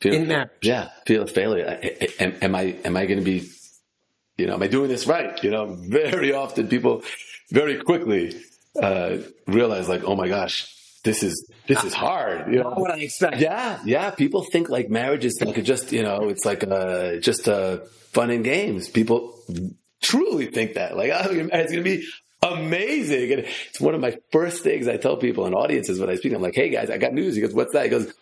[0.00, 0.50] Fear in of, marriage.
[0.62, 0.90] Yeah.
[1.06, 1.80] Fear of failure.
[2.20, 3.48] Am, am I, am I going to be,
[4.36, 5.42] you know, am I doing this right?
[5.42, 7.02] You know, very often people
[7.50, 8.40] very quickly
[8.80, 10.72] uh, realize like, oh my gosh,
[11.04, 12.52] this is this is hard.
[12.52, 13.38] You know what I expect.
[13.38, 14.10] Yeah, yeah.
[14.10, 18.30] People think like marriage is like just you know it's like a, just a fun
[18.30, 18.88] and games.
[18.88, 19.38] People
[20.00, 22.06] truly think that like oh, it's going to be
[22.42, 23.32] amazing.
[23.32, 26.32] And it's one of my first things I tell people in audiences when I speak.
[26.32, 27.34] I'm like, hey guys, I got news.
[27.34, 27.84] He goes, what's that?
[27.84, 28.12] He goes,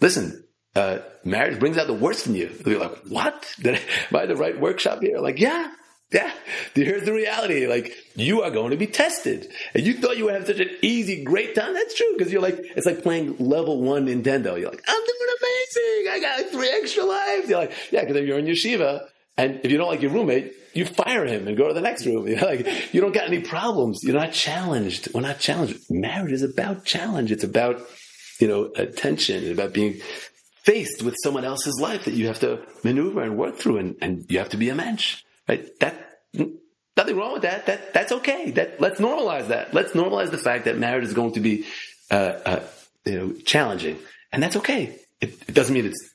[0.00, 0.44] listen.
[0.76, 2.48] Uh, marriage brings out the worst in you.
[2.64, 3.52] You're like, what?
[3.60, 3.78] Did I,
[4.10, 5.18] am I the right workshop here?
[5.18, 5.68] Like, yeah,
[6.12, 6.32] yeah,
[6.74, 7.66] here's the reality.
[7.66, 9.50] Like, you are going to be tested.
[9.74, 11.74] And you thought you would have such an easy, great time.
[11.74, 12.16] That's true.
[12.18, 14.58] Cause you're like, it's like playing level one Nintendo.
[14.58, 16.12] You're like, I'm doing amazing.
[16.12, 17.48] I got like three extra lives.
[17.48, 19.06] You're like, yeah, cause if you're in yeshiva
[19.36, 22.06] and if you don't like your roommate, you fire him and go to the next
[22.06, 22.26] room.
[22.28, 24.00] You're like, you don't got any problems.
[24.02, 25.12] You're not challenged.
[25.12, 25.78] We're not challenged.
[25.90, 27.32] Marriage is about challenge.
[27.32, 27.80] It's about,
[28.38, 29.42] you know, attention.
[29.42, 30.00] It's about being
[30.62, 34.26] faced with someone else's life that you have to maneuver and work through and, and
[34.28, 35.24] you have to be a mensch.
[35.80, 36.18] That
[36.96, 37.66] nothing wrong with that.
[37.66, 38.50] That that's okay.
[38.52, 39.74] That let's normalize that.
[39.74, 41.66] Let's normalize the fact that marriage is going to be
[42.10, 42.60] uh, uh,
[43.04, 43.98] you know challenging,
[44.32, 44.98] and that's okay.
[45.20, 46.09] It, it doesn't mean it's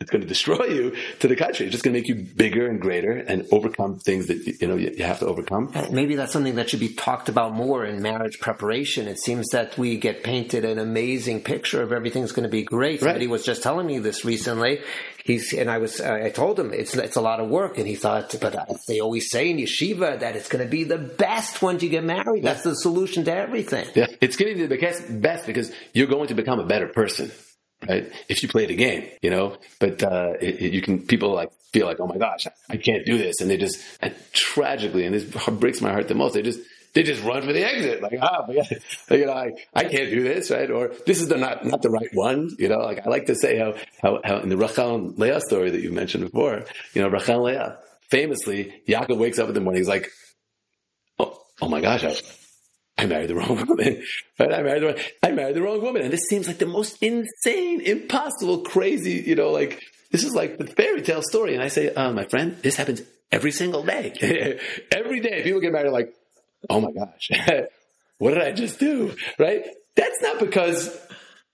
[0.00, 1.66] it's going to destroy you to the country.
[1.66, 4.76] It's just going to make you bigger and greater and overcome things that you know
[4.76, 5.72] you, have to overcome.
[5.90, 9.08] Maybe that's something that should be talked about more in marriage preparation.
[9.08, 13.02] It seems that we get painted an amazing picture of everything's going to be great.
[13.02, 13.08] Right.
[13.08, 14.82] Somebody was just telling me this recently.
[15.24, 17.96] He's and I was I told him it's it's a lot of work, and he
[17.96, 18.56] thought, but
[18.86, 22.04] they always say in yeshiva that it's going to be the best once you get
[22.04, 22.44] married.
[22.44, 23.88] That's the solution to everything.
[23.96, 27.32] Yeah, it's going to be the best because you're going to become a better person
[27.86, 28.10] right?
[28.28, 31.52] If you play the game, you know, but, uh, it, it, you can, people like
[31.72, 33.40] feel like, oh my gosh, I can't do this.
[33.40, 36.60] And they just, and tragically, and this breaks my heart the most, they just,
[36.94, 38.02] they just run for the exit.
[38.02, 38.46] Like, ah,
[39.10, 40.70] you know, I, I can't do this, right?
[40.70, 42.50] Or this is the not, not the right one.
[42.58, 45.40] You know, like I like to say how, how, how in the Rachel and Leah
[45.40, 46.64] story that you mentioned before,
[46.94, 47.78] you know, Rachel and Leah,
[48.10, 50.10] famously, Yaakov wakes up in the morning, he's like,
[51.18, 52.16] oh, oh my gosh, I,
[52.98, 54.02] I married the wrong woman.
[54.38, 54.52] Right?
[54.52, 56.02] I married the wrong, I married the wrong woman.
[56.02, 60.58] And this seems like the most insane, impossible, crazy, you know, like this is like
[60.58, 61.54] the fairy tale story.
[61.54, 64.58] And I say, uh, my friend, this happens every single day.
[64.92, 66.12] every day people get married like,
[66.68, 67.30] oh my gosh,
[68.18, 69.14] what did I just do?
[69.38, 69.64] Right?
[69.94, 70.98] That's not because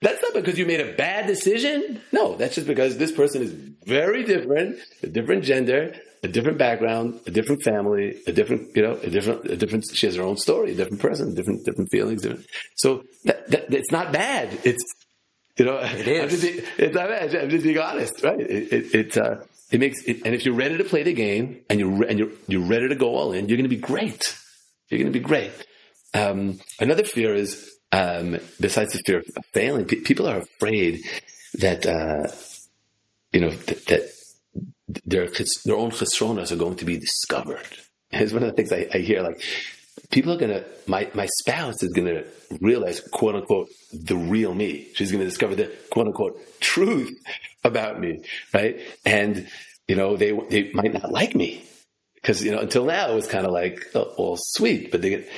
[0.01, 2.01] that's not because you made a bad decision.
[2.11, 3.51] No, that's just because this person is
[3.85, 5.95] very different, a different gender,
[6.25, 10.07] a different background, a different family, a different, you know, a different, a different, she
[10.07, 12.23] has her own story, a different person, different, different feelings.
[12.23, 12.47] Different.
[12.75, 14.49] So that, that, it's not bad.
[14.63, 14.83] It's,
[15.55, 16.41] you know, it is.
[16.41, 17.35] Just, it's not bad.
[17.35, 18.39] I'm just being honest, right?
[18.39, 19.35] It, it, it, uh,
[19.71, 22.31] it makes it, and if you're ready to play the game and you're, and you're,
[22.47, 24.35] you're ready to go all in, you're going to be great.
[24.89, 25.51] You're going to be great.
[26.15, 31.01] Um, another fear is, um, besides the fear of failing, people are afraid
[31.59, 32.31] that, uh,
[33.31, 34.09] you know, that, that
[34.87, 35.27] their
[35.65, 37.67] their own chesronas are going to be discovered.
[38.11, 39.21] It's one of the things I, I hear.
[39.21, 39.41] Like
[40.11, 42.23] people are gonna, my my spouse is gonna
[42.61, 44.87] realize, quote unquote, the real me.
[44.93, 47.11] She's gonna discover the quote unquote truth
[47.63, 48.79] about me, right?
[49.05, 49.47] And
[49.87, 51.63] you know, they they might not like me
[52.15, 55.09] because you know until now it was kind of like oh, all sweet, but they
[55.09, 55.29] get.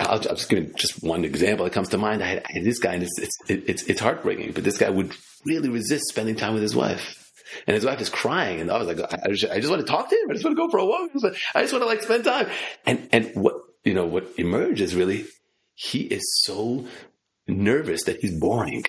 [0.00, 2.20] I'll, I'll, just give just one example that comes to mind.
[2.20, 4.50] I had, I had this guy, and it's, it's it's it's heartbreaking.
[4.50, 5.14] But this guy would
[5.44, 7.25] really resist spending time with his wife
[7.66, 9.90] And his wife is crying, and I was like, I just, I just want to
[9.90, 10.30] talk to him.
[10.30, 11.10] I just want to go for a walk.
[11.54, 12.48] I just want to like spend time.
[12.84, 13.54] And and what
[13.84, 15.26] you know what emerges really,
[15.74, 16.86] he is so
[17.46, 18.84] nervous that he's boring.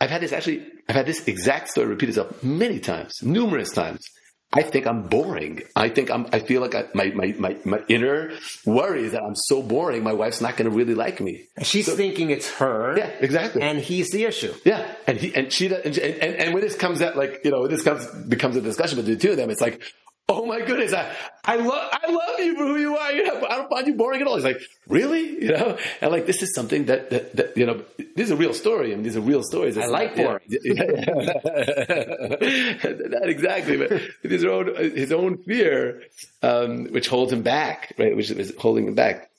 [0.00, 4.08] I've had this actually, I've had this exact story repeat itself many times, numerous times.
[4.50, 5.60] I think I'm boring.
[5.76, 8.32] I think I'm, I feel like I, my, my, my, my inner
[8.64, 11.44] worry is that I'm so boring, my wife's not going to really like me.
[11.62, 12.96] She's so, thinking it's her.
[12.96, 13.60] Yeah, exactly.
[13.60, 14.54] And he's the issue.
[14.64, 14.90] Yeah.
[15.06, 17.82] And he, and she, and, and, and when this comes out, like, you know, this
[17.82, 19.82] comes, becomes a discussion between the two of them, it's like,
[20.28, 21.10] oh my goodness, I,
[21.44, 23.12] I love, I love you for who you are.
[23.12, 24.36] You know, I don't find you boring at all.
[24.36, 25.38] He's like, really?
[25.48, 28.36] You know, and like, this is something that, that, that you know, this is a
[28.36, 28.92] real story.
[28.92, 29.76] I mean, these are real stories.
[29.76, 30.40] It's I like boring.
[33.10, 36.02] not exactly, but his own, his own fear,
[36.42, 38.14] um, which holds him back, right?
[38.14, 39.30] Which is holding him back.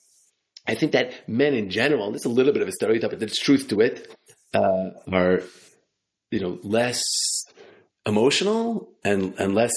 [0.68, 3.20] I think that men in general, and is a little bit of a stereotype, but
[3.20, 4.16] there's truth to it,
[4.54, 5.44] uh, are,
[6.32, 7.04] you know, less
[8.06, 9.74] emotional and, and less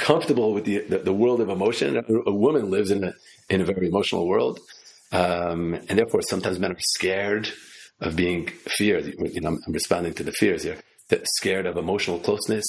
[0.00, 1.96] comfortable with the, the, the world of emotion.
[1.96, 3.12] A, woman lives in a,
[3.48, 4.58] in a very emotional world.
[5.12, 7.48] Um, and therefore sometimes men are scared
[8.00, 9.06] of being feared.
[9.06, 10.78] You know, I'm, I'm responding to the fears here.
[11.08, 12.66] That scared of emotional closeness,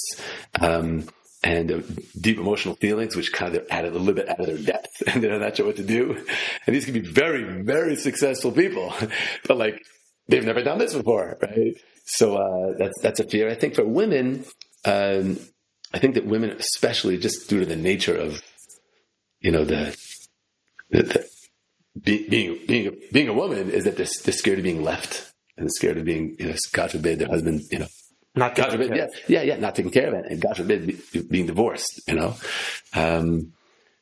[0.60, 1.08] um,
[1.44, 1.80] and uh,
[2.20, 5.22] deep emotional feelings, which kind of add a little bit out of their depth, and
[5.22, 6.24] they're not sure what to do.
[6.66, 8.92] And these can be very, very successful people,
[9.46, 9.80] but like
[10.28, 11.74] they've never done this before, right?
[12.04, 13.48] So uh, that's that's a fear.
[13.48, 14.44] I think for women,
[14.84, 15.38] um,
[15.94, 18.42] I think that women, especially just due to the nature of,
[19.40, 19.96] you know, the,
[20.90, 21.26] the, the
[22.00, 25.70] be, being being being a woman, is that they're, they're scared of being left and
[25.70, 27.88] scared of being, you know, God forbid their husband, you know,
[28.34, 31.22] not God forbid, yeah, yeah, yeah, not taking care of it, and God forbid be,
[31.22, 32.34] being divorced, you know.
[32.94, 33.52] Um,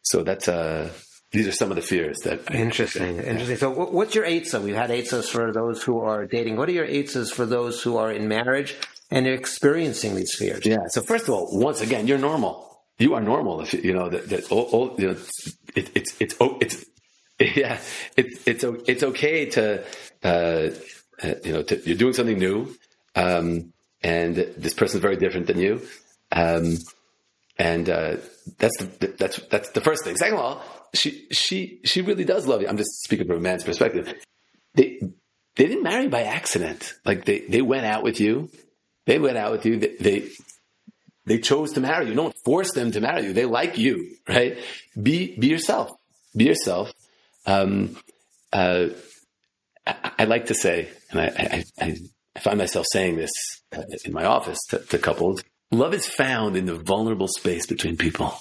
[0.02, 0.90] so that's uh,
[1.32, 2.54] these are some of the fears that.
[2.54, 3.56] Interesting, I, interesting.
[3.56, 4.62] So, what's your eitzah?
[4.62, 6.56] We've had eitzahs for those who are dating.
[6.56, 8.76] What are your eitzahs for those who are in marriage?
[9.10, 10.64] And they're experiencing these fears.
[10.64, 10.86] Yeah.
[10.88, 12.66] So first of all, once again, you're normal.
[12.98, 13.62] You are normal.
[13.62, 15.16] If you know that, that all, all, you know,
[15.74, 16.84] it, it's it's oh, it's
[17.40, 17.78] yeah,
[18.16, 19.84] it's it's it's okay to
[20.22, 20.70] uh,
[21.22, 22.74] uh, you know to, you're doing something new,
[23.16, 23.72] um,
[24.02, 25.80] and this person's very different than you,
[26.32, 26.76] um,
[27.58, 28.16] and uh,
[28.58, 30.16] that's the that's that's the first thing.
[30.16, 30.62] Second of all,
[30.92, 32.68] she she she really does love you.
[32.68, 34.12] I'm just speaking from a man's perspective.
[34.74, 35.00] They
[35.56, 36.92] they didn't marry by accident.
[37.06, 38.50] Like they they went out with you
[39.10, 39.76] they went out with you.
[39.76, 40.28] They, they,
[41.26, 42.14] they chose to marry you.
[42.14, 43.32] No one forced them to marry you.
[43.32, 44.56] They like you, right?
[45.00, 45.90] Be be yourself.
[46.36, 46.92] Be yourself.
[47.44, 47.96] Um,
[48.52, 48.90] uh,
[49.84, 51.96] I, I, like to say, and I, I,
[52.36, 53.32] I, find myself saying this
[54.04, 55.42] in my office to, to couples.
[55.72, 58.32] Love is found in the vulnerable space between people.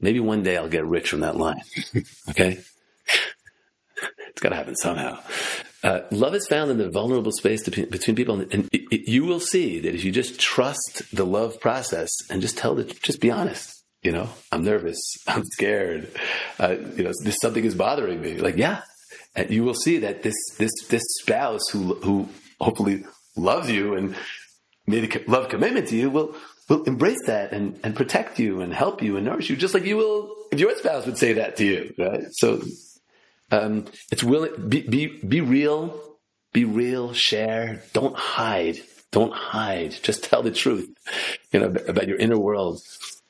[0.00, 1.62] Maybe one day I'll get rich from that line.
[2.30, 2.58] okay,
[4.30, 5.20] it's got to happen somehow.
[5.82, 9.24] Uh, love is found in the vulnerable space between, between people, and it, it, you
[9.24, 13.20] will see that if you just trust the love process and just tell the, just
[13.20, 13.82] be honest.
[14.02, 16.10] You know, I'm nervous, I'm scared.
[16.58, 18.36] Uh, you know, this something is bothering me.
[18.36, 18.82] Like, yeah,
[19.34, 22.28] and you will see that this this this spouse who who
[22.60, 23.04] hopefully
[23.36, 24.14] loves you and
[24.86, 26.34] made a love commitment to you will
[26.68, 29.84] will embrace that and, and protect you and help you and nourish you, just like
[29.84, 32.24] you will if your spouse would say that to you, right?
[32.32, 32.62] So
[33.52, 36.18] um, it's willing, be, be, be real,
[36.52, 38.78] be real, share, don't hide,
[39.12, 40.88] don't hide, just tell the truth,
[41.52, 42.80] you know, about your inner world.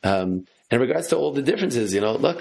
[0.05, 2.41] Um, in regards to all the differences, you know, look,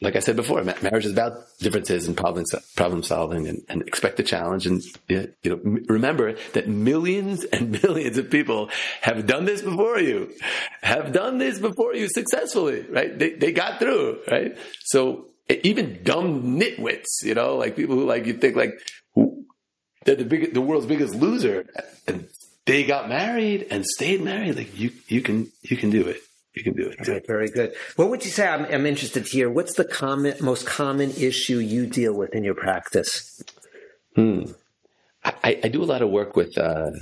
[0.00, 2.44] like I said before, marriage is about differences and problem,
[2.74, 4.66] problem solving and, and expect the challenge.
[4.66, 8.70] And, you know, remember that millions and millions of people
[9.02, 10.32] have done this before you,
[10.82, 13.16] have done this before you successfully, right?
[13.16, 14.58] They, they got through, right?
[14.82, 18.72] So even dumb nitwits, you know, like people who like you think like
[20.04, 21.66] they're the big, the world's biggest loser,
[22.06, 22.28] and
[22.66, 24.56] they got married and stayed married.
[24.56, 26.20] Like you, you can, you can do it.
[26.54, 27.00] You can do it.
[27.00, 27.74] Okay, very good.
[27.96, 28.46] What would you say?
[28.46, 29.50] I'm, I'm interested to hear.
[29.50, 33.42] What's the common, most common issue you deal with in your practice?
[34.14, 34.44] Hmm.
[35.24, 36.56] I, I do a lot of work with.
[36.56, 36.92] Uh,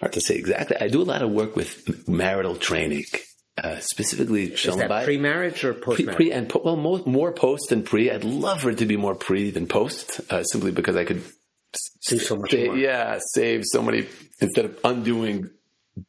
[0.00, 0.76] hard to say exactly.
[0.80, 3.04] I do a lot of work with marital training.
[3.58, 6.16] Uh, specifically Is that pre-marriage or post-marriage?
[6.16, 8.10] Pre, pre and po- well, more, more post than pre.
[8.10, 11.22] I'd love for it to be more pre than post, uh, simply because I could
[12.08, 12.76] do so much more.
[12.76, 14.06] Yeah, save so many
[14.40, 15.50] instead of undoing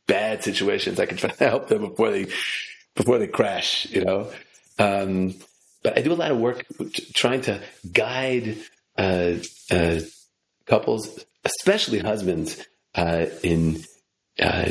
[0.07, 1.01] bad situations.
[1.01, 2.27] I can try to help them before they
[2.95, 3.87] before they crash.
[3.89, 4.31] You know,
[4.79, 5.35] um,
[5.83, 6.65] but I do a lot of work
[7.13, 7.61] trying to
[7.91, 8.57] guide
[8.97, 9.33] uh,
[9.69, 9.99] uh
[10.65, 12.65] couples, especially husbands,
[12.95, 13.83] uh, in
[14.39, 14.69] uh,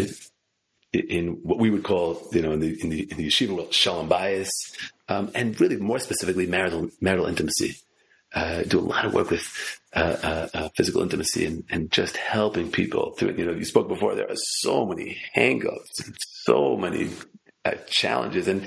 [0.93, 3.73] in what we would call, you know, in the in the, in the yeshiva world,
[3.73, 4.51] shalom bayis,
[5.09, 7.77] um, and really more specifically marital marital intimacy.
[8.35, 12.16] Uh, do a lot of work with uh, uh, uh physical intimacy and, and just
[12.16, 13.39] helping people through it.
[13.39, 14.14] You know, you spoke before.
[14.14, 16.14] There are so many hangups,
[16.44, 17.10] so many
[17.64, 18.66] uh, challenges, and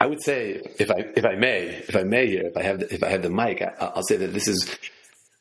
[0.00, 2.80] I would say, if I if I may, if I may here, if I have
[2.80, 4.78] the, if I have the mic, I, will say that this is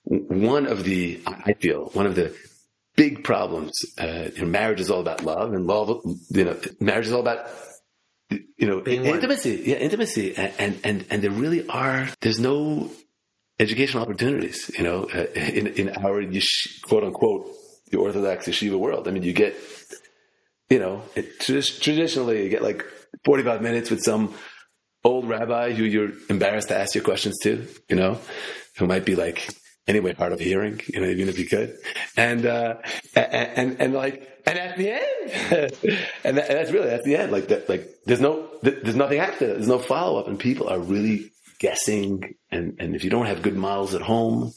[0.04, 2.36] one of the I feel one of the
[2.98, 3.80] big problems.
[3.98, 7.22] Uh, you know, marriage is all about love, and love, you know, marriage is all
[7.22, 7.48] about
[8.30, 9.56] you know Being intimacy.
[9.56, 9.66] One.
[9.70, 12.10] Yeah, intimacy, and, and and there really are.
[12.20, 12.92] There's no
[13.58, 14.70] educational opportunities.
[14.78, 16.22] You know, uh, in in our
[16.84, 17.48] quote unquote
[17.92, 19.08] the Orthodox yeshiva world.
[19.08, 19.56] I mean, you get
[20.70, 22.86] you know, it, traditionally you get like
[23.24, 24.34] 45 minutes with some
[25.04, 28.20] old rabbi who you're embarrassed to ask your questions to, you know,
[28.78, 29.50] who might be like
[29.88, 31.78] anyway hard of hearing, you know, even if you could.
[32.16, 32.76] And, uh,
[33.16, 35.74] and, and, and like, and at the end,
[36.24, 39.20] and, that, and, that's really at the end, like that, like there's no, there's nothing
[39.20, 39.54] after that.
[39.56, 42.36] There's no follow up and people are really guessing.
[42.52, 44.54] And, and if you don't have good models at home,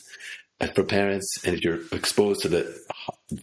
[0.75, 2.79] for parents, and if you're exposed to the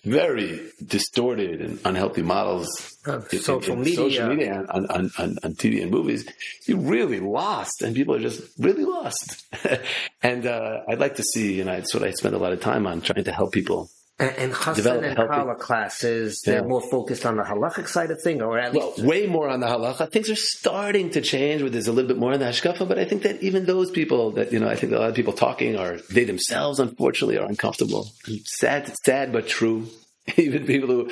[0.04, 5.38] very distorted and unhealthy models of social in, in media, social media on, on, on,
[5.44, 6.28] on, TV and movies,
[6.66, 9.46] you're really lost, and people are just really lost.
[10.22, 12.86] and uh, I'd like to see, and that's what I spend a lot of time
[12.86, 13.90] on, trying to help people
[14.20, 16.68] and, and Chassan and Kala classes, they're yeah.
[16.68, 19.60] more focused on the halachic side of thing, or at well, least way more on
[19.60, 20.12] the halacha.
[20.12, 22.98] Things are starting to change where there's a little bit more in the hashkafa, but
[22.98, 25.34] I think that even those people that you know, I think a lot of people
[25.34, 28.10] talking are they themselves, unfortunately, are uncomfortable.
[28.46, 29.88] sad, sad but true.
[30.38, 31.12] even people who,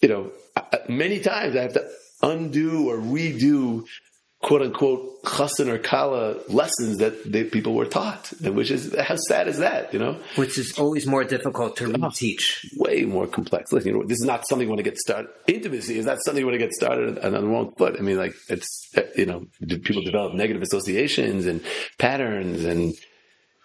[0.00, 0.32] you know,
[0.88, 1.88] many times I have to
[2.22, 3.84] undo or redo
[4.42, 9.48] quote unquote chassan or kala lessons that they, people were taught, which is how sad
[9.48, 10.18] is that, you know?
[10.36, 12.66] Which is always more difficult to ah, oh, teach.
[12.76, 13.72] Way more complex.
[13.72, 15.30] Listen, you know, this is not something you want to get started.
[15.46, 17.96] Intimacy is not something you want to get started on the wrong foot.
[17.98, 21.62] I mean, like it's you know, people develop negative associations and
[21.98, 22.94] patterns and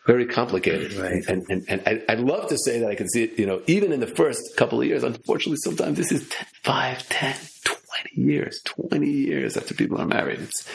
[0.05, 0.93] very complicated.
[0.93, 1.23] Right.
[1.27, 3.91] And, and, and I'd love to say that I can see it, you know, even
[3.91, 5.03] in the first couple of years.
[5.03, 10.39] Unfortunately, sometimes this is 10, 5, 10, 20 years, 20 years after people are married.
[10.39, 10.69] It's,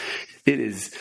[0.47, 0.95] it is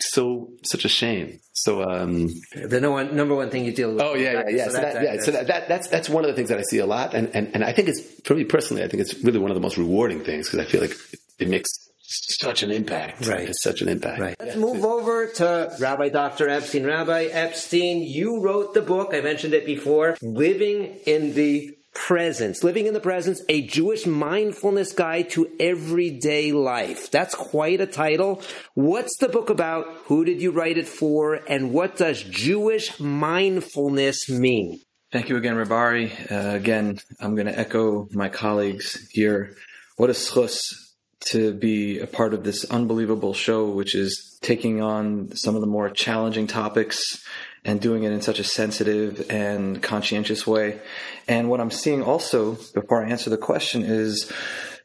[0.00, 1.38] so, such a shame.
[1.52, 4.02] So, um, the no one, number one thing you deal with.
[4.02, 4.64] Oh, yeah, yeah, yeah.
[4.64, 5.20] So, so that, that, yeah.
[5.20, 7.14] So that, that, that's, that's one of the things that I see a lot.
[7.14, 9.54] And, and, and I think it's, for me personally, I think it's really one of
[9.54, 10.96] the most rewarding things because I feel like
[11.38, 11.70] it makes
[12.10, 13.26] such an impact.
[13.26, 13.48] Right.
[13.48, 14.20] It's such an impact.
[14.20, 14.36] Right.
[14.40, 16.48] Let's move over to Rabbi Dr.
[16.48, 16.84] Epstein.
[16.84, 22.86] Rabbi Epstein, you wrote the book, I mentioned it before, Living in the Presence, Living
[22.86, 27.10] in the Presence, a Jewish mindfulness guide to everyday life.
[27.10, 28.42] That's quite a title.
[28.74, 29.86] What's the book about?
[30.06, 31.34] Who did you write it for?
[31.48, 34.80] And what does Jewish mindfulness mean?
[35.12, 36.30] Thank you again, Rabari.
[36.30, 39.56] Uh, again, I'm going to echo my colleagues here.
[39.96, 40.89] What a zchus
[41.26, 45.66] to be a part of this unbelievable show, which is taking on some of the
[45.66, 47.22] more challenging topics
[47.64, 50.80] and doing it in such a sensitive and conscientious way.
[51.28, 54.32] And what I'm seeing also, before I answer the question, is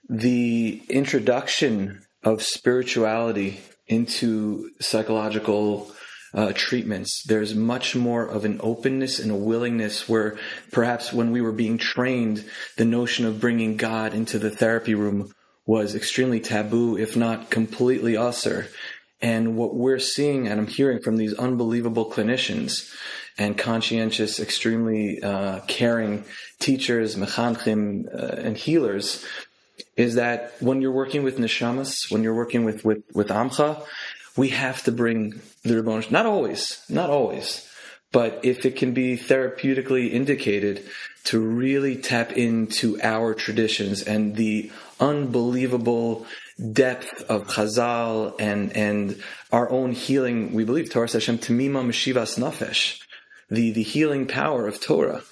[0.09, 5.91] the introduction of spirituality into psychological
[6.33, 7.23] uh, treatments.
[7.25, 10.37] There's much more of an openness and a willingness where
[10.71, 12.43] perhaps when we were being trained,
[12.75, 15.31] the notion of bringing God into the therapy room
[15.65, 18.67] was extremely taboo, if not completely usser.
[19.21, 22.93] And what we're seeing and I'm hearing from these unbelievable clinicians
[23.37, 26.25] and conscientious, extremely uh, caring
[26.59, 29.25] teachers, mechanchim, uh, and healers
[29.97, 33.81] is that when you're working with neshamas, when you're working with, with, with amcha,
[34.35, 36.11] we have to bring the Rabbonish.
[36.11, 37.67] Not always, not always.
[38.11, 40.85] But if it can be therapeutically indicated
[41.25, 46.25] to really tap into our traditions and the unbelievable
[46.71, 50.53] depth of Chazal and and our own healing.
[50.53, 53.01] We believe Torah Hashem Tamima Meshivas Nafesh,
[53.49, 55.23] the the healing power of Torah.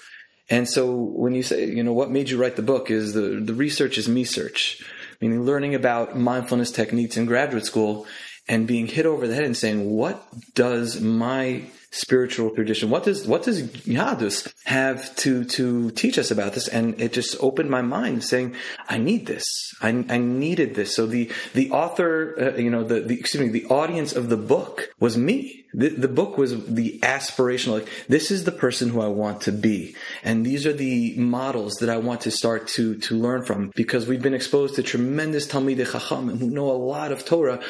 [0.49, 3.41] And so when you say, you know, what made you write the book is the
[3.43, 4.83] the research is me search,
[5.21, 8.05] meaning learning about mindfulness techniques in graduate school
[8.47, 10.21] and being hit over the head and saying, what
[10.53, 11.63] does my
[11.93, 12.89] spiritual tradition.
[12.89, 16.67] What does what does Yadus have to to teach us about this?
[16.67, 18.55] And it just opened my mind, saying,
[18.89, 19.45] "I need this.
[19.81, 23.49] I, I needed this." So the the author, uh, you know, the, the excuse me,
[23.49, 25.65] the audience of the book was me.
[25.75, 27.73] The, the book was the aspirational.
[27.79, 31.75] Like this is the person who I want to be, and these are the models
[31.75, 35.47] that I want to start to to learn from because we've been exposed to tremendous
[35.47, 37.61] Talmidei Chacham who know a lot of Torah,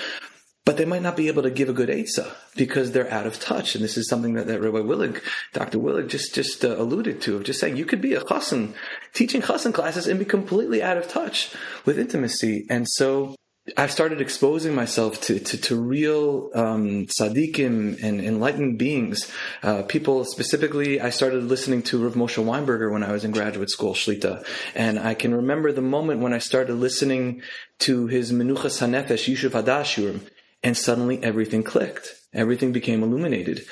[0.65, 3.39] but they might not be able to give a good Eitzah because they're out of
[3.39, 3.75] touch.
[3.75, 5.21] And this is something that, that Rabbi Willig,
[5.51, 5.77] Dr.
[5.77, 8.73] Willig just, just uh, alluded to of just saying you could be a chassan,
[9.13, 11.53] teaching chassan classes and be completely out of touch
[11.85, 12.65] with intimacy.
[12.69, 13.35] And so
[13.77, 19.31] I've started exposing myself to to, to real um, tzaddikim and enlightened beings.
[19.61, 23.69] Uh, people specifically, I started listening to Rav Moshe Weinberger when I was in graduate
[23.69, 24.45] school, Shlita,
[24.75, 27.41] and I can remember the moment when I started listening
[27.79, 30.27] to his Menuchas Hanefesh Yishuv Hadashurim,
[30.63, 32.15] and suddenly everything clicked.
[32.33, 33.65] Everything became illuminated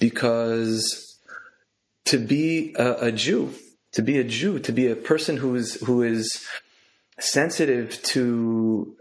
[0.00, 1.18] because
[2.06, 3.52] to be a, a Jew,
[3.92, 6.44] to be a Jew, to be a person who is who is
[7.20, 8.96] sensitive to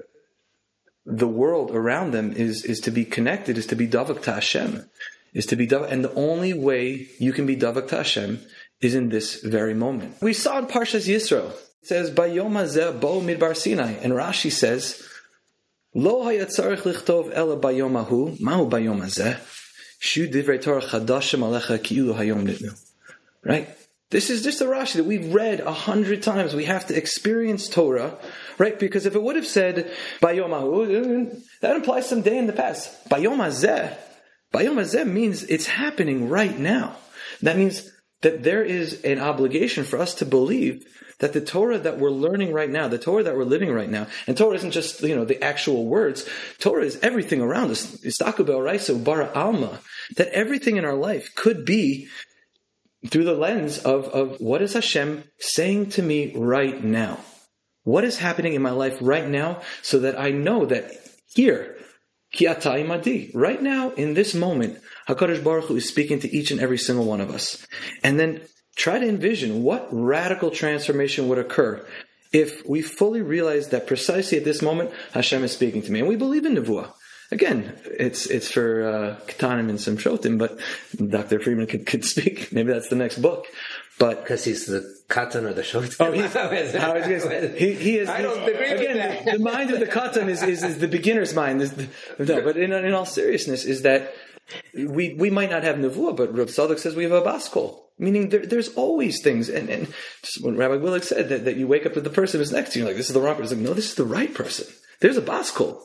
[1.06, 4.90] the world around them is is to be connected, is to be davak to Hashem,
[5.34, 8.40] is to be davak, and the only way you can be davak to Hashem
[8.82, 10.22] is in this very moment.
[10.22, 11.52] We saw in Parshas Yisro.
[11.82, 15.02] It says, "Bayom bo midbar Sinai," and Rashi says,
[15.94, 19.40] "Lo hayatzarich lichtov ela bayom ahu bayom hazeh
[20.00, 22.80] shu divrei Torah chadashim alecha ki'ilu hayom nitnu."
[23.44, 23.70] Right.
[24.10, 26.56] This is just a Rashi that we've read a hundred times.
[26.56, 28.18] We have to experience Torah,
[28.58, 28.80] right?
[28.80, 29.92] Because if it would have said
[30.22, 33.10] Bayomahu, that implies some day in the past.
[33.10, 33.98] Bayom Hazeh,
[34.54, 36.96] Bayom Hazeh means it's happening right now.
[37.42, 37.92] That means
[38.22, 40.86] that there is an obligation for us to believe
[41.20, 44.08] that the Torah that we're learning right now, the Torah that we're living right now,
[44.28, 46.28] and Torah isn't just you know the actual words.
[46.60, 47.98] Torah is everything around us.
[47.98, 49.80] Istakubel Raiso Bara Alma.
[50.16, 52.08] That everything in our life could be
[53.08, 57.20] through the lens of, of what is Hashem saying to me right now?
[57.84, 60.92] What is happening in my life right now so that I know that
[61.34, 61.78] here,
[63.34, 67.06] right now, in this moment, HaKadosh Baruch Hu is speaking to each and every single
[67.06, 67.66] one of us.
[68.04, 68.42] And then
[68.76, 71.86] try to envision what radical transformation would occur
[72.34, 76.00] if we fully realize that precisely at this moment, Hashem is speaking to me.
[76.00, 76.92] And we believe in Nevuah.
[77.30, 80.60] Again, it's it's for uh, Katanim and Simshotim, but
[80.96, 81.42] Dr.
[81.42, 82.52] Freedman could, could speak.
[82.54, 83.46] Maybe that's the next book.
[84.00, 85.96] But because he's the katan or the shot.
[86.00, 86.34] Oh, he's,
[86.74, 87.24] how is
[87.58, 88.08] he, he is.
[88.08, 91.34] I don't agree again, the, the, mind of the katan is, is, is the beginner's
[91.34, 91.60] mind.
[92.20, 94.14] no, but in, in all seriousness, is that
[94.74, 97.90] we we might not have nevuah, but Rav Tzadok says we have a bas kol.
[98.00, 99.88] Meaning there, there's always things, and, and
[100.22, 102.74] just when Rabbi Willig said that, that you wake up with the person who's next
[102.74, 103.58] to you, like this is the wrong person.
[103.58, 104.68] Like, no, this is the right person.
[105.00, 105.82] There's a bas kol.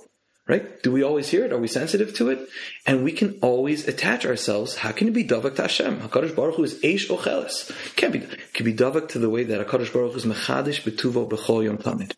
[0.49, 0.83] Right?
[0.83, 1.53] Do we always hear it?
[1.53, 2.49] Are we sensitive to it?
[2.85, 4.75] And we can always attach ourselves.
[4.75, 6.01] How can it be davak to Hashem?
[6.01, 7.71] Hakadosh Baruch Hu is eish ocheles.
[7.95, 8.27] Can't be.
[8.53, 11.79] Can be davak to the way that Hakadosh Baruch Hu is mechadish betuvo bechol yom
[11.79, 12.15] tamid.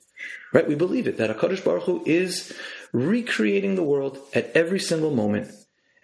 [0.55, 0.67] Right?
[0.67, 2.55] We believe it that Hakadosh Baruch Hu is
[2.93, 5.51] recreating the world at every single moment.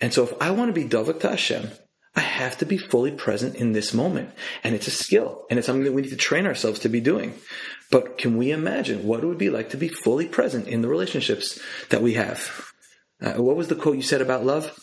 [0.00, 1.70] And so, if I want to be davak to Hashem,
[2.16, 4.30] I have to be fully present in this moment.
[4.64, 7.00] And it's a skill, and it's something that we need to train ourselves to be
[7.00, 7.34] doing.
[7.90, 10.88] But can we imagine what it would be like to be fully present in the
[10.88, 11.60] relationships
[11.90, 12.72] that we have?
[13.20, 14.76] Uh, what was the quote you said about love?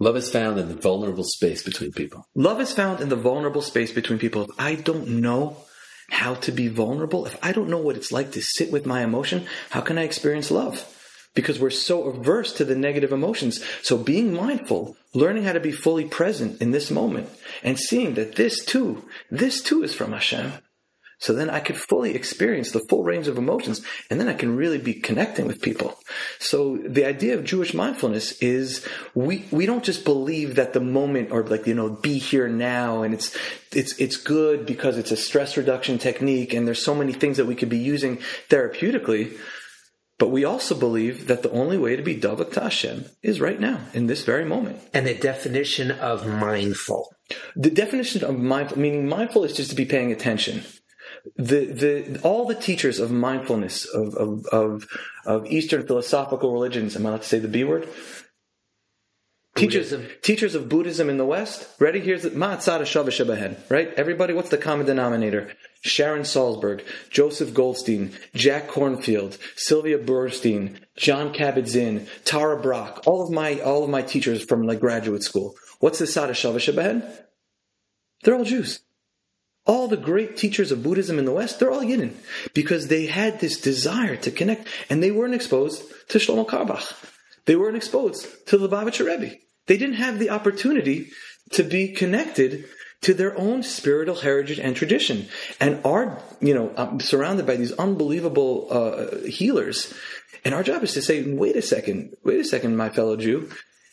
[0.00, 2.26] Love is found in the vulnerable space between people.
[2.34, 4.44] Love is found in the vulnerable space between people.
[4.44, 5.56] If I don't know
[6.10, 9.02] how to be vulnerable, if I don't know what it's like to sit with my
[9.02, 10.86] emotion, how can I experience love?
[11.38, 13.62] Because we're so averse to the negative emotions.
[13.80, 17.28] So being mindful, learning how to be fully present in this moment,
[17.62, 20.54] and seeing that this too, this too is from Hashem.
[21.20, 24.56] So then I could fully experience the full range of emotions and then I can
[24.56, 25.98] really be connecting with people.
[26.40, 31.32] So the idea of Jewish mindfulness is we, we don't just believe that the moment
[31.32, 33.36] or like, you know, be here now and it's,
[33.72, 37.46] it's, it's good because it's a stress reduction technique and there's so many things that
[37.46, 39.36] we could be using therapeutically.
[40.18, 43.60] But we also believe that the only way to be Davak to Hashem is right
[43.60, 44.80] now, in this very moment.
[44.92, 47.14] And the definition of mindful.
[47.54, 50.64] The definition of mindful, meaning mindful is just to be paying attention
[51.36, 54.88] the the all the teachers of mindfulness of of of,
[55.26, 56.96] of Eastern philosophical religions.
[56.96, 57.88] Am I allowed to say the B word?
[59.58, 61.68] Teachers, teachers of Buddhism in the West.
[61.80, 62.00] Ready?
[62.00, 63.92] Here's Ma'atzada Shava Right?
[63.94, 65.52] Everybody, what's the common denominator?
[65.80, 73.06] Sharon Salzberg, Joseph Goldstein, Jack Kornfield, Sylvia Boorstein, Jon Kabat-Zinn, Tara Brach.
[73.06, 75.54] All of my all of my teachers from like graduate school.
[75.80, 77.24] What's the Sada Shava
[78.22, 78.80] They're all Jews
[79.68, 82.14] all the great teachers of Buddhism in the West, they're all Yidden
[82.54, 86.94] because they had this desire to connect and they weren't exposed to Shlomo Carlebach.
[87.44, 89.36] They weren't exposed to the Lubavitcher Rebbe.
[89.68, 91.10] They didn't have the opportunity
[91.52, 92.64] to be connected
[93.02, 95.28] to their own spiritual heritage and tradition
[95.60, 99.94] and are, you know, um, surrounded by these unbelievable uh, healers.
[100.44, 103.50] And our job is to say, wait a second, wait a second, my fellow Jew.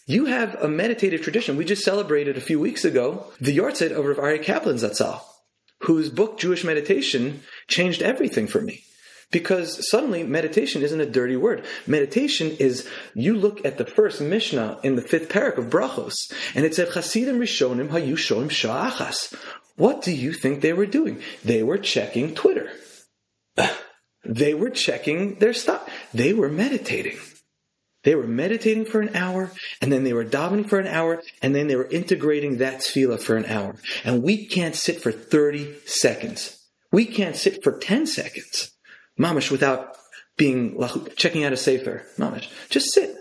[0.07, 1.56] You have a meditative tradition.
[1.56, 5.22] We just celebrated a few weeks ago the yahrzeit of Rav Aryeh Kaplan Zatzal
[5.85, 8.84] whose book Jewish Meditation changed everything for me.
[9.31, 11.65] Because suddenly meditation isn't a dirty word.
[11.88, 16.65] Meditation is you look at the first Mishnah in the fifth parak of Brachos, and
[16.65, 19.35] it said Chasidim Rishonim Hayu Shoim Sha'achas.
[19.76, 21.22] What do you think they were doing?
[21.43, 22.69] They were checking Twitter.
[24.27, 25.88] They were checking their stuff.
[26.11, 27.19] they were meditating.
[28.06, 31.56] They were meditating for an hour, and then they were davening for an hour, and
[31.56, 33.76] then they were integrating that tefillah for an hour.
[34.03, 36.56] And we can't sit for 30 seconds.
[36.91, 38.72] We can't sit for 10 seconds,
[39.20, 39.96] mamish, without
[40.38, 40.78] being
[41.16, 42.50] checking out a sefer, mamish.
[42.70, 43.16] Just sit.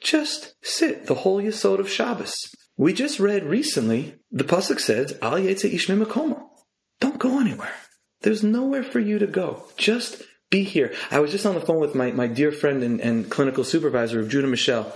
[0.00, 1.06] Just sit.
[1.06, 2.34] The whole yesod of Shabbos.
[2.76, 7.74] We just read recently, the pasuk says, Al yetze ish Don't go anywhere.
[8.20, 9.64] There's nowhere for you to go.
[9.76, 10.94] Just be here.
[11.10, 14.20] I was just on the phone with my, my dear friend and, and clinical supervisor
[14.20, 14.92] of Judah Michel.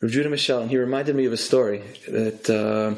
[0.00, 2.94] Rav Judah Michel, and he reminded me of a story that uh,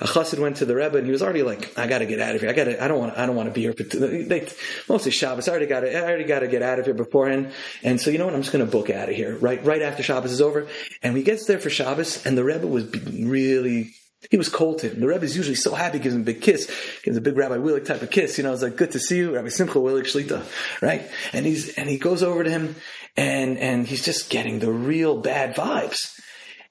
[0.00, 2.20] a chassid went to the Rebbe, and he was already like, "I got to get
[2.20, 2.50] out of here.
[2.50, 2.82] I got to.
[2.82, 3.16] I don't want.
[3.16, 4.48] I don't want to be here." But they,
[4.88, 5.48] mostly Shabbos.
[5.48, 5.84] I already got.
[5.84, 7.52] I already got to get out of here beforehand.
[7.82, 8.34] And so you know what?
[8.34, 10.66] I'm just going to book out of here right right after Shabbos is over.
[11.02, 13.94] And he gets there for Shabbos, and the Rebbe was really
[14.30, 15.00] he was cold to him.
[15.00, 16.70] The Rebbe is usually so happy, gives him a big kiss,
[17.02, 18.38] gives a big Rabbi Willig type of kiss.
[18.38, 20.44] You know, it's like, good to see you, Rabbi Simcha Willig Shlita,
[20.80, 21.02] right?
[21.32, 22.76] And he's, and he goes over to him
[23.16, 26.18] and, and he's just getting the real bad vibes.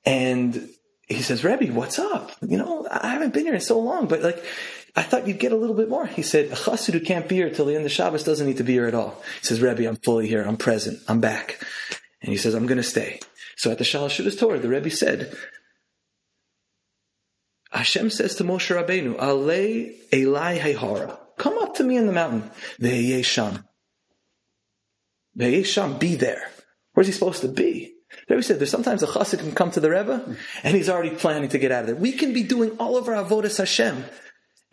[0.05, 0.69] And
[1.07, 2.31] he says, Rebbe, what's up?
[2.41, 4.43] You know, I haven't been here in so long, but like,
[4.95, 6.05] I thought you'd get a little bit more.
[6.05, 8.57] He said, a chassid who can't be here till the end of Shabbos doesn't need
[8.57, 9.21] to be here at all.
[9.39, 10.43] He says, Rebbe, I'm fully here.
[10.43, 10.99] I'm present.
[11.07, 11.63] I'm back.
[12.21, 13.19] And he says, I'm going to stay.
[13.55, 15.35] So at the Shalosh Torah, the Rebbe said,
[17.71, 22.51] Hashem says to Moshe Rabbeinu, Ale Elai Hehara, come up to me in the mountain.
[22.79, 23.63] Ve'yesham.
[25.37, 26.49] Ve'yesham, be there.
[26.93, 27.93] Where's he supposed to be?
[28.31, 31.49] Rebbe said there's sometimes a chassid can come to the Rebbe and he's already planning
[31.49, 31.95] to get out of there.
[31.95, 34.05] We can be doing all of our avodas Hashem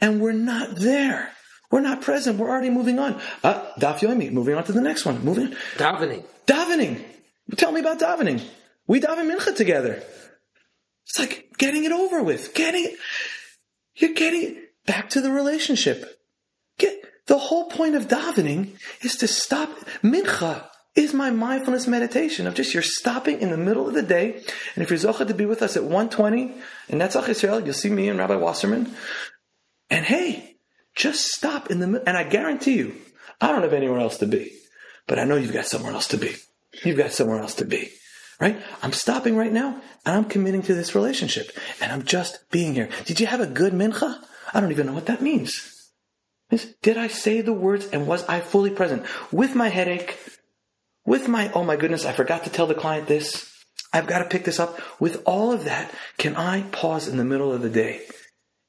[0.00, 1.30] and we're not there.
[1.70, 2.38] We're not present.
[2.38, 3.20] We're already moving on.
[3.42, 5.22] Uh, Daf Yomi, moving on to the next one.
[5.24, 5.56] Moving on.
[5.76, 6.24] Davening.
[6.46, 7.04] Davening.
[7.56, 8.42] Tell me about davening.
[8.86, 10.02] We daven mincha together.
[11.06, 12.54] It's like getting it over with.
[12.54, 12.98] Getting it.
[13.96, 14.56] You're getting it
[14.86, 16.20] back to the relationship.
[16.78, 16.94] Get
[17.26, 19.70] the whole point of davening is to stop.
[20.02, 24.42] Mincha is my mindfulness meditation of just you're stopping in the middle of the day.
[24.74, 26.54] And if you're zocha to be with us at 120
[26.88, 28.94] in Netzach Israel, you'll see me and Rabbi Wasserman.
[29.90, 30.56] And hey,
[30.94, 32.06] just stop in the middle.
[32.06, 32.94] And I guarantee you,
[33.40, 34.52] I don't have anywhere else to be,
[35.06, 36.34] but I know you've got somewhere else to be.
[36.84, 37.90] You've got somewhere else to be
[38.40, 38.60] right?
[38.82, 41.50] I'm stopping right now and I'm committing to this relationship
[41.80, 42.88] and I'm just being here.
[43.04, 44.22] Did you have a good mincha?
[44.54, 45.74] I don't even know what that means.
[46.82, 50.18] Did I say the words and was I fully present with my headache,
[51.08, 53.50] with my, oh my goodness, I forgot to tell the client this.
[53.94, 54.78] I've got to pick this up.
[55.00, 58.02] With all of that, can I pause in the middle of the day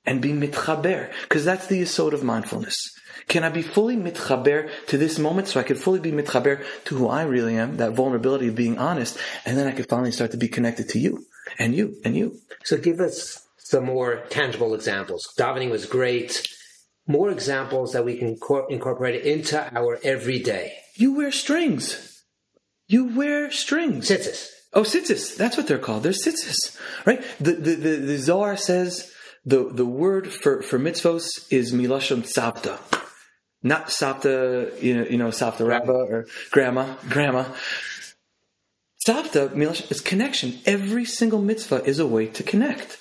[0.05, 1.11] and be mitchaber?
[1.23, 2.97] Because that's the yisod of mindfulness.
[3.27, 6.95] Can I be fully mitchaber to this moment so I can fully be mitchaber to
[6.95, 10.31] who I really am, that vulnerability of being honest, and then I can finally start
[10.31, 11.25] to be connected to you
[11.59, 12.39] and you and you.
[12.63, 15.27] So give us some more tangible examples.
[15.37, 16.47] Davening was great.
[17.05, 18.37] More examples that we can
[18.69, 20.73] incorporate into our everyday.
[20.95, 22.08] You wear strings.
[22.89, 24.09] You wear strings.
[24.09, 24.49] Tzitzis.
[24.73, 25.37] Oh, tzitzis.
[25.37, 26.03] That's what they're called.
[26.03, 27.23] They're tzitzis, right?
[27.39, 29.13] The, the, the, the Zohar says
[29.45, 32.77] the, the word for, for mitzvos is milashon tzavta
[33.61, 37.45] not Sapta, you know, you know Sapta Rabba or Grandma, Grandma.
[39.05, 40.59] Sapta is connection.
[40.65, 42.97] Every single mitzvah is a way to connect.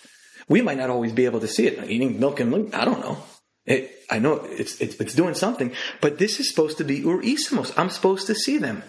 [0.48, 1.90] We might not always be able to see it.
[1.90, 3.18] Eating milk and milk, I don't know.
[3.66, 7.20] It, I know it's, it's, it's doing something, but this is supposed to be ur
[7.20, 7.72] isimos.
[7.76, 8.82] I'm supposed to see them.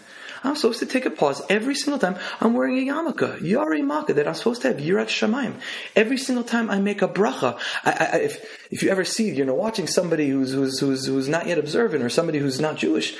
[0.43, 4.13] I'm supposed to take a pause every single time I'm wearing a yarmulke, yari maka,
[4.13, 5.55] that I'm supposed to have yirat shamayim.
[5.95, 9.45] Every single time I make a bracha, I, I, if, if you ever see, you
[9.45, 13.15] know, watching somebody who's, who's, who's, who's not yet observant or somebody who's not Jewish,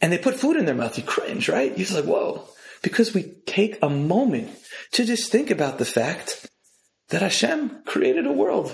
[0.00, 1.70] and they put food in their mouth, you cringe, right?
[1.70, 2.44] You're just like, whoa.
[2.82, 4.50] Because we take a moment
[4.92, 6.48] to just think about the fact
[7.08, 8.72] that Hashem created a world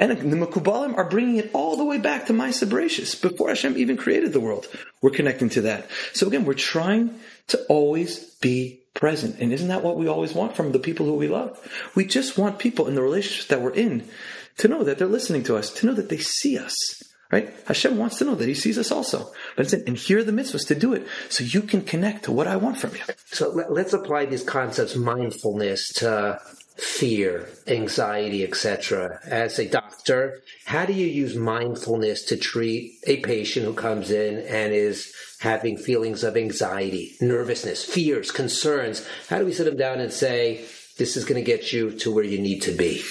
[0.00, 3.76] and the Mekubalim are bringing it all the way back to my Sabratius, before Hashem
[3.76, 4.66] even created the world.
[5.02, 5.88] We're connecting to that.
[6.14, 9.38] So again, we're trying to always be present.
[9.40, 11.60] And isn't that what we always want from the people who we love?
[11.94, 14.08] We just want people in the relationships that we're in
[14.56, 17.02] to know that they're listening to us, to know that they see us.
[17.30, 17.54] Right?
[17.66, 19.30] Hashem wants to know that He sees us also.
[19.54, 22.32] But it's and here are the mitzvahs to do it so you can connect to
[22.32, 23.02] what I want from you.
[23.26, 26.40] So let's apply these concepts, mindfulness, to
[26.80, 29.20] fear, anxiety, etc.
[29.24, 34.38] As a doctor, how do you use mindfulness to treat a patient who comes in
[34.38, 39.06] and is having feelings of anxiety, nervousness, fears, concerns?
[39.28, 40.64] How do we sit them down and say,
[40.96, 43.02] this is going to get you to where you need to be?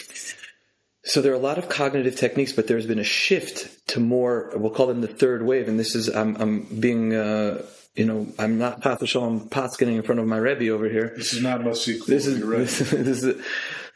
[1.04, 4.52] So there are a lot of cognitive techniques, but there's been a shift to more.
[4.56, 7.64] We'll call them the third wave, and this is I'm, I'm being uh,
[7.96, 11.14] you know, I'm not Path Shalom getting in front of my Rebbe over here.
[11.16, 12.06] This is not Masik.
[12.06, 13.44] This is, this, this is,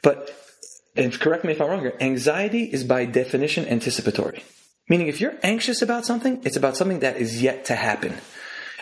[0.01, 0.35] but,
[0.95, 4.43] and correct me if I'm wrong here, anxiety is by definition anticipatory.
[4.89, 8.15] Meaning if you're anxious about something, it's about something that is yet to happen.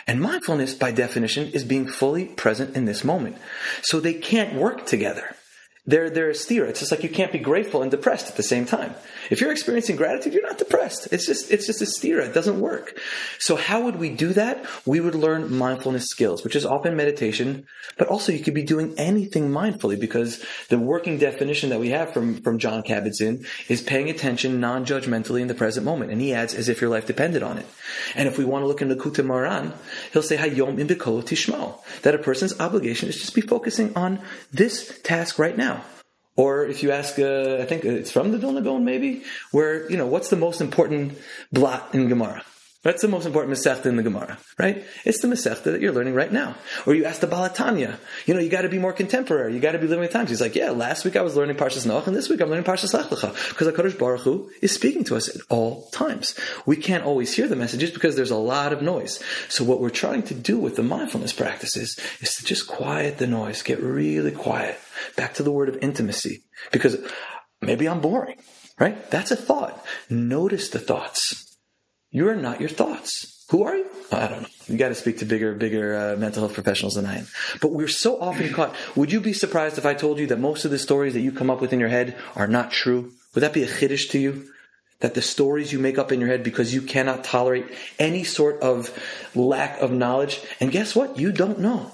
[0.06, 3.36] And mindfulness, by definition, is being fully present in this moment.
[3.82, 5.36] So they can't work together.
[5.84, 6.30] They're, they're.
[6.30, 8.94] It's just like you can't be grateful and depressed at the same time.
[9.30, 11.08] If you're experiencing gratitude, you're not depressed.
[11.10, 12.20] It's just, it's just a steer.
[12.20, 12.96] It doesn't work.
[13.38, 14.64] So how would we do that?
[14.86, 17.66] We would learn mindfulness skills, which is often meditation,
[17.98, 22.12] but also you could be doing anything mindfully because the working definition that we have
[22.12, 26.12] from, from Jon Kabat-Zinn is paying attention non-judgmentally in the present moment.
[26.12, 27.66] And he adds as if your life depended on it.
[28.14, 29.72] And if we want to look in the Likutei Moharan,
[30.12, 34.20] he'll say, Hayom im tishmo, that a person's obligation is just be focusing on
[34.52, 35.71] this task right now.
[36.36, 39.96] Or if you ask, uh, I think it's from the Vilna Gaon maybe, where, you
[39.96, 41.18] know, what's the most important
[41.52, 42.42] blot in Gemara?
[42.82, 44.84] That's the most important Masechta in the Gemara, right?
[45.04, 46.56] It's the Masechta that you're learning right now.
[46.84, 47.96] Or you ask the Baal HaTanya,
[48.26, 49.54] you know, you got to be more contemporary.
[49.54, 50.30] You got to be living with times.
[50.30, 52.64] He's like, yeah, last week I was learning Parshas Noach, and this week I'm learning
[52.64, 53.50] Parshas Lech Lecha.
[53.50, 56.36] Because HaKadosh Baruch Hu is speaking to us at all times.
[56.66, 59.22] We can't always hear the messages because there's a lot of noise.
[59.48, 63.28] So what we're trying to do with the mindfulness practices is to just quiet the
[63.28, 64.76] noise, get really quiet.
[65.16, 66.42] Back to the word of intimacy.
[66.72, 66.98] Because
[67.60, 68.38] maybe I'm boring,
[68.80, 69.08] right?
[69.12, 69.86] That's a thought.
[70.10, 71.51] Notice the thoughts
[72.12, 73.44] you're not your thoughts.
[73.50, 73.86] Who are you?
[74.12, 74.48] I don't know.
[74.66, 77.26] You got to speak to bigger, bigger uh, mental health professionals than I am.
[77.60, 78.74] But we're so often caught.
[78.94, 81.32] Would you be surprised if I told you that most of the stories that you
[81.32, 83.12] come up with in your head are not true?
[83.34, 84.48] Would that be a chiddush to you?
[85.00, 87.66] That the stories you make up in your head because you cannot tolerate
[87.98, 88.96] any sort of
[89.34, 90.40] lack of knowledge.
[90.60, 91.18] And guess what?
[91.18, 91.90] You don't know.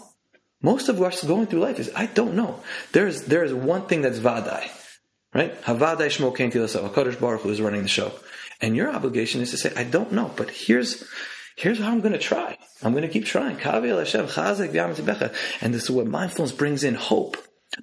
[0.60, 2.60] Most of us going through life is I don't know.
[2.92, 4.68] There is there is one thing that's vadai,
[5.32, 5.60] right?
[5.62, 8.12] Havadai shmo kain Baruch Hu is running the show.
[8.60, 11.04] And your obligation is to say, I don't know, but here's
[11.56, 12.56] here's how I'm going to try.
[12.82, 13.60] I'm going to keep trying.
[13.60, 17.36] And this is what mindfulness brings in hope.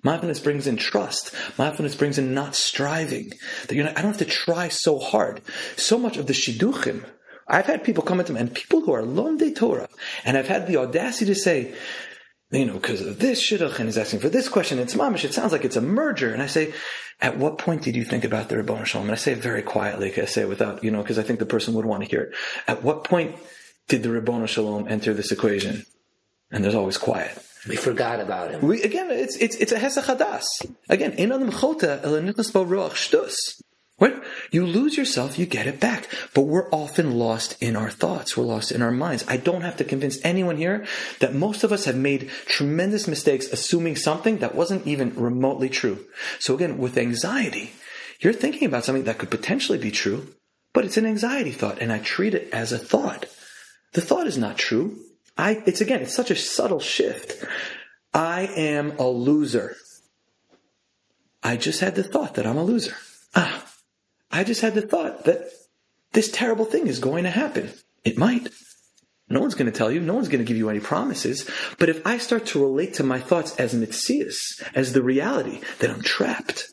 [0.04, 1.34] Mindfulness brings in trust.
[1.58, 3.32] Mindfulness brings in not striving.
[3.68, 5.42] That you're not, I don't have to try so hard.
[5.78, 7.06] So much of the shidduchim.
[7.48, 9.88] I've had people come into me, and people who are lomdei Torah,
[10.24, 11.76] and I've had the audacity to say,
[12.52, 15.34] you know, because of this shidduch, and he's asking for this question, it's mamish, it
[15.34, 16.32] sounds like it's a merger.
[16.32, 16.74] And I say,
[17.22, 19.08] at what point did you think about the Ribbon Shalom?
[19.08, 21.40] And I say it very quietly, I say it without, you know, because I think
[21.40, 22.36] the person would want to hear it.
[22.68, 23.36] At what point
[23.88, 25.86] did the Ribbon Shalom enter this equation?
[26.52, 27.38] And there's always quiet.
[27.68, 28.62] We forgot about him.
[28.62, 30.44] We, again, it's, it's, it's a Hesachadas.
[30.88, 33.36] Again, in on the adam chota, ruach shtus.
[33.98, 34.16] Right?
[34.52, 36.10] You lose yourself, you get it back.
[36.34, 38.36] But we're often lost in our thoughts.
[38.36, 39.24] We're lost in our minds.
[39.28, 40.86] I don't have to convince anyone here
[41.20, 46.06] that most of us have made tremendous mistakes assuming something that wasn't even remotely true.
[46.40, 47.72] So again, with anxiety,
[48.20, 50.28] you're thinking about something that could potentially be true,
[50.74, 53.28] but it's an anxiety thought, and I treat it as a thought.
[53.94, 54.98] The thought is not true.
[55.38, 57.46] I, it's again, it's such a subtle shift.
[58.14, 59.76] I am a loser.
[61.44, 62.96] I just had the thought that I'm a loser.
[63.36, 63.66] Ah,
[64.32, 65.50] I just had the thought that
[66.14, 67.72] this terrible thing is going to happen.
[68.04, 68.50] It might.
[69.30, 70.00] No one's going to tell you.
[70.00, 71.50] No one's going to give you any promises.
[71.80, 74.38] But if I start to relate to my thoughts as mitzias,
[74.76, 76.70] as the reality, then I'm trapped.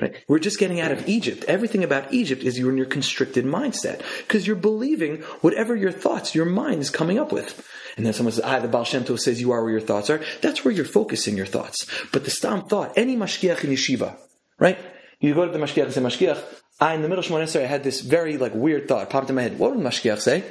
[0.00, 0.24] Right?
[0.26, 1.44] We're just getting out of Egypt.
[1.44, 6.34] Everything about Egypt is you're in your constricted mindset because you're believing whatever your thoughts,
[6.34, 7.68] your mind is coming up with.
[7.98, 10.08] And then someone says, ah, the Baal Shem Tov says you are where your thoughts
[10.08, 10.22] are.
[10.40, 11.86] That's where you're focusing your thoughts.
[12.10, 14.16] But the Stam thought, any mashgiach in yeshiva,
[14.58, 14.78] right?
[15.20, 16.42] You go to the mashgiach and say, mashgiach,
[16.82, 19.36] I, in the middle of Shemona I had this very like weird thought popped in
[19.36, 19.56] my head.
[19.56, 20.42] What would Mashgiach say?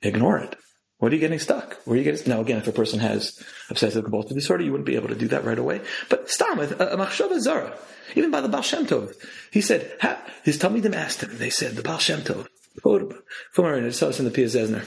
[0.00, 0.56] Ignore it.
[0.96, 1.76] What are you getting stuck?
[1.84, 2.26] Where are you getting?
[2.32, 3.38] Now, again, if a person has
[3.68, 5.82] obsessive compulsive disorder, you wouldn't be able to do that right away.
[6.08, 7.76] But stam, a, uh, a machshava zara,
[8.16, 9.14] even by the Baal Shem Tov,
[9.52, 11.36] he said, ha, his talmidim asked him.
[11.36, 12.48] They said, the Baal Shem Tov,
[12.82, 14.86] Fumarin, saw in the Pia Zesner.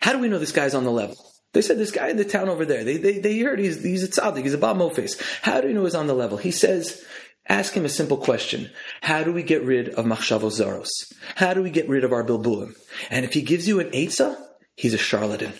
[0.00, 1.16] How do we know this guy's on the level?
[1.52, 2.82] They said this guy in the town over there.
[2.82, 4.42] They they, they heard he's he's a tzaddik.
[4.42, 5.20] He's a Baal Mofes.
[5.42, 6.38] How do we know he's on the level?
[6.38, 7.04] He says
[7.48, 8.70] Ask him a simple question.
[9.00, 10.88] How do we get rid of machshavos zaros?
[11.34, 12.74] How do we get rid of our bilbulim?
[13.10, 14.36] And if he gives you an eitzah,
[14.76, 15.52] he's a charlatan.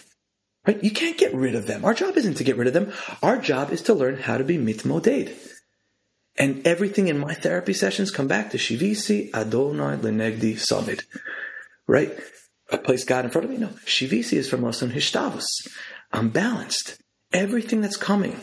[0.67, 0.83] Right?
[0.83, 1.85] You can't get rid of them.
[1.85, 2.93] Our job isn't to get rid of them.
[3.21, 5.37] Our job is to learn how to be mitmoded.
[6.37, 11.03] And everything in my therapy sessions come back to Shivisi Adonai Lenegdi Samid.
[11.89, 12.17] Right?
[12.71, 13.59] I place God in front of me?
[13.59, 13.69] No.
[13.85, 15.47] Shivisi is from Lashon Hishtavus.
[16.13, 16.97] I'm balanced.
[17.33, 18.41] Everything that's coming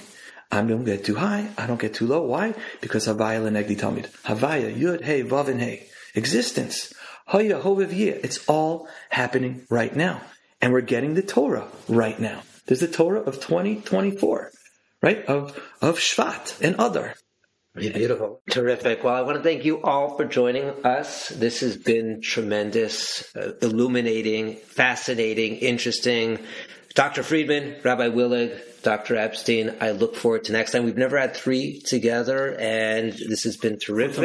[0.52, 1.50] I don't get too high.
[1.58, 2.24] I don't get too low.
[2.24, 2.56] Why?
[2.82, 4.10] Because Havaya lenegdi tamid.
[4.24, 5.88] Havaya, yud, hey, vav, and hey.
[6.16, 6.94] Existence.
[7.28, 10.22] Haya, hovev, It's all happening right now.
[10.62, 12.42] And we're getting the Torah right now.
[12.66, 14.52] There's the Torah of 2024,
[15.02, 15.26] right?
[15.26, 17.14] Of, of Shvat and other.
[17.76, 18.42] Beautiful.
[18.50, 19.04] Terrific.
[19.04, 21.30] Well, I want to thank you all for joining us.
[21.30, 26.40] This has been tremendous, uh, illuminating, fascinating, interesting
[27.00, 27.24] Dr.
[27.24, 29.16] Freedman, Rabbi Willig, Dr.
[29.16, 30.84] Epstein, I look forward to next time.
[30.84, 34.18] We've never had three together, and this has been terrific.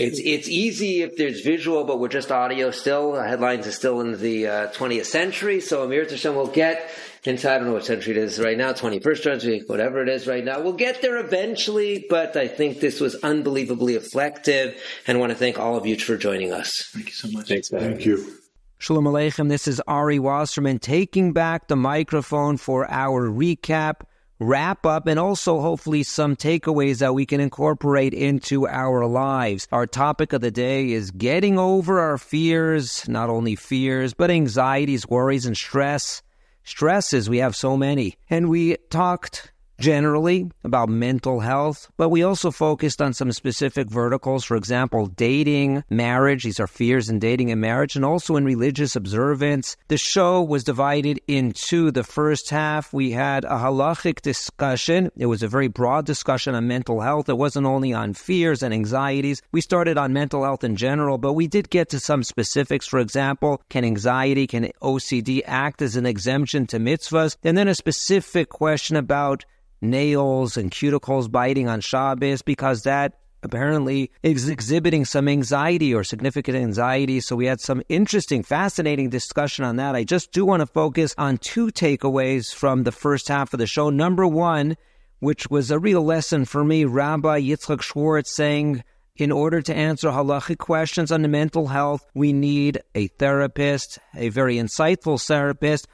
[0.00, 3.20] It's it's easy if there's visual, but we're just audio still.
[3.20, 6.92] Headlines are still in the uh, 20th century, so Amir Tashem will get
[7.24, 10.28] into, I don't know what century it is right now, 21st century, whatever it is
[10.28, 10.60] right now.
[10.60, 15.36] We'll get there eventually, but I think this was unbelievably effective, and I want to
[15.36, 16.88] thank all of you for joining us.
[16.92, 17.48] Thank you so much.
[17.48, 17.80] Thanks, man.
[17.80, 18.37] Thank you.
[18.80, 19.48] Shalom Aleichem.
[19.48, 24.02] This is Ari Wasserman taking back the microphone for our recap,
[24.38, 29.66] wrap up, and also hopefully some takeaways that we can incorporate into our lives.
[29.72, 35.08] Our topic of the day is getting over our fears, not only fears, but anxieties,
[35.08, 36.22] worries, and stress.
[36.62, 38.16] Stresses, we have so many.
[38.30, 44.44] And we talked generally about mental health, but we also focused on some specific verticals.
[44.44, 46.44] For example, dating, marriage.
[46.44, 49.76] These are fears in dating and marriage, and also in religious observance.
[49.88, 52.92] The show was divided into the first half.
[52.92, 55.10] We had a halachic discussion.
[55.16, 57.28] It was a very broad discussion on mental health.
[57.28, 59.42] It wasn't only on fears and anxieties.
[59.52, 62.86] We started on mental health in general, but we did get to some specifics.
[62.86, 67.36] For example, can anxiety, can OCD act as an exemption to mitzvahs?
[67.44, 69.44] And then a specific question about
[69.80, 76.56] nails and cuticles biting on Shabbos because that apparently is exhibiting some anxiety or significant
[76.56, 77.20] anxiety.
[77.20, 79.94] So we had some interesting, fascinating discussion on that.
[79.94, 83.66] I just do want to focus on two takeaways from the first half of the
[83.66, 83.90] show.
[83.90, 84.76] Number one,
[85.20, 88.82] which was a real lesson for me, Rabbi Yitzchak Schwartz saying,
[89.16, 94.28] in order to answer halachic questions on the mental health, we need a therapist, a
[94.28, 95.88] very insightful therapist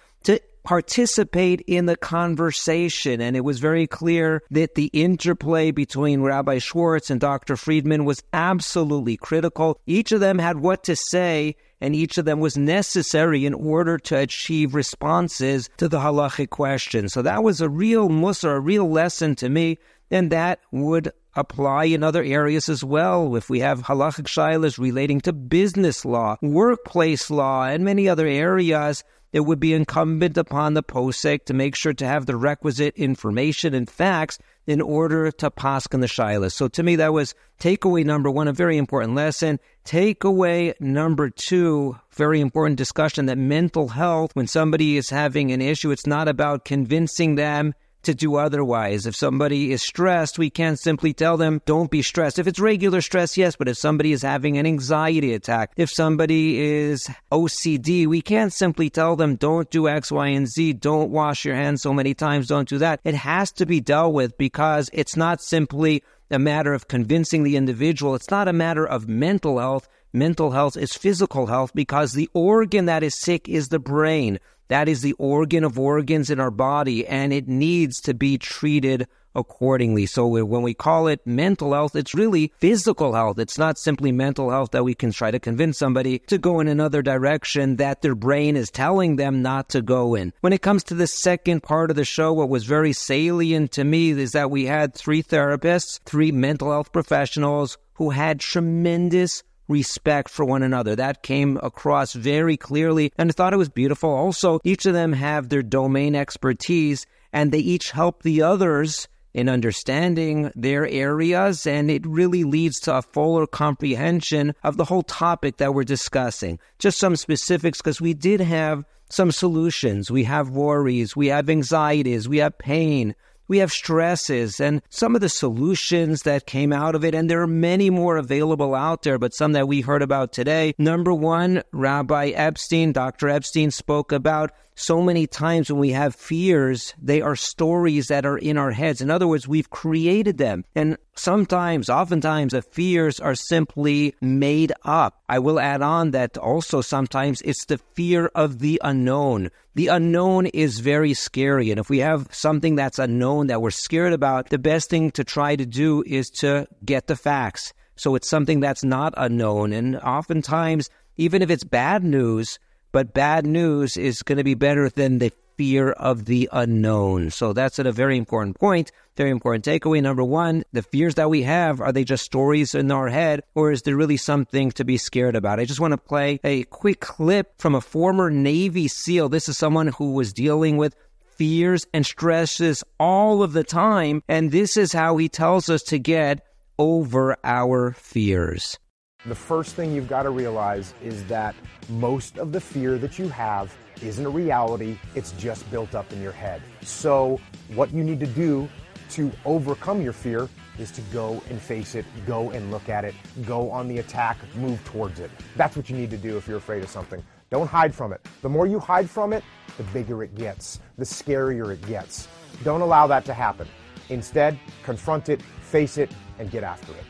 [0.65, 3.21] participate in the conversation.
[3.21, 7.57] And it was very clear that the interplay between Rabbi Schwartz and Dr.
[7.57, 9.79] Freedman was absolutely critical.
[9.87, 13.99] Each of them had what to say, and each of them was necessary in order
[13.99, 17.09] to achieve responses to the halachic question.
[17.09, 19.79] So that was a real mussar, a real lesson to me.
[20.11, 23.35] And that would apply in other areas as well.
[23.37, 29.03] If we have halachic shilas relating to business law, workplace law, and many other areas,
[29.35, 33.75] it would be incumbent upon the posek to make sure to have the requisite information
[33.75, 36.53] and facts in order to paskin the shilas.
[36.53, 39.59] So to me, that was takeaway number one, a very important lesson.
[39.85, 45.91] Takeaway number two, very important discussion that mental health, when somebody is having an issue,
[45.91, 47.75] it's not about convincing them
[48.05, 49.07] to do otherwise.
[49.07, 52.39] If somebody is stressed, we can't simply tell them, don't be stressed.
[52.39, 56.61] If it's regular stress, yes, but if somebody is having an anxiety attack, if somebody
[56.61, 61.45] is OCD, we can't simply tell them, don't do X, Y, and Z, don't wash
[61.45, 63.01] your hands so many times, don't do that.
[63.05, 67.57] It has to be dealt with because it's not simply a matter of convincing the
[67.57, 68.15] individual.
[68.15, 69.89] It's not a matter of mental health.
[70.13, 74.39] Mental health is physical health because the organ that is sick is the brain.
[74.69, 79.07] That is the organ of organs in our body, and it needs to be treated
[79.35, 80.07] accordingly.
[80.07, 83.39] So when we call it mental health, it's really physical health.
[83.39, 86.69] It's not simply mental health that we can try to convince somebody to go in
[86.69, 90.33] another direction that their brain is telling them not to go in.
[90.41, 93.85] When it comes to the second part of the show, what was very salient to
[93.85, 100.31] me is that we had three therapists, three mental health professionals who had tremendous respect
[100.31, 100.97] for one another.
[100.97, 104.11] That came across very clearly, and I thought it was beautiful.
[104.11, 109.49] Also, each of them have their domain expertise, and they each help the others in
[109.49, 115.57] understanding their areas, and it really leads to a fuller comprehension of the whole topic
[115.57, 116.59] that we're discussing.
[116.79, 120.11] Just some specifics, because we did have some solutions.
[120.11, 123.15] We have worries, we have anxieties, we have pain,
[123.49, 127.15] we have stresses and some of the solutions that came out of it.
[127.15, 130.75] And there are many more available out there, but some that we heard about today.
[130.79, 133.29] Number one, Rabbi Epstein, Dr.
[133.29, 138.39] Epstein spoke about so many times when we have fears, they are stories that are
[138.39, 139.01] in our heads.
[139.01, 140.65] In other words, we've created them.
[140.75, 145.23] And sometimes, oftentimes, the fears are simply made up.
[145.29, 149.51] I will add on that also sometimes it's the fear of the unknown.
[149.77, 151.71] The unknown is very scary.
[151.71, 155.25] And if we have something that's unknown that we're scared about, the best thing to
[155.25, 157.73] try to do is to get the facts.
[157.97, 159.73] So it's something that's not unknown.
[159.73, 162.59] And oftentimes, even if it's bad news,
[162.95, 167.29] but bad news is going to be better than the fear of the unknown.
[167.29, 170.01] So that's at a very important point, very important takeaway.
[170.01, 173.73] Number one, the fears that we have, are they just stories in our head or
[173.73, 175.59] is there really something to be scared about?
[175.59, 179.29] I just want to play a quick clip from a former Navy SEAL.
[179.29, 180.95] This is someone who was dealing with
[181.37, 184.23] fears and stresses all of the time.
[184.29, 186.47] And this is how he tells us to get
[186.79, 188.79] over our fears.
[189.27, 191.55] The first thing you've got to realize is that
[191.89, 196.21] most of the fear that you have isn't a reality, it's just built up in
[196.21, 196.61] your head.
[196.83, 197.41] So,
[197.75, 198.69] what you need to do
[199.11, 200.47] to overcome your fear
[200.79, 203.15] is to go and face it, go and look at it,
[203.47, 205.31] go on the attack, move towards it.
[205.57, 207.25] That's what you need to do if you're afraid of something.
[207.49, 208.21] Don't hide from it.
[208.43, 209.43] The more you hide from it,
[209.79, 212.29] the bigger it gets, the scarier it gets.
[212.63, 213.69] Don't allow that to happen.
[214.11, 217.05] Instead, confront it, face it, and get after it.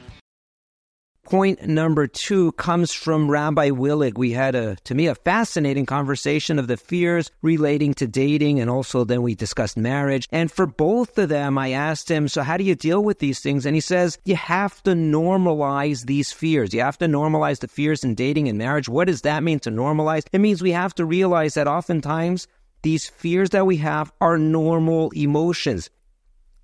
[1.24, 4.18] Point number two comes from Rabbi Willig.
[4.18, 8.68] We had a, to me, a fascinating conversation of the fears relating to dating, and
[8.68, 10.28] also then we discussed marriage.
[10.30, 13.40] And for both of them, I asked him, so how do you deal with these
[13.40, 13.64] things?
[13.64, 16.74] And he says, you have to normalize these fears.
[16.74, 18.90] You have to normalize the fears in dating and marriage.
[18.90, 20.24] What does that mean to normalize?
[20.30, 22.48] It means we have to realize that oftentimes
[22.82, 25.88] these fears that we have are normal emotions.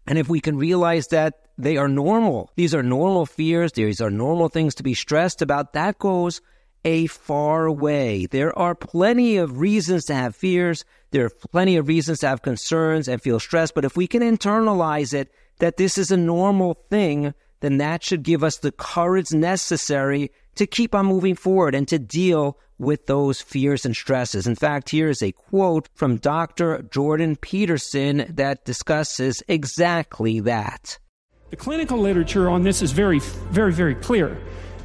[0.06, 4.10] And if we can realize that they are normal, these are normal fears, these are
[4.10, 6.40] normal things to be stressed about, that goes
[6.84, 8.26] a far way.
[8.26, 10.84] There are plenty of reasons to have fears.
[11.10, 13.74] There are plenty of reasons to have concerns and feel stressed.
[13.74, 18.22] But if we can internalize it, that this is a normal thing, then that should
[18.22, 23.42] give us the courage necessary to keep on moving forward and to deal with those
[23.42, 24.46] fears and stresses.
[24.46, 26.82] In fact, here is a quote from Dr.
[26.90, 30.98] Jordan Peterson that discusses exactly that.
[31.50, 34.38] The clinical literature on this is very, very, very clear.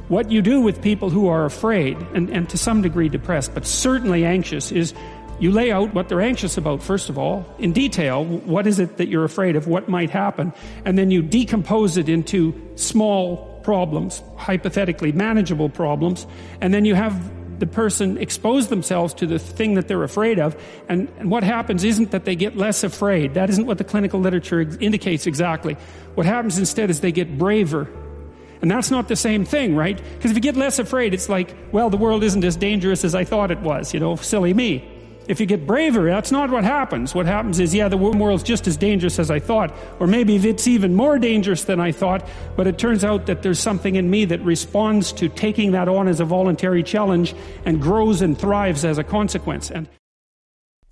[0.08, 3.64] What you do with people who are afraid and, and to some degree depressed, but
[3.64, 4.92] certainly anxious, is
[5.38, 8.24] you lay out what they're anxious about, first of all, in detail.
[8.24, 9.68] What is it that you're afraid of?
[9.68, 10.52] What might happen?
[10.84, 16.26] And then you decompose it into small problems, hypothetically manageable problems.
[16.60, 17.14] And then you have
[17.58, 20.56] the person expose themselves to the thing that they're afraid of.
[20.88, 23.34] And, and, what happens isn't that they get less afraid.
[23.34, 25.76] That isn't what the clinical literature indicates exactly.
[26.14, 27.88] What happens instead is they get braver.
[28.62, 29.96] And that's not the same thing, right?
[29.96, 33.14] Because if you get less afraid, it's like, well, the world isn't as dangerous as
[33.14, 34.95] I thought it was, you know, silly me.
[35.28, 37.14] If you get braver, that's not what happens.
[37.14, 40.68] What happens is, yeah, the world's just as dangerous as I thought, or maybe it's
[40.68, 42.26] even more dangerous than I thought,
[42.56, 46.08] but it turns out that there's something in me that responds to taking that on
[46.08, 47.34] as a voluntary challenge
[47.64, 49.70] and grows and thrives as a consequence.
[49.70, 49.88] And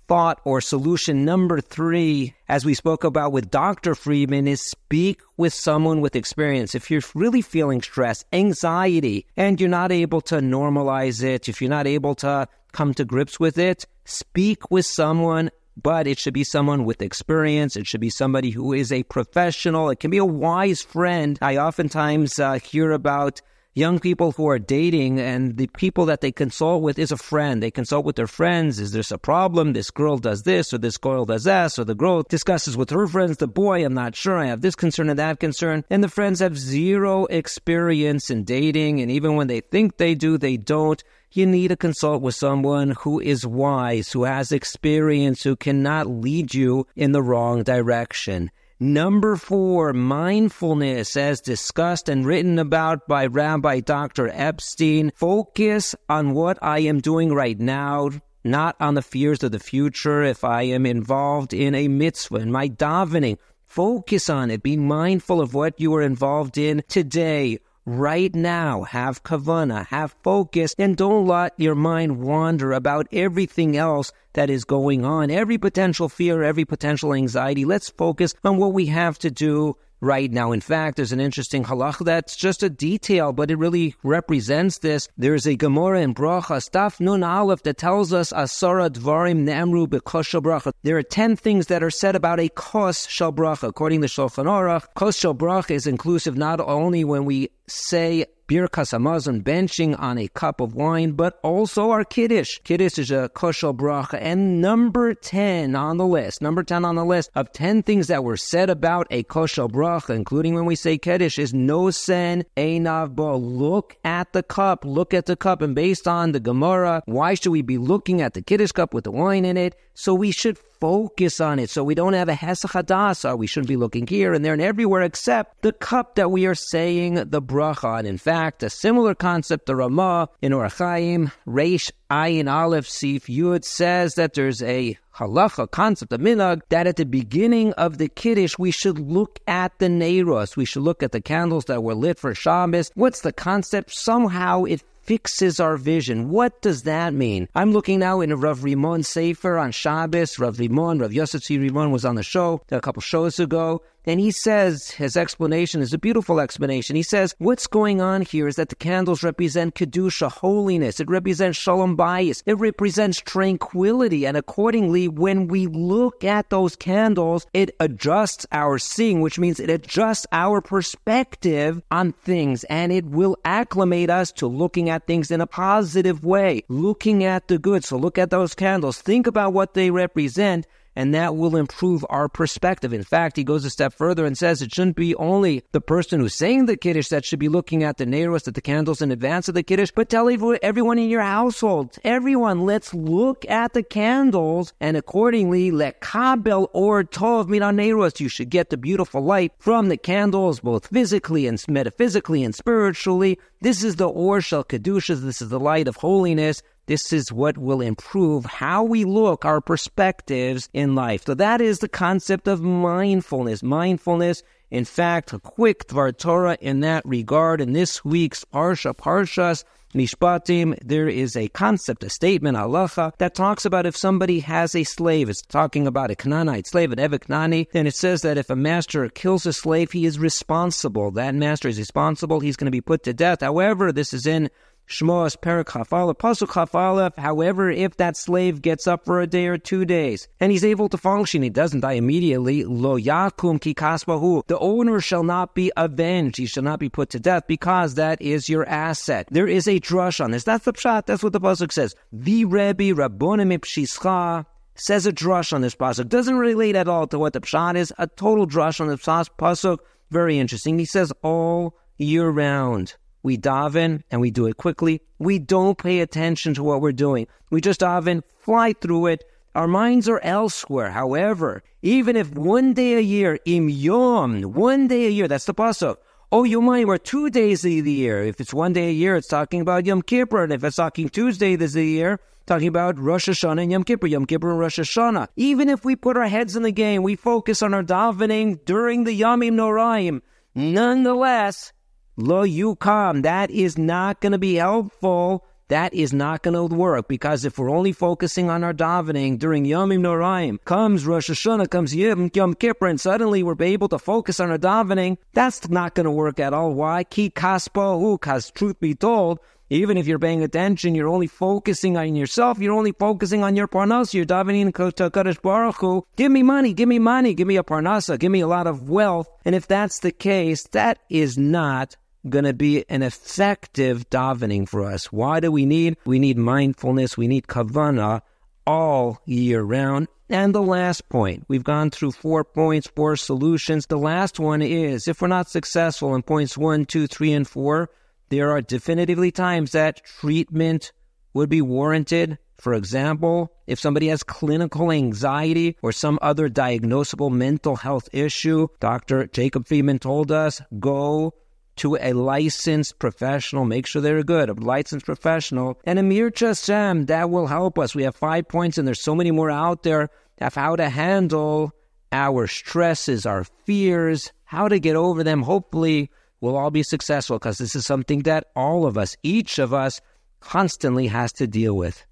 [0.07, 3.95] thought or solution number three, as we spoke about with Dr.
[3.95, 6.75] Freedman, is speak with someone with experience.
[6.75, 11.69] If you're really feeling stress, anxiety, and you're not able to normalize it, if you're
[11.69, 15.49] not able to come to grips with it, speak with someone
[15.81, 17.75] but it should be someone with experience.
[17.75, 19.89] It should be somebody who is a professional.
[19.89, 21.37] It can be a wise friend.
[21.41, 23.41] I oftentimes uh, hear about
[23.73, 27.61] young people who are dating and the people that they consult with is a friend.
[27.61, 28.79] They consult with their friends.
[28.79, 29.73] Is this a problem?
[29.73, 31.77] This girl does this or this girl does that.
[31.77, 34.37] Or the girl discusses with her friends, the boy, I'm not sure.
[34.37, 35.83] I have this concern and that concern.
[35.89, 39.01] And the friends have zero experience in dating.
[39.01, 41.03] And even when they think they do, they don't.
[41.35, 46.53] You need to consult with someone who is wise, who has experience, who cannot lead
[46.53, 48.51] you in the wrong direction.
[48.79, 54.29] Number four, mindfulness, as discussed and written about by Rabbi Dr.
[54.29, 55.11] Epstein.
[55.13, 58.11] Focus on what I am doing right now,
[58.45, 60.23] not on the fears of the future.
[60.23, 64.63] If I am involved in a mitzvah, in my davening, focus on it.
[64.63, 68.83] Be mindful of what you are involved in today right now.
[68.83, 74.65] Have kavana, have focus, and don't let your mind wander about everything else that is
[74.65, 75.31] going on.
[75.31, 77.65] Every potential fear, every potential anxiety.
[77.65, 80.51] Let's focus on what we have to do right now.
[80.51, 85.07] In fact, there's an interesting halach that's just a detail, but it really represents this.
[85.17, 90.41] There's a Gemara in Brachos, daf Nun Aleph, that tells us Asara Dvarim Ne'emru B'Kos
[90.41, 90.73] Bracha.
[90.83, 93.69] There are ten things that are said about a Kos Shel Bracha.
[93.69, 98.93] According to Shulchan Aruch, Kos Shel Bracha is inclusive not only when we say Birkas
[98.93, 102.59] Hamazon, benching on a cup of wine, but also our Kiddush.
[102.63, 104.19] Kiddush is a kos shel bracha.
[104.21, 108.23] And number 10 on the list, number 10 on the list of 10 things that
[108.23, 113.15] were said about a kos shel bracha, including when we say Kiddush, is nosen einav
[113.15, 113.35] bo.
[113.35, 115.63] Look at the cup, look at the cup.
[115.63, 119.05] And based on the Gemara, why should we be looking at the Kiddush cup with
[119.05, 119.75] the wine in it?
[119.95, 123.77] So we should focus on it so we don't have a hesach We shouldn't be
[123.77, 127.85] looking here and there and everywhere except the cup that we are saying the bracha
[127.85, 128.05] on.
[128.05, 133.63] In fact, a similar concept, the Ramah in Orach Chaim, Reish Ayin Aleph Sif Yud
[133.63, 138.57] says that there's a halacha concept, of minhag, that at the beginning of the Kiddush,
[138.59, 140.57] we should look at the Neiros.
[140.57, 142.91] We should look at the candles that were lit for Shabbos.
[142.95, 143.91] What's the concept?
[143.91, 146.29] Somehow it fixes our vision.
[146.29, 147.47] What does that mean?
[147.55, 150.39] I'm looking now in a Rav Rimon Sefer on Shabbos.
[150.39, 153.81] Rav Rimon, Rav Yosef Rimon was on the show a couple shows ago.
[154.07, 156.95] And he says, his explanation is a beautiful explanation.
[156.95, 160.99] He says, what's going on here is that the candles represent Kedusha, holiness.
[160.99, 162.43] It represents Shalom Bayis.
[162.45, 164.25] It represents tranquility.
[164.25, 169.69] And accordingly, when we look at those candles, it adjusts our seeing, which means it
[169.69, 175.41] adjusts our perspective on things and it will acclimate us to looking at things in
[175.41, 177.83] a positive way, looking at the good.
[177.83, 179.01] So look at those candles.
[179.01, 182.93] Think about what they represent and that will improve our perspective.
[182.93, 186.19] In fact, he goes a step further and says it shouldn't be only the person
[186.19, 189.11] who's saying the Kiddush that should be looking at the Neiros, at the candles in
[189.11, 190.29] advance of the Kiddush, but tell
[190.61, 197.03] everyone in your household, everyone, let's look at the candles and accordingly, let Kabel or
[197.03, 198.19] Tov mina Neiros.
[198.19, 203.39] You should get the beautiful light from the candles, both physically and metaphysically and spiritually.
[203.61, 205.21] This is the Or Shel Kedushas.
[205.21, 206.61] This is the light of holiness.
[206.87, 211.25] This is what will improve how we look, our perspectives in life.
[211.25, 213.63] So that is the concept of mindfulness.
[213.63, 217.59] Mindfulness, in fact, a quick Dvar Torah in that regard.
[217.59, 219.63] In this week's Parsha, Parshas,
[219.95, 224.83] Mishpatim, there is a concept, a statement, halacha, that talks about if somebody has a
[224.83, 225.29] slave.
[225.29, 228.55] It's talking about a Canaanite slave, an Eved Kenani, and it says that if a
[228.55, 231.11] master kills a slave, he is responsible.
[231.11, 232.41] That master is responsible.
[232.41, 233.39] He's going to be put to death.
[233.41, 234.49] However, this is in
[234.87, 237.11] Shmos Perak Pasuk Chafala.
[237.17, 240.89] However, if that slave gets up for a day or two days and he's able
[240.89, 242.63] to function, he doesn't die immediately.
[242.63, 244.43] Lo yukam ki kaspo hu.
[244.47, 246.37] The owner shall not be avenged.
[246.37, 249.27] He shall not be put to death because that is your asset.
[249.31, 250.43] There is a drush on this.
[250.43, 251.07] That's the pshat.
[251.07, 251.95] That's what the pasuk says.
[252.11, 254.45] The Rebbe Reb Bunim Ipshischa
[254.75, 256.09] says a drush on this pasuk.
[256.09, 257.91] Doesn't relate at all to what the pshat is.
[257.97, 259.79] A total drush on the pasuk.
[260.11, 260.77] Very interesting.
[260.77, 262.95] He says all year round
[263.25, 265.01] we daven and we do it quickly.
[265.17, 267.27] We don't pay attention to what we're doing.
[267.49, 269.23] We just daven, fly through it.
[269.55, 270.91] Our minds are elsewhere.
[270.91, 275.55] However, even if one day a year, im yom, one day a year, that's the
[275.55, 275.97] pasuk.
[276.31, 278.23] Oh, you Yomayim are two days of the year.
[278.23, 280.43] If it's one day a year, it's talking about Yom Kippur.
[280.43, 284.25] And if it's talking Tuesday this year, talking about Rosh Hashanah and Yom Kippur, Yom
[284.25, 285.29] Kippur and Rosh Hashanah.
[285.35, 289.03] Even if we put our heads in the game, we focus on our davening during
[289.03, 290.21] the Yamim Noraim.
[290.53, 291.71] Nonetheless,
[292.17, 293.23] Lo yukam.
[293.23, 295.43] That is not going to be helpful.
[295.67, 299.65] That is not going to work because if we're only focusing on our davening during
[299.65, 304.39] Yomim Noraim, comes Rosh Hashanah, comes Yom, Yom Kippur, and suddenly we're able to focus
[304.39, 306.73] on our davening, that's not going to work at all.
[306.73, 307.03] Why?
[307.03, 309.39] Ki kaspo because truth be told,
[309.71, 312.59] even if you're paying attention, you're only focusing on yourself.
[312.59, 314.13] You're only focusing on your parnasa.
[314.13, 316.05] You're davening to Kadosh Baruch Hu.
[316.15, 316.73] Give me money.
[316.73, 317.33] Give me money.
[317.33, 318.19] Give me a parnasa.
[318.19, 319.27] Give me a lot of wealth.
[319.43, 321.97] And if that's the case, that is not
[322.29, 325.11] going to be an effective davening for us.
[325.11, 325.97] Why do we need?
[326.05, 327.17] We need mindfulness.
[327.17, 328.21] We need kavana
[328.65, 330.07] all year round.
[330.29, 333.85] And the last point, we've gone through four points, four solutions.
[333.85, 337.91] The last one is if we're not successful in points one, two, three, and four,
[338.29, 340.91] there are definitively times that treatment
[341.35, 342.39] would be warranted.
[342.55, 349.27] For example, if somebody has clinical anxiety or some other diagnosable mental health issue, Dr.
[349.27, 351.33] Jacob Freedman told us go
[351.77, 353.65] to a licensed professional.
[353.65, 355.79] Make sure they're good, a licensed professional.
[355.85, 357.95] And Amir Chasem, that will help us.
[357.95, 361.73] We have five points, and there's so many more out there of how to handle
[362.11, 365.41] our stresses, our fears, how to get over them.
[365.41, 366.09] Hopefully,
[366.41, 370.01] we'll all be successful because this is something that all of us, each of us,
[370.39, 372.05] constantly has to deal with.